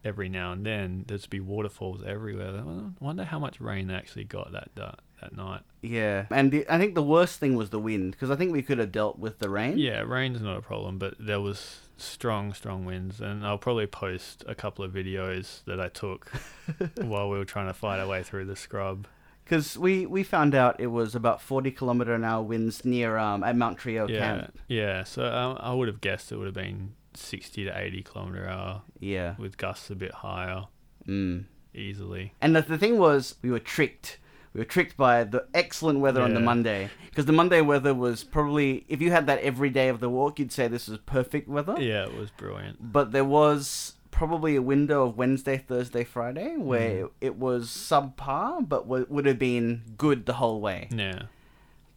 every 0.04 0.28
now 0.30 0.52
and 0.52 0.66
then, 0.66 1.06
there'd 1.08 1.30
be 1.30 1.40
waterfalls 1.40 2.04
everywhere. 2.04 2.50
I 2.58 2.92
wonder 3.04 3.24
how 3.24 3.40
much 3.40 3.60
rain 3.62 3.88
they 3.88 3.94
actually 3.96 4.26
got 4.26 4.52
that 4.52 4.70
that, 4.76 5.00
that 5.24 5.36
night. 5.36 5.62
Yeah, 5.82 6.26
and 6.30 6.52
the, 6.52 6.66
I 6.70 6.78
think 6.78 6.96
the 6.96 7.04
worst 7.04 7.40
thing 7.40 7.56
was 7.56 7.70
the 7.70 7.80
wind 7.80 8.12
because 8.12 8.30
I 8.32 8.36
think 8.36 8.52
we 8.52 8.62
could 8.62 8.78
have 8.80 8.92
dealt 8.92 9.20
with 9.20 9.40
the 9.40 9.50
rain. 9.50 9.78
Yeah, 9.78 10.02
rain's 10.02 10.42
not 10.42 10.58
a 10.58 10.62
problem, 10.62 10.98
but 10.98 11.16
there 11.20 11.42
was 11.42 11.80
strong, 11.98 12.54
strong 12.54 12.86
winds, 12.86 13.20
and 13.22 13.46
I'll 13.46 13.58
probably 13.58 13.88
post 13.88 14.44
a 14.48 14.56
couple 14.56 14.84
of 14.86 14.92
videos 14.92 15.64
that 15.66 15.80
I 15.80 15.90
took 15.90 16.32
while 16.98 17.30
we 17.30 17.38
were 17.38 17.46
trying 17.46 17.68
to 17.68 17.74
fight 17.74 18.00
our 18.00 18.08
way 18.08 18.24
through 18.24 18.46
the 18.46 18.56
scrub. 18.56 19.08
Because 19.44 19.78
we, 19.78 20.06
we 20.06 20.24
found 20.24 20.56
out 20.56 20.80
it 20.80 20.88
was 20.88 21.16
about 21.16 21.42
40 21.42 21.72
kilometer 21.72 22.14
an 22.16 22.24
hour 22.24 22.42
winds 22.42 22.86
near 22.86 23.18
um 23.18 23.44
at 23.44 23.58
Mount 23.58 23.78
Trio 23.78 24.08
yeah, 24.08 24.20
camp. 24.20 24.60
yeah. 24.70 25.04
So 25.04 25.26
um, 25.26 25.58
I 25.60 25.74
would 25.74 25.90
have 25.90 26.00
guessed 26.00 26.32
it 26.32 26.38
would 26.38 26.46
have 26.46 26.54
been 26.54 26.94
sixty 27.14 27.66
to 27.66 27.78
eighty 27.78 28.02
kilometer 28.02 28.48
hour 28.48 28.84
Yeah. 29.00 29.36
with 29.38 29.58
gusts 29.58 29.90
a 29.92 29.96
bit 29.96 30.12
higher, 30.14 30.64
Mm. 31.08 31.44
easily. 31.76 32.34
And 32.42 32.56
the, 32.56 32.62
the 32.62 32.78
thing 32.78 32.98
was, 32.98 33.36
we 33.42 33.52
were 33.52 33.60
tricked. 33.60 34.18
We 34.54 34.60
were 34.60 34.66
tricked 34.66 34.96
by 34.98 35.24
the 35.24 35.48
excellent 35.54 36.00
weather 36.00 36.22
on 36.22 36.34
the 36.36 36.40
Monday. 36.40 36.90
Because 37.10 37.26
the 37.26 37.32
Monday 37.34 37.62
weather 37.62 37.94
was 37.94 38.24
probably, 38.24 38.86
if 38.88 39.02
you 39.02 39.10
had 39.12 39.26
that 39.28 39.40
every 39.40 39.70
day 39.72 39.90
of 39.90 40.00
the 40.00 40.10
walk, 40.10 40.38
you'd 40.40 40.52
say 40.52 40.68
this 40.68 40.88
is 40.88 40.98
perfect 41.00 41.48
weather. 41.50 41.76
Yeah, 41.80 42.04
it 42.06 42.16
was 42.16 42.30
brilliant. 42.32 42.92
But 42.94 43.12
there 43.12 43.26
was 43.26 43.94
probably 44.12 44.56
a 44.56 44.62
window 44.62 45.08
of 45.08 45.18
Wednesday, 45.18 45.58
Thursday, 45.58 46.04
Friday 46.04 46.56
where 46.58 47.06
Mm. 47.06 47.10
it 47.20 47.36
was 47.38 47.68
subpar, 47.70 48.68
but 48.70 48.84
w- 48.84 49.08
would 49.10 49.26
have 49.26 49.40
been 49.40 49.82
good 49.98 50.28
the 50.28 50.34
whole 50.34 50.62
way. 50.62 50.88
Yeah, 50.92 51.24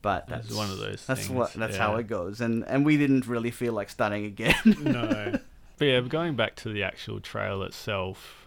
But 0.01 0.23
It's 0.29 0.31
that's 0.49 0.55
one 0.57 0.71
of 0.71 0.79
those 0.79 1.05
That's 1.05 1.27
things, 1.27 1.31
what. 1.33 1.53
That's 1.53 1.77
how 1.77 1.97
it 1.97 2.07
goes. 2.07 2.41
And 2.41 2.65
and 2.67 2.87
we 2.87 2.97
didn't 2.97 3.27
really 3.27 3.51
feel 3.51 3.75
like 3.75 3.91
starting 3.91 4.25
again. 4.25 4.55
no. 4.81 5.39
But 5.79 5.85
yeah, 5.85 6.01
going 6.01 6.37
back 6.37 6.55
to 6.57 6.71
the 6.73 6.83
actual 6.85 7.21
trail 7.21 7.63
itself, 7.63 8.46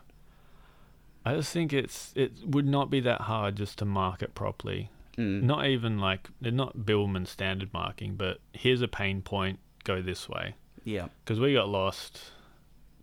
I 1.25 1.35
just 1.35 1.51
think 1.51 1.73
it's 1.73 2.13
it 2.15 2.31
would 2.45 2.67
not 2.67 2.89
be 2.89 2.99
that 3.01 3.21
hard 3.21 3.55
just 3.55 3.77
to 3.79 3.85
mark 3.85 4.21
it 4.21 4.35
properly. 4.35 4.89
Mm. 5.17 5.43
Not 5.43 5.65
even 5.67 5.99
like 5.99 6.29
they're 6.39 6.51
not 6.51 6.77
Bibbulmun 6.77 7.27
standard 7.27 7.73
marking, 7.73 8.15
but 8.15 8.39
here's 8.53 8.81
a 8.81 8.87
pain 8.87 9.21
point, 9.21 9.59
go 9.83 10.01
this 10.01 10.29
way. 10.29 10.55
Yeah. 10.83 11.07
Because 11.23 11.39
we 11.39 11.53
got 11.53 11.67
lost 11.67 12.31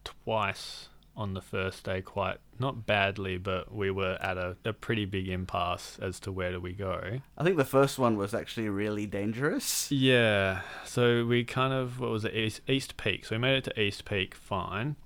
twice 0.05 0.89
on 1.17 1.33
the 1.35 1.41
first 1.41 1.85
day, 1.85 2.03
quite 2.03 2.39
not 2.59 2.87
badly, 2.87 3.39
but 3.39 3.75
we 3.75 3.91
were 3.91 4.19
at 4.21 4.37
a, 4.37 4.57
a 4.65 4.73
pretty 4.73 5.05
big 5.05 5.29
impasse 5.29 5.99
as 6.01 6.21
to 6.21 6.31
where 6.33 6.53
do 6.53 6.61
we 6.61 6.73
go. 6.73 7.21
I 7.39 7.45
think 7.45 7.57
the 7.57 7.65
first 7.65 7.99
one 7.99 8.17
was 8.17 8.35
actually 8.35 8.69
really 8.69 9.07
dangerous. 9.07 9.91
Yeah, 9.91 10.61
so 10.85 11.25
we 11.25 11.45
kind 11.45 11.73
of 11.73 12.01
what 12.01 12.11
was 12.11 12.25
it 12.25 12.35
East, 12.35 12.61
East 12.69 12.97
Peak. 12.97 13.25
So 13.25 13.35
we 13.35 13.39
made 13.39 13.57
it 13.57 13.65
to 13.65 13.81
East 13.81 14.05
Peak 14.05 14.35
fine, 14.35 14.97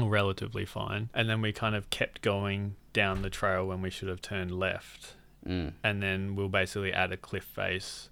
relatively 0.00 0.64
fine, 0.64 1.08
and 1.14 1.28
then 1.28 1.40
we 1.42 1.52
kind 1.52 1.74
of 1.74 1.90
kept 1.90 2.22
going 2.22 2.76
down 2.92 3.22
the 3.22 3.30
trail 3.30 3.66
when 3.66 3.82
we 3.82 3.90
should 3.90 4.08
have 4.08 4.20
turned 4.22 4.50
left, 4.58 5.14
Mm. 5.46 5.72
and 5.82 6.02
then 6.02 6.28
we 6.36 6.42
we'll 6.42 6.48
basically 6.48 6.92
at 6.92 7.10
a 7.12 7.16
cliff 7.16 7.44
face, 7.44 8.08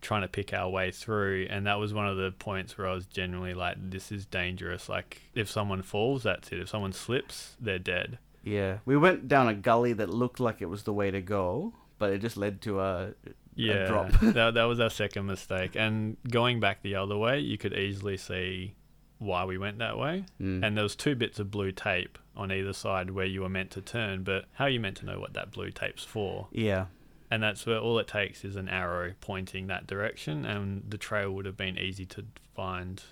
trying 0.00 0.22
to 0.22 0.28
pick 0.28 0.52
our 0.52 0.68
way 0.70 0.90
through, 0.90 1.46
and 1.50 1.66
that 1.66 1.78
was 1.78 1.92
one 1.94 2.06
of 2.06 2.16
the 2.16 2.30
points 2.32 2.76
where 2.78 2.86
I 2.88 2.94
was 2.94 3.06
genuinely 3.06 3.54
like, 3.54 3.76
"This 3.90 4.10
is 4.12 4.24
dangerous. 4.26 4.88
Like 4.88 5.22
if 5.34 5.48
someone 5.50 5.82
falls, 5.82 6.22
that's 6.24 6.50
it. 6.52 6.58
If 6.60 6.68
someone 6.68 6.92
slips, 6.92 7.56
they're 7.60 7.78
dead." 7.78 8.18
Yeah. 8.44 8.78
We 8.84 8.96
went 8.96 9.28
down 9.28 9.46
a 9.48 9.54
gully 9.54 9.92
that 9.94 10.10
looked 10.10 10.40
like 10.40 10.60
it 10.62 10.66
was 10.66 10.82
the 10.82 10.92
way 10.92 11.10
to 11.12 11.20
go, 11.20 11.74
but 11.98 12.12
it 12.12 12.18
just 12.20 12.36
led 12.36 12.60
to 12.62 12.80
a. 12.80 13.14
yeah, 13.54 13.86
drop. 13.86 14.10
that, 14.22 14.54
that 14.54 14.64
was 14.64 14.80
our 14.80 14.90
second 14.90 15.26
mistake. 15.26 15.76
And 15.76 16.16
going 16.28 16.58
back 16.60 16.82
the 16.82 16.94
other 16.96 17.16
way, 17.16 17.38
you 17.40 17.56
could 17.58 17.72
easily 17.74 18.16
see 18.16 18.74
why 19.22 19.44
we 19.44 19.56
went 19.58 19.78
that 19.78 19.96
way. 19.98 20.24
Mm. 20.40 20.64
And 20.64 20.76
there 20.76 20.82
was 20.82 20.96
two 20.96 21.14
bits 21.14 21.38
of 21.38 21.50
blue 21.50 21.72
tape 21.72 22.18
on 22.36 22.50
either 22.52 22.72
side 22.72 23.10
where 23.10 23.26
you 23.26 23.42
were 23.42 23.48
meant 23.48 23.70
to 23.72 23.80
turn, 23.80 24.22
but 24.22 24.46
how 24.54 24.64
are 24.64 24.70
you 24.70 24.80
meant 24.80 24.96
to 24.98 25.06
know 25.06 25.18
what 25.20 25.34
that 25.34 25.50
blue 25.50 25.70
tape's 25.70 26.04
for? 26.04 26.48
yeah. 26.52 26.86
And 27.30 27.42
that's 27.42 27.64
where 27.64 27.78
all 27.78 27.98
it 27.98 28.08
takes 28.08 28.44
is 28.44 28.56
an 28.56 28.68
arrow 28.68 29.14
pointing 29.22 29.68
that 29.68 29.86
direction, 29.86 30.44
and 30.44 30.84
the 30.86 30.98
trail 30.98 31.30
would 31.32 31.46
have 31.46 31.56
been 31.56 31.78
easy 31.78 32.04
to 32.04 32.26
find 32.54 33.02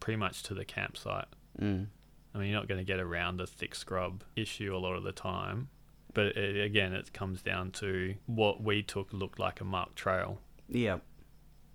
pretty 0.00 0.16
much 0.16 0.42
to 0.44 0.54
the 0.54 0.64
campsite. 0.64 1.28
Mm. 1.60 1.86
I 2.34 2.38
mean, 2.38 2.48
you're 2.50 2.58
not 2.58 2.66
going 2.66 2.80
to 2.80 2.84
get 2.84 2.98
around 2.98 3.36
the 3.36 3.46
thick 3.46 3.76
scrub 3.76 4.24
issue 4.34 4.74
a 4.74 4.78
lot 4.78 4.94
of 4.96 5.04
the 5.04 5.12
time. 5.12 5.68
But 6.12 6.36
it, 6.36 6.60
again, 6.64 6.92
it 6.92 7.12
comes 7.12 7.40
down 7.40 7.70
to 7.72 8.16
what 8.26 8.60
we 8.60 8.82
took 8.82 9.12
looked 9.12 9.38
like 9.38 9.60
a 9.60 9.64
marked 9.64 9.94
trail 9.94 10.40
Yeah. 10.68 10.98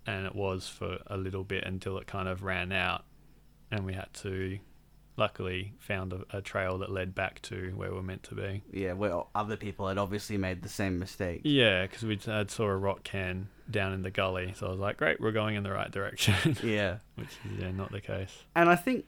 and 0.06 0.26
it 0.26 0.34
was 0.34 0.68
for 0.68 0.98
a 1.06 1.16
little 1.16 1.42
bit 1.44 1.64
until 1.64 1.96
it 1.96 2.06
kind 2.06 2.28
of 2.28 2.42
ran 2.42 2.70
out 2.70 3.04
and 3.70 3.84
we 3.84 3.92
had 3.94 4.12
to 4.14 4.58
luckily 5.16 5.72
found 5.80 6.12
a, 6.12 6.24
a 6.30 6.40
trail 6.40 6.78
that 6.78 6.92
led 6.92 7.12
back 7.12 7.42
to 7.42 7.72
where 7.74 7.92
we're 7.92 8.02
meant 8.02 8.22
to 8.22 8.36
be 8.36 8.62
Yeah. 8.72 8.92
Where 8.92 9.22
other 9.34 9.56
people 9.56 9.88
had 9.88 9.98
obviously 9.98 10.36
made 10.38 10.62
the 10.62 10.68
same 10.68 10.98
mistake. 11.00 11.40
yeah 11.42 11.82
because 11.82 12.04
we 12.04 12.16
had 12.24 12.50
saw 12.52 12.66
a 12.66 12.76
rock 12.76 13.02
cairn 13.02 13.48
down 13.68 13.92
in 13.92 14.02
the 14.02 14.10
gully 14.10 14.54
so 14.56 14.66
i 14.66 14.70
was 14.70 14.78
like 14.78 14.96
great 14.96 15.20
we're 15.20 15.32
going 15.32 15.54
in 15.56 15.62
the 15.64 15.70
right 15.72 15.90
direction 15.90 16.34
Yeah. 16.62 16.98
which 17.16 17.28
is 17.44 17.58
yeah 17.60 17.70
not 17.72 17.90
the 17.92 18.00
case 18.00 18.44
And 18.54 18.68
I 18.70 18.76
think, 18.76 19.06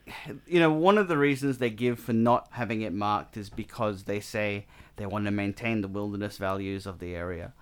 you 0.49 0.59
know, 0.61 0.71
one 0.73 0.99
of 0.99 1.07
the 1.09 1.17
reasons 1.17 1.59
they 1.59 1.71
give 1.71 1.99
for 2.01 2.13
not 2.13 2.49
having 2.51 2.83
it 2.83 2.93
marked 2.93 3.37
is 3.37 3.49
because 3.49 4.03
they 4.05 4.19
say 4.21 4.67
they 4.97 5.07
want 5.07 5.25
to 5.27 5.31
maintain 5.31 5.81
the 5.81 5.89
wilderness 5.89 6.37
values 6.39 6.87
of 6.87 6.99
the 6.99 7.15
area. 7.15 7.53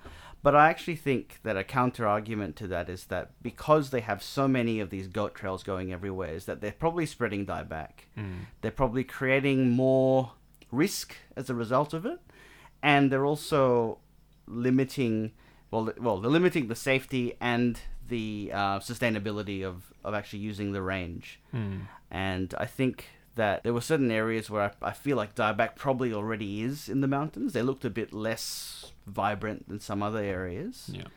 But 0.42 0.54
I 0.54 0.70
actually 0.70 0.96
think 0.96 1.40
that 1.42 1.56
a 1.56 1.64
counter 1.64 2.06
argument 2.06 2.54
to 2.56 2.68
that 2.68 2.88
is 2.88 3.06
that 3.06 3.32
because 3.42 3.90
they 3.90 4.00
have 4.00 4.22
so 4.22 4.46
many 4.46 4.78
of 4.78 4.90
these 4.90 5.08
goat 5.08 5.34
trails 5.34 5.62
going 5.62 5.92
everywhere, 5.92 6.32
is 6.32 6.44
that 6.44 6.60
they're 6.60 6.72
probably 6.72 7.06
spreading 7.06 7.44
dieback. 7.44 8.06
mm. 8.16 8.46
They're 8.60 8.70
probably 8.70 9.04
creating 9.04 9.70
more 9.70 10.32
risk 10.70 11.16
as 11.36 11.50
a 11.50 11.54
result 11.54 11.92
of 11.92 12.06
it, 12.06 12.20
and 12.82 13.10
they're 13.10 13.26
also 13.26 13.98
limiting, 14.46 15.32
well, 15.70 15.92
well, 16.00 16.20
they're 16.20 16.30
limiting 16.30 16.68
the 16.68 16.76
safety 16.76 17.34
and 17.40 17.80
the 18.08 18.50
uh, 18.54 18.78
sustainability 18.78 19.64
of, 19.64 19.92
of 20.04 20.14
actually 20.14 20.38
using 20.38 20.72
the 20.72 20.82
range. 20.82 21.40
Mm. 21.54 21.80
And 22.10 22.54
I 22.56 22.66
think 22.66 23.06
that 23.38 23.62
there 23.62 23.72
were 23.72 23.80
certain 23.80 24.10
areas 24.10 24.50
where 24.50 24.62
I, 24.82 24.90
I 24.90 24.92
feel 24.92 25.16
like 25.16 25.34
dieback 25.34 25.74
probably 25.76 26.12
already 26.12 26.62
is 26.62 26.88
in 26.88 27.00
the 27.00 27.08
mountains. 27.08 27.52
They 27.54 27.62
looked 27.62 27.84
a 27.84 27.90
bit 27.90 28.12
less 28.12 28.92
vibrant 29.06 29.68
than 29.68 29.80
some 29.80 30.02
other 30.02 30.22
areas. 30.22 30.90
yeah 30.92 31.08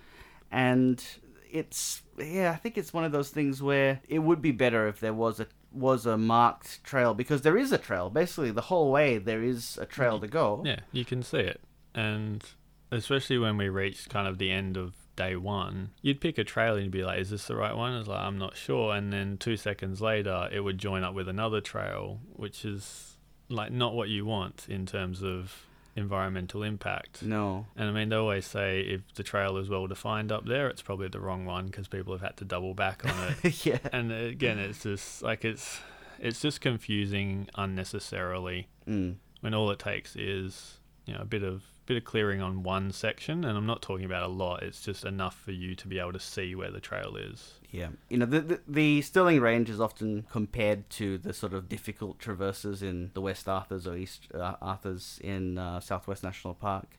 And 0.51 1.03
it's 1.51 2.01
yeah, 2.17 2.51
I 2.51 2.55
think 2.55 2.77
it's 2.77 2.93
one 2.93 3.03
of 3.03 3.11
those 3.11 3.29
things 3.29 3.61
where 3.61 3.99
it 4.07 4.19
would 4.19 4.41
be 4.41 4.51
better 4.51 4.87
if 4.87 4.99
there 4.99 5.13
was 5.13 5.39
a 5.39 5.47
was 5.73 6.05
a 6.05 6.17
marked 6.17 6.83
trail 6.83 7.13
because 7.13 7.41
there 7.41 7.57
is 7.57 7.71
a 7.71 7.77
trail. 7.77 8.09
Basically, 8.09 8.51
the 8.51 8.67
whole 8.71 8.91
way 8.91 9.17
there 9.17 9.43
is 9.43 9.77
a 9.81 9.85
trail 9.85 10.19
to 10.19 10.27
go. 10.27 10.63
yeah 10.65 10.79
you 10.91 11.05
can 11.05 11.21
see 11.23 11.39
it 11.53 11.61
and 11.93 12.43
especially 12.91 13.37
when 13.37 13.57
we 13.57 13.69
reached 13.69 14.09
kind 14.09 14.27
of 14.27 14.37
the 14.37 14.51
end 14.51 14.77
of 14.77 14.93
day 15.21 15.35
one 15.35 15.75
you'd 16.01 16.21
pick 16.25 16.37
a 16.37 16.43
trail 16.43 16.73
and 16.75 16.83
you'd 16.83 16.91
be 17.01 17.03
like 17.09 17.19
is 17.19 17.29
this 17.29 17.45
the 17.47 17.55
right 17.55 17.75
one 17.83 17.93
it's 17.99 18.07
like 18.13 18.23
i'm 18.27 18.37
not 18.45 18.55
sure 18.55 18.87
and 18.97 19.11
then 19.13 19.37
two 19.37 19.57
seconds 19.57 20.01
later 20.01 20.37
it 20.51 20.61
would 20.61 20.77
join 20.87 21.03
up 21.03 21.13
with 21.13 21.27
another 21.27 21.61
trail 21.73 22.19
which 22.43 22.63
is 22.73 23.17
like 23.49 23.71
not 23.71 23.93
what 23.93 24.07
you 24.09 24.25
want 24.25 24.65
in 24.69 24.85
terms 24.85 25.21
of 25.23 25.65
environmental 25.97 26.63
impact 26.63 27.21
No. 27.21 27.65
and 27.75 27.89
i 27.89 27.91
mean 27.91 28.07
they 28.09 28.15
always 28.15 28.45
say 28.45 28.79
if 28.81 29.01
the 29.15 29.23
trail 29.23 29.57
is 29.57 29.67
well 29.69 29.87
defined 29.87 30.31
up 30.31 30.45
there 30.45 30.67
it's 30.69 30.81
probably 30.81 31.09
the 31.09 31.19
wrong 31.19 31.45
one 31.45 31.65
because 31.65 31.87
people 31.89 32.13
have 32.13 32.21
had 32.21 32.37
to 32.37 32.45
double 32.45 32.73
back 32.73 33.03
on 33.05 33.13
it 33.43 33.65
yeah. 33.65 33.79
and 33.91 34.11
again 34.11 34.57
it's 34.57 34.83
just 34.83 35.21
like 35.21 35.43
it's 35.43 35.79
it's 36.17 36.39
just 36.41 36.61
confusing 36.61 37.47
unnecessarily 37.55 38.67
Mm. 38.87 39.15
when 39.41 39.53
all 39.53 39.69
it 39.69 39.77
takes 39.79 40.15
is 40.15 40.79
you 41.05 41.13
know 41.13 41.21
a 41.21 41.25
bit 41.25 41.43
of 41.43 41.63
bit 41.85 41.97
of 41.97 42.05
clearing 42.05 42.41
on 42.41 42.63
one 42.63 42.91
section, 42.91 43.43
and 43.43 43.57
I'm 43.57 43.65
not 43.65 43.81
talking 43.81 44.05
about 44.05 44.23
a 44.23 44.27
lot. 44.27 44.63
It's 44.63 44.81
just 44.81 45.03
enough 45.03 45.35
for 45.35 45.51
you 45.51 45.75
to 45.75 45.87
be 45.87 45.99
able 45.99 46.13
to 46.13 46.19
see 46.19 46.55
where 46.55 46.71
the 46.71 46.79
trail 46.79 47.15
is. 47.15 47.55
Yeah, 47.71 47.89
you 48.09 48.17
know 48.17 48.25
the, 48.25 48.41
the 48.41 48.59
the 48.67 49.01
Stirling 49.01 49.41
Range 49.41 49.69
is 49.69 49.81
often 49.81 50.25
compared 50.31 50.89
to 50.91 51.17
the 51.17 51.33
sort 51.33 51.53
of 51.53 51.69
difficult 51.69 52.19
traverses 52.19 52.83
in 52.83 53.11
the 53.13 53.21
West 53.21 53.49
Arthurs 53.49 53.87
or 53.87 53.95
East 53.95 54.27
uh, 54.33 54.55
Arthurs 54.61 55.19
in 55.23 55.57
uh, 55.57 55.79
Southwest 55.79 56.23
National 56.23 56.53
Park. 56.53 56.97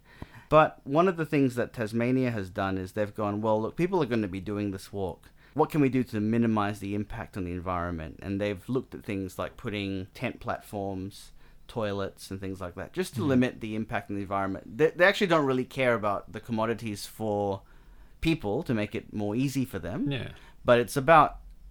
But 0.52 0.80
one 0.84 1.08
of 1.08 1.16
the 1.16 1.24
things 1.24 1.54
that 1.54 1.72
Tasmania 1.72 2.30
has 2.30 2.50
done 2.50 2.76
is 2.76 2.92
they've 2.92 3.14
gone, 3.14 3.40
well, 3.40 3.62
look, 3.62 3.74
people 3.74 4.02
are 4.02 4.06
going 4.06 4.20
to 4.20 4.28
be 4.28 4.38
doing 4.38 4.70
this 4.70 4.92
walk. 4.92 5.30
What 5.54 5.70
can 5.70 5.80
we 5.80 5.88
do 5.88 6.04
to 6.04 6.20
minimize 6.20 6.78
the 6.78 6.94
impact 6.94 7.38
on 7.38 7.44
the 7.44 7.52
environment? 7.52 8.20
And 8.22 8.38
they've 8.38 8.62
looked 8.68 8.94
at 8.94 9.02
things 9.02 9.38
like 9.38 9.56
putting 9.56 10.08
tent 10.12 10.40
platforms, 10.40 11.32
toilets, 11.76 12.30
and 12.30 12.38
things 12.40 12.60
like 12.60 12.74
that, 12.76 12.92
just 12.92 13.14
to 13.16 13.20
Mhm. 13.22 13.26
limit 13.32 13.52
the 13.60 13.74
impact 13.80 14.10
on 14.10 14.16
the 14.16 14.22
environment. 14.22 14.64
They, 14.78 14.90
they 14.96 15.04
actually 15.10 15.28
don't 15.34 15.46
really 15.46 15.64
care 15.80 15.94
about 15.94 16.32
the 16.32 16.40
commodities 16.48 17.06
for 17.06 17.62
people 18.20 18.62
to 18.64 18.74
make 18.74 18.94
it 18.94 19.12
more 19.12 19.34
easy 19.44 19.64
for 19.64 19.78
them 19.78 20.00
Yeah. 20.10 20.28
but 20.64 20.78
it's 20.78 20.96
about 20.96 21.30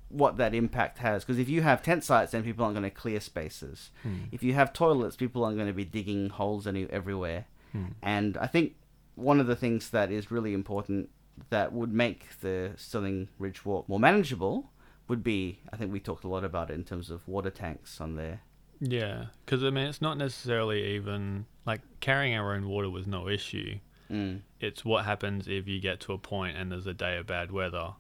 what 0.10 0.36
that 0.38 0.54
impact 0.54 0.98
has. 0.98 1.24
Because 1.24 1.40
if 1.40 1.48
you 1.48 1.62
have 1.62 1.82
tent 1.82 2.04
sites, 2.04 2.32
then 2.34 2.44
people 2.44 2.66
aren't 2.66 2.76
going 2.76 2.84
to 2.94 3.02
clear 3.04 3.22
spaces. 3.22 3.92
Hmm. 4.04 4.24
If 4.32 4.44
you 4.44 4.54
have 4.56 4.74
toilets, 4.74 5.16
people 5.16 5.46
aren't 5.46 5.56
going 5.56 5.70
to 5.76 5.80
be 5.84 5.86
digging 5.86 6.30
holes 6.30 6.68
any 6.68 6.84
everywhere. 6.90 7.46
Hmm. 7.72 7.86
And 8.02 8.36
I 8.38 8.48
think 8.48 8.76
one 9.16 9.40
of 9.40 9.48
the 9.48 9.56
things 9.56 9.90
that 9.92 10.12
is 10.12 10.30
really 10.30 10.54
important 10.54 11.10
that 11.50 11.72
would 11.72 11.94
make 11.94 12.22
the 12.42 12.74
Stirling 12.76 13.30
Ridge 13.40 13.64
Walk 13.64 13.88
more 13.88 14.00
manageable 14.02 14.72
would 15.08 15.24
be, 15.24 15.60
I 15.72 15.78
think 15.78 15.94
we 15.94 16.00
talked 16.02 16.26
a 16.26 16.28
lot 16.36 16.44
about 16.44 16.70
it 16.70 16.74
in 16.74 16.84
terms 16.84 17.10
of 17.10 17.26
water 17.28 17.50
tanks 17.50 18.02
on 18.02 18.16
there. 18.18 18.42
Yeah, 18.82 19.26
because 19.46 19.64
I 19.64 19.70
mean, 19.70 19.86
it's 19.86 20.02
not 20.02 20.18
necessarily 20.18 20.96
even 20.96 21.46
like 21.66 21.82
carrying 22.00 22.36
our 22.36 22.56
own 22.56 22.68
water 22.68 22.90
was 22.90 23.06
no 23.06 23.30
issue. 23.30 23.78
Mm. 24.12 24.42
It's 24.60 24.84
what 24.84 25.06
happens 25.06 25.48
if 25.48 25.68
you 25.68 25.80
get 25.80 26.00
to 26.02 26.14
a 26.14 26.18
point 26.18 26.58
and 26.58 26.72
there's 26.72 26.88
a 26.88 26.94
day 26.94 27.18
of 27.18 27.28
bad 27.28 27.52
weather. 27.52 27.94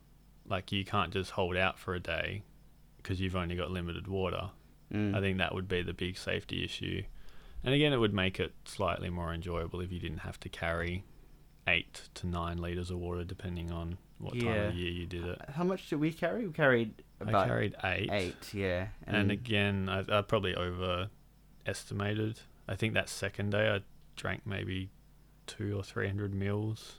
Like 0.48 0.72
you 0.72 0.84
can't 0.84 1.14
just 1.14 1.32
hold 1.32 1.56
out 1.56 1.78
for 1.78 1.94
a 1.94 2.00
day 2.00 2.42
because 2.98 3.22
you've 3.22 3.36
only 3.36 3.56
got 3.56 3.70
limited 3.72 4.08
water. 4.08 4.50
Mm. 4.92 5.16
I 5.16 5.22
think 5.22 5.38
that 5.38 5.54
would 5.54 5.68
be 5.68 5.84
the 5.84 5.94
big 5.94 6.18
safety 6.18 6.66
issue. 6.66 7.04
And 7.64 7.76
again, 7.76 7.94
it 7.94 7.98
would 7.98 8.14
make 8.14 8.40
it 8.40 8.54
slightly 8.66 9.12
more 9.12 9.34
enjoyable 9.34 9.82
if 9.82 9.92
you 9.92 10.00
didn't 10.00 10.20
have 10.20 10.40
to 10.42 10.50
carry 10.50 11.04
eight 11.68 12.10
to 12.16 12.28
nine 12.28 12.58
liters 12.58 12.92
of 12.92 12.98
water, 13.00 13.24
depending 13.24 13.72
on 13.72 13.98
what 14.18 14.34
time 14.34 14.48
of 14.70 14.76
year 14.76 14.92
you 14.92 15.06
did 15.06 15.26
it. 15.26 15.42
How 15.54 15.64
much 15.64 15.90
did 15.90 16.00
we 16.00 16.12
carry? 16.12 16.46
We 16.48 16.54
carried 16.54 16.94
about 17.20 17.46
I 17.46 17.48
carried 17.48 17.76
eight. 17.84 18.10
eight, 18.12 18.54
yeah. 18.54 18.88
And, 19.06 19.32
again, 19.32 19.90
I, 19.90 20.20
I 20.20 20.22
probably 20.22 20.56
overestimated. 20.56 22.40
I 22.68 22.76
think 22.76 22.94
that 22.94 23.10
second 23.10 23.52
day 23.52 23.70
I 23.70 23.82
drank 24.16 24.46
maybe 24.46 24.90
two 25.48 25.78
or 25.78 25.84
three 25.84 26.08
hundred 26.08 26.34
mils 26.34 26.96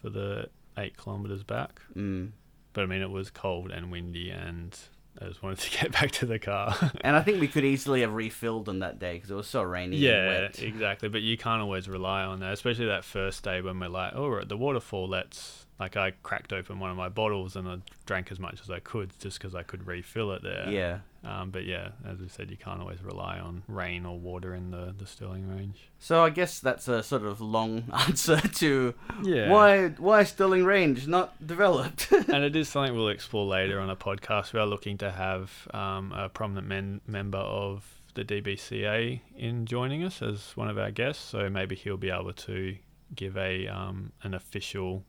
for 0.00 0.10
the 0.10 0.48
eight 0.76 0.96
kilometers 0.96 1.42
back. 1.42 1.80
mm. 1.96 2.30
But 2.72 2.82
I 2.82 2.86
mean, 2.86 3.02
it 3.02 3.10
was 3.10 3.30
cold 3.30 3.70
and 3.70 3.90
windy, 3.92 4.30
and 4.30 4.76
I 5.20 5.26
just 5.26 5.42
wanted 5.42 5.60
to 5.60 5.78
get 5.82 5.92
back 5.92 6.10
to 6.12 6.26
the 6.26 6.38
car. 6.38 6.74
and 7.02 7.16
I 7.16 7.22
think 7.22 7.40
we 7.40 7.48
could 7.48 7.64
easily 7.64 8.00
have 8.00 8.12
refilled 8.12 8.68
on 8.68 8.80
that 8.80 8.98
day 8.98 9.14
because 9.14 9.30
it 9.30 9.34
was 9.34 9.46
so 9.46 9.62
rainy 9.62 9.96
and 9.96 10.04
yeah, 10.04 10.26
wet. 10.26 10.62
exactly. 10.62 11.08
But 11.08 11.22
you 11.22 11.36
can't 11.36 11.62
always 11.62 11.88
rely 11.88 12.24
on 12.24 12.40
that, 12.40 12.52
especially 12.52 12.86
that 12.86 13.04
first 13.04 13.42
day 13.42 13.60
when 13.60 13.78
we're 13.78 13.88
like, 13.88 14.12
oh, 14.14 14.28
we're 14.28 14.40
at 14.40 14.48
the 14.48 14.56
waterfall. 14.56 15.08
Let's 15.08 15.66
like 15.80 15.96
I 15.96 16.12
cracked 16.22 16.52
open 16.52 16.78
one 16.78 16.90
of 16.90 16.96
my 16.96 17.08
bottles 17.08 17.56
and 17.56 17.68
I 17.68 17.76
drank 18.06 18.30
as 18.30 18.38
much 18.38 18.60
as 18.62 18.70
I 18.70 18.78
could 18.78 19.10
just 19.18 19.38
because 19.38 19.54
I 19.54 19.62
could 19.64 19.86
refill 19.86 20.32
it 20.32 20.42
there. 20.42 20.68
Yeah. 20.70 20.98
Um, 21.24 21.50
but 21.50 21.64
yeah, 21.64 21.88
as 22.06 22.18
I 22.22 22.28
said, 22.28 22.50
you 22.50 22.56
can't 22.56 22.80
always 22.80 23.02
rely 23.02 23.38
on 23.40 23.62
rain 23.66 24.04
or 24.06 24.18
water 24.18 24.54
in 24.54 24.70
the, 24.70 24.94
the 24.96 25.06
Stirling 25.06 25.48
range. 25.48 25.88
So 25.98 26.22
I 26.22 26.30
guess 26.30 26.60
that's 26.60 26.86
a 26.86 27.02
sort 27.02 27.22
of 27.24 27.40
long 27.40 27.84
answer 27.92 28.40
to 28.40 28.94
Yeah. 29.22 29.50
why 29.50 29.88
why 29.88 30.24
Stirling 30.24 30.64
Range 30.64 31.06
not 31.08 31.44
developed. 31.44 32.12
and 32.12 32.44
it 32.44 32.54
is 32.54 32.68
something 32.68 32.94
we'll 32.94 33.08
explore 33.08 33.46
later 33.46 33.80
on 33.80 33.88
a 33.90 33.96
podcast. 33.96 34.52
We 34.52 34.60
are 34.60 34.66
looking 34.66 34.98
to 34.98 35.10
have 35.10 35.50
um, 35.72 36.12
a 36.12 36.28
prominent 36.28 36.68
men- 36.68 37.00
member 37.06 37.38
of 37.38 37.84
the 38.14 38.24
DBCA 38.24 39.20
in 39.36 39.66
joining 39.66 40.04
us 40.04 40.22
as 40.22 40.52
one 40.56 40.68
of 40.68 40.78
our 40.78 40.90
guests. 40.90 41.24
So 41.24 41.48
maybe 41.50 41.74
he'll 41.74 41.96
be 41.96 42.10
able 42.10 42.32
to 42.34 42.76
give 43.14 43.36
a 43.36 43.66
um, 43.68 44.12
an 44.22 44.34
official 44.34 45.04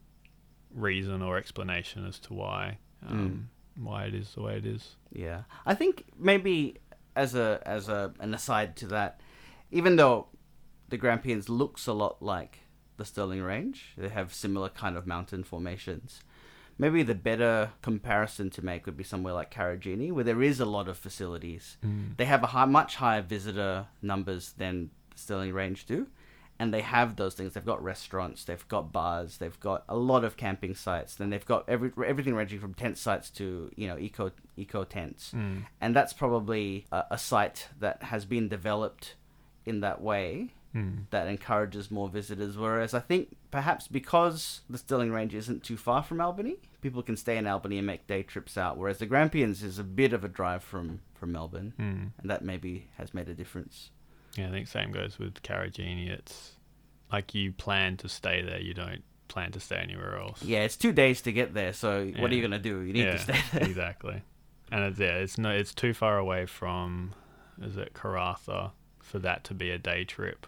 reason 0.75 1.21
or 1.21 1.37
explanation 1.37 2.05
as 2.05 2.19
to 2.19 2.33
why 2.33 2.77
um, 3.07 3.49
why 3.77 4.05
it 4.05 4.13
is 4.13 4.33
the 4.33 4.41
way 4.41 4.57
it 4.57 4.65
is. 4.65 4.95
yeah, 5.11 5.43
I 5.65 5.73
think 5.73 6.05
maybe 6.17 6.77
as 7.15 7.35
a 7.35 7.61
as 7.65 7.89
a 7.89 8.13
an 8.19 8.33
aside 8.33 8.75
to 8.77 8.87
that, 8.87 9.21
even 9.71 9.95
though 9.95 10.27
the 10.89 10.97
Grampians 10.97 11.49
looks 11.49 11.87
a 11.87 11.93
lot 11.93 12.21
like 12.21 12.59
the 12.97 13.05
Stirling 13.05 13.41
Range, 13.41 13.93
they 13.97 14.09
have 14.09 14.33
similar 14.33 14.69
kind 14.69 14.95
of 14.97 15.07
mountain 15.07 15.43
formations. 15.43 16.21
Maybe 16.77 17.03
the 17.03 17.15
better 17.15 17.71
comparison 17.81 18.49
to 18.51 18.63
make 18.63 18.85
would 18.85 18.97
be 18.97 19.03
somewhere 19.03 19.33
like 19.33 19.53
Karijini, 19.53 20.11
where 20.11 20.25
there 20.25 20.43
is 20.43 20.59
a 20.59 20.65
lot 20.65 20.89
of 20.89 20.97
facilities. 20.97 21.77
They 22.17 22.25
have 22.25 22.43
a 22.43 22.47
high, 22.47 22.65
much 22.65 22.97
higher 22.97 23.21
visitor 23.21 23.87
numbers 24.01 24.53
than 24.57 24.89
Stirling 25.15 25.53
Range 25.53 25.85
do, 25.85 26.07
and 26.57 26.73
they 26.73 26.81
have 26.81 27.15
those 27.17 27.35
things. 27.35 27.53
They've 27.53 27.65
got 27.65 27.83
restaurants, 27.83 28.43
they've 28.45 28.67
got 28.67 28.91
bars, 28.93 29.37
they've 29.37 29.59
got 29.59 29.83
a 29.89 29.95
lot 29.97 30.23
of 30.23 30.37
camping 30.37 30.73
sites. 30.75 31.15
Then 31.15 31.29
they've 31.29 31.45
got 31.45 31.67
every 31.67 31.91
everything 32.05 32.33
ranging 32.35 32.59
from 32.59 32.73
tent 32.73 32.97
sites 32.97 33.29
to 33.31 33.71
you 33.75 33.87
know 33.87 33.97
eco 33.97 34.31
eco 34.57 34.83
tents, 34.85 35.31
Mm. 35.35 35.65
and 35.81 35.95
that's 35.95 36.13
probably 36.13 36.85
a, 36.91 37.03
a 37.11 37.17
site 37.17 37.67
that 37.79 38.03
has 38.03 38.25
been 38.25 38.47
developed 38.47 39.15
in 39.65 39.81
that 39.81 40.01
way 40.01 40.51
Mm. 40.75 41.05
that 41.11 41.27
encourages 41.27 41.89
more 41.89 42.09
visitors. 42.09 42.57
Whereas 42.57 42.93
I 42.93 42.99
think 42.99 43.37
perhaps 43.49 43.87
because 43.87 44.59
the 44.69 44.77
Stirling 44.77 45.09
Range 45.13 45.33
isn't 45.33 45.63
too 45.63 45.77
far 45.77 46.03
from 46.03 46.19
Albany, 46.19 46.57
people 46.81 47.01
can 47.01 47.15
stay 47.15 47.37
in 47.37 47.47
Albany 47.47 47.77
and 47.77 47.87
make 47.87 48.07
day 48.07 48.23
trips 48.23 48.57
out. 48.57 48.77
Whereas 48.77 48.97
the 48.97 49.05
Grampians 49.05 49.63
is 49.63 49.79
a 49.79 49.85
bit 49.85 50.11
of 50.11 50.25
a 50.25 50.27
drive 50.27 50.63
from 50.65 50.99
from 51.13 51.31
Melbourne, 51.31 51.73
Mm. 51.79 52.11
and 52.19 52.29
that 52.29 52.43
maybe 52.43 52.87
has 52.97 53.13
made 53.13 53.29
a 53.29 53.33
difference. 53.33 53.89
Yeah, 54.37 54.47
I 54.47 54.51
think 54.51 54.67
same 54.67 54.91
goes 54.91 55.17
with 55.17 55.41
Karijini. 55.43 56.09
It's 56.09 56.51
like 57.11 57.33
you 57.33 57.51
plan 57.51 57.97
to 57.97 58.09
stay 58.09 58.41
there, 58.41 58.59
you 58.59 58.73
don't 58.73 59.03
plan 59.27 59.51
to 59.53 59.59
stay 59.59 59.77
anywhere 59.77 60.17
else. 60.17 60.43
Yeah, 60.43 60.59
it's 60.59 60.75
two 60.75 60.91
days 60.91 61.21
to 61.23 61.31
get 61.31 61.53
there. 61.53 61.73
So 61.73 62.05
what 62.17 62.31
are 62.31 62.35
you 62.35 62.41
gonna 62.41 62.59
do? 62.59 62.81
You 62.81 62.93
need 62.93 63.05
yeah, 63.05 63.11
to 63.13 63.19
stay 63.19 63.39
there. 63.53 63.63
exactly. 63.63 64.21
And 64.71 64.83
it's 64.83 64.99
yeah, 64.99 65.15
it's 65.17 65.37
no, 65.37 65.51
it's 65.51 65.73
too 65.73 65.93
far 65.93 66.17
away 66.17 66.45
from, 66.45 67.13
is 67.61 67.77
it 67.77 67.93
Karratha, 67.93 68.71
for 68.99 69.19
that 69.19 69.43
to 69.45 69.53
be 69.53 69.69
a 69.71 69.77
day 69.77 70.03
trip. 70.03 70.47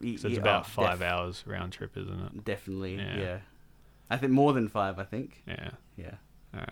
So 0.00 0.28
it's 0.28 0.36
about 0.36 0.64
oh, 0.64 0.68
five 0.68 0.98
def- 0.98 1.08
hours 1.08 1.44
round 1.46 1.72
trip, 1.72 1.96
isn't 1.96 2.20
it? 2.20 2.44
Definitely, 2.44 2.96
Yeah. 2.96 3.18
yeah. 3.18 3.38
I 4.10 4.18
think 4.18 4.32
more 4.32 4.52
than 4.52 4.68
five. 4.68 4.98
I 4.98 5.04
think. 5.04 5.42
Yeah. 5.46 5.70
Yeah. 5.96 6.66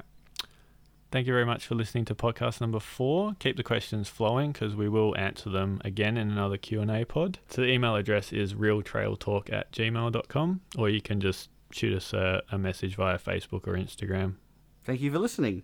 Thank 1.15 1.29
you 1.29 1.33
very 1.33 1.47
much 1.47 1.65
for 1.65 1.77
listening 1.77 2.05
to 2.07 2.15
podcast 2.17 2.61
number 2.61 2.81
four. 2.81 3.37
Keep 3.39 3.57
the 3.57 3.62
questions 3.62 4.09
flowing 4.09 4.51
because 4.51 4.75
we 4.75 4.89
will 4.89 5.17
answer 5.17 5.49
them 5.49 5.81
again 5.85 6.17
in 6.17 6.29
another 6.29 6.57
Q&A 6.57 7.05
pod. 7.05 7.39
So 7.49 7.62
the 7.62 7.69
email 7.69 7.95
address 7.95 8.33
is 8.33 8.55
realtrailtalk 8.55 9.53
at 9.53 9.71
gmail.com 9.71 10.61
or 10.77 10.91
you 10.91 11.01
can 11.01 11.21
just 11.21 11.51
shoot 11.71 11.97
us 11.97 12.12
a, 12.12 12.43
a 12.51 12.59
message 12.59 12.97
via 12.97 13.17
Facebook 13.17 13.69
or 13.69 13.75
Instagram. 13.75 14.39
Thank 14.83 15.03
you 15.03 15.12
for 15.12 15.21
listening. 15.21 15.62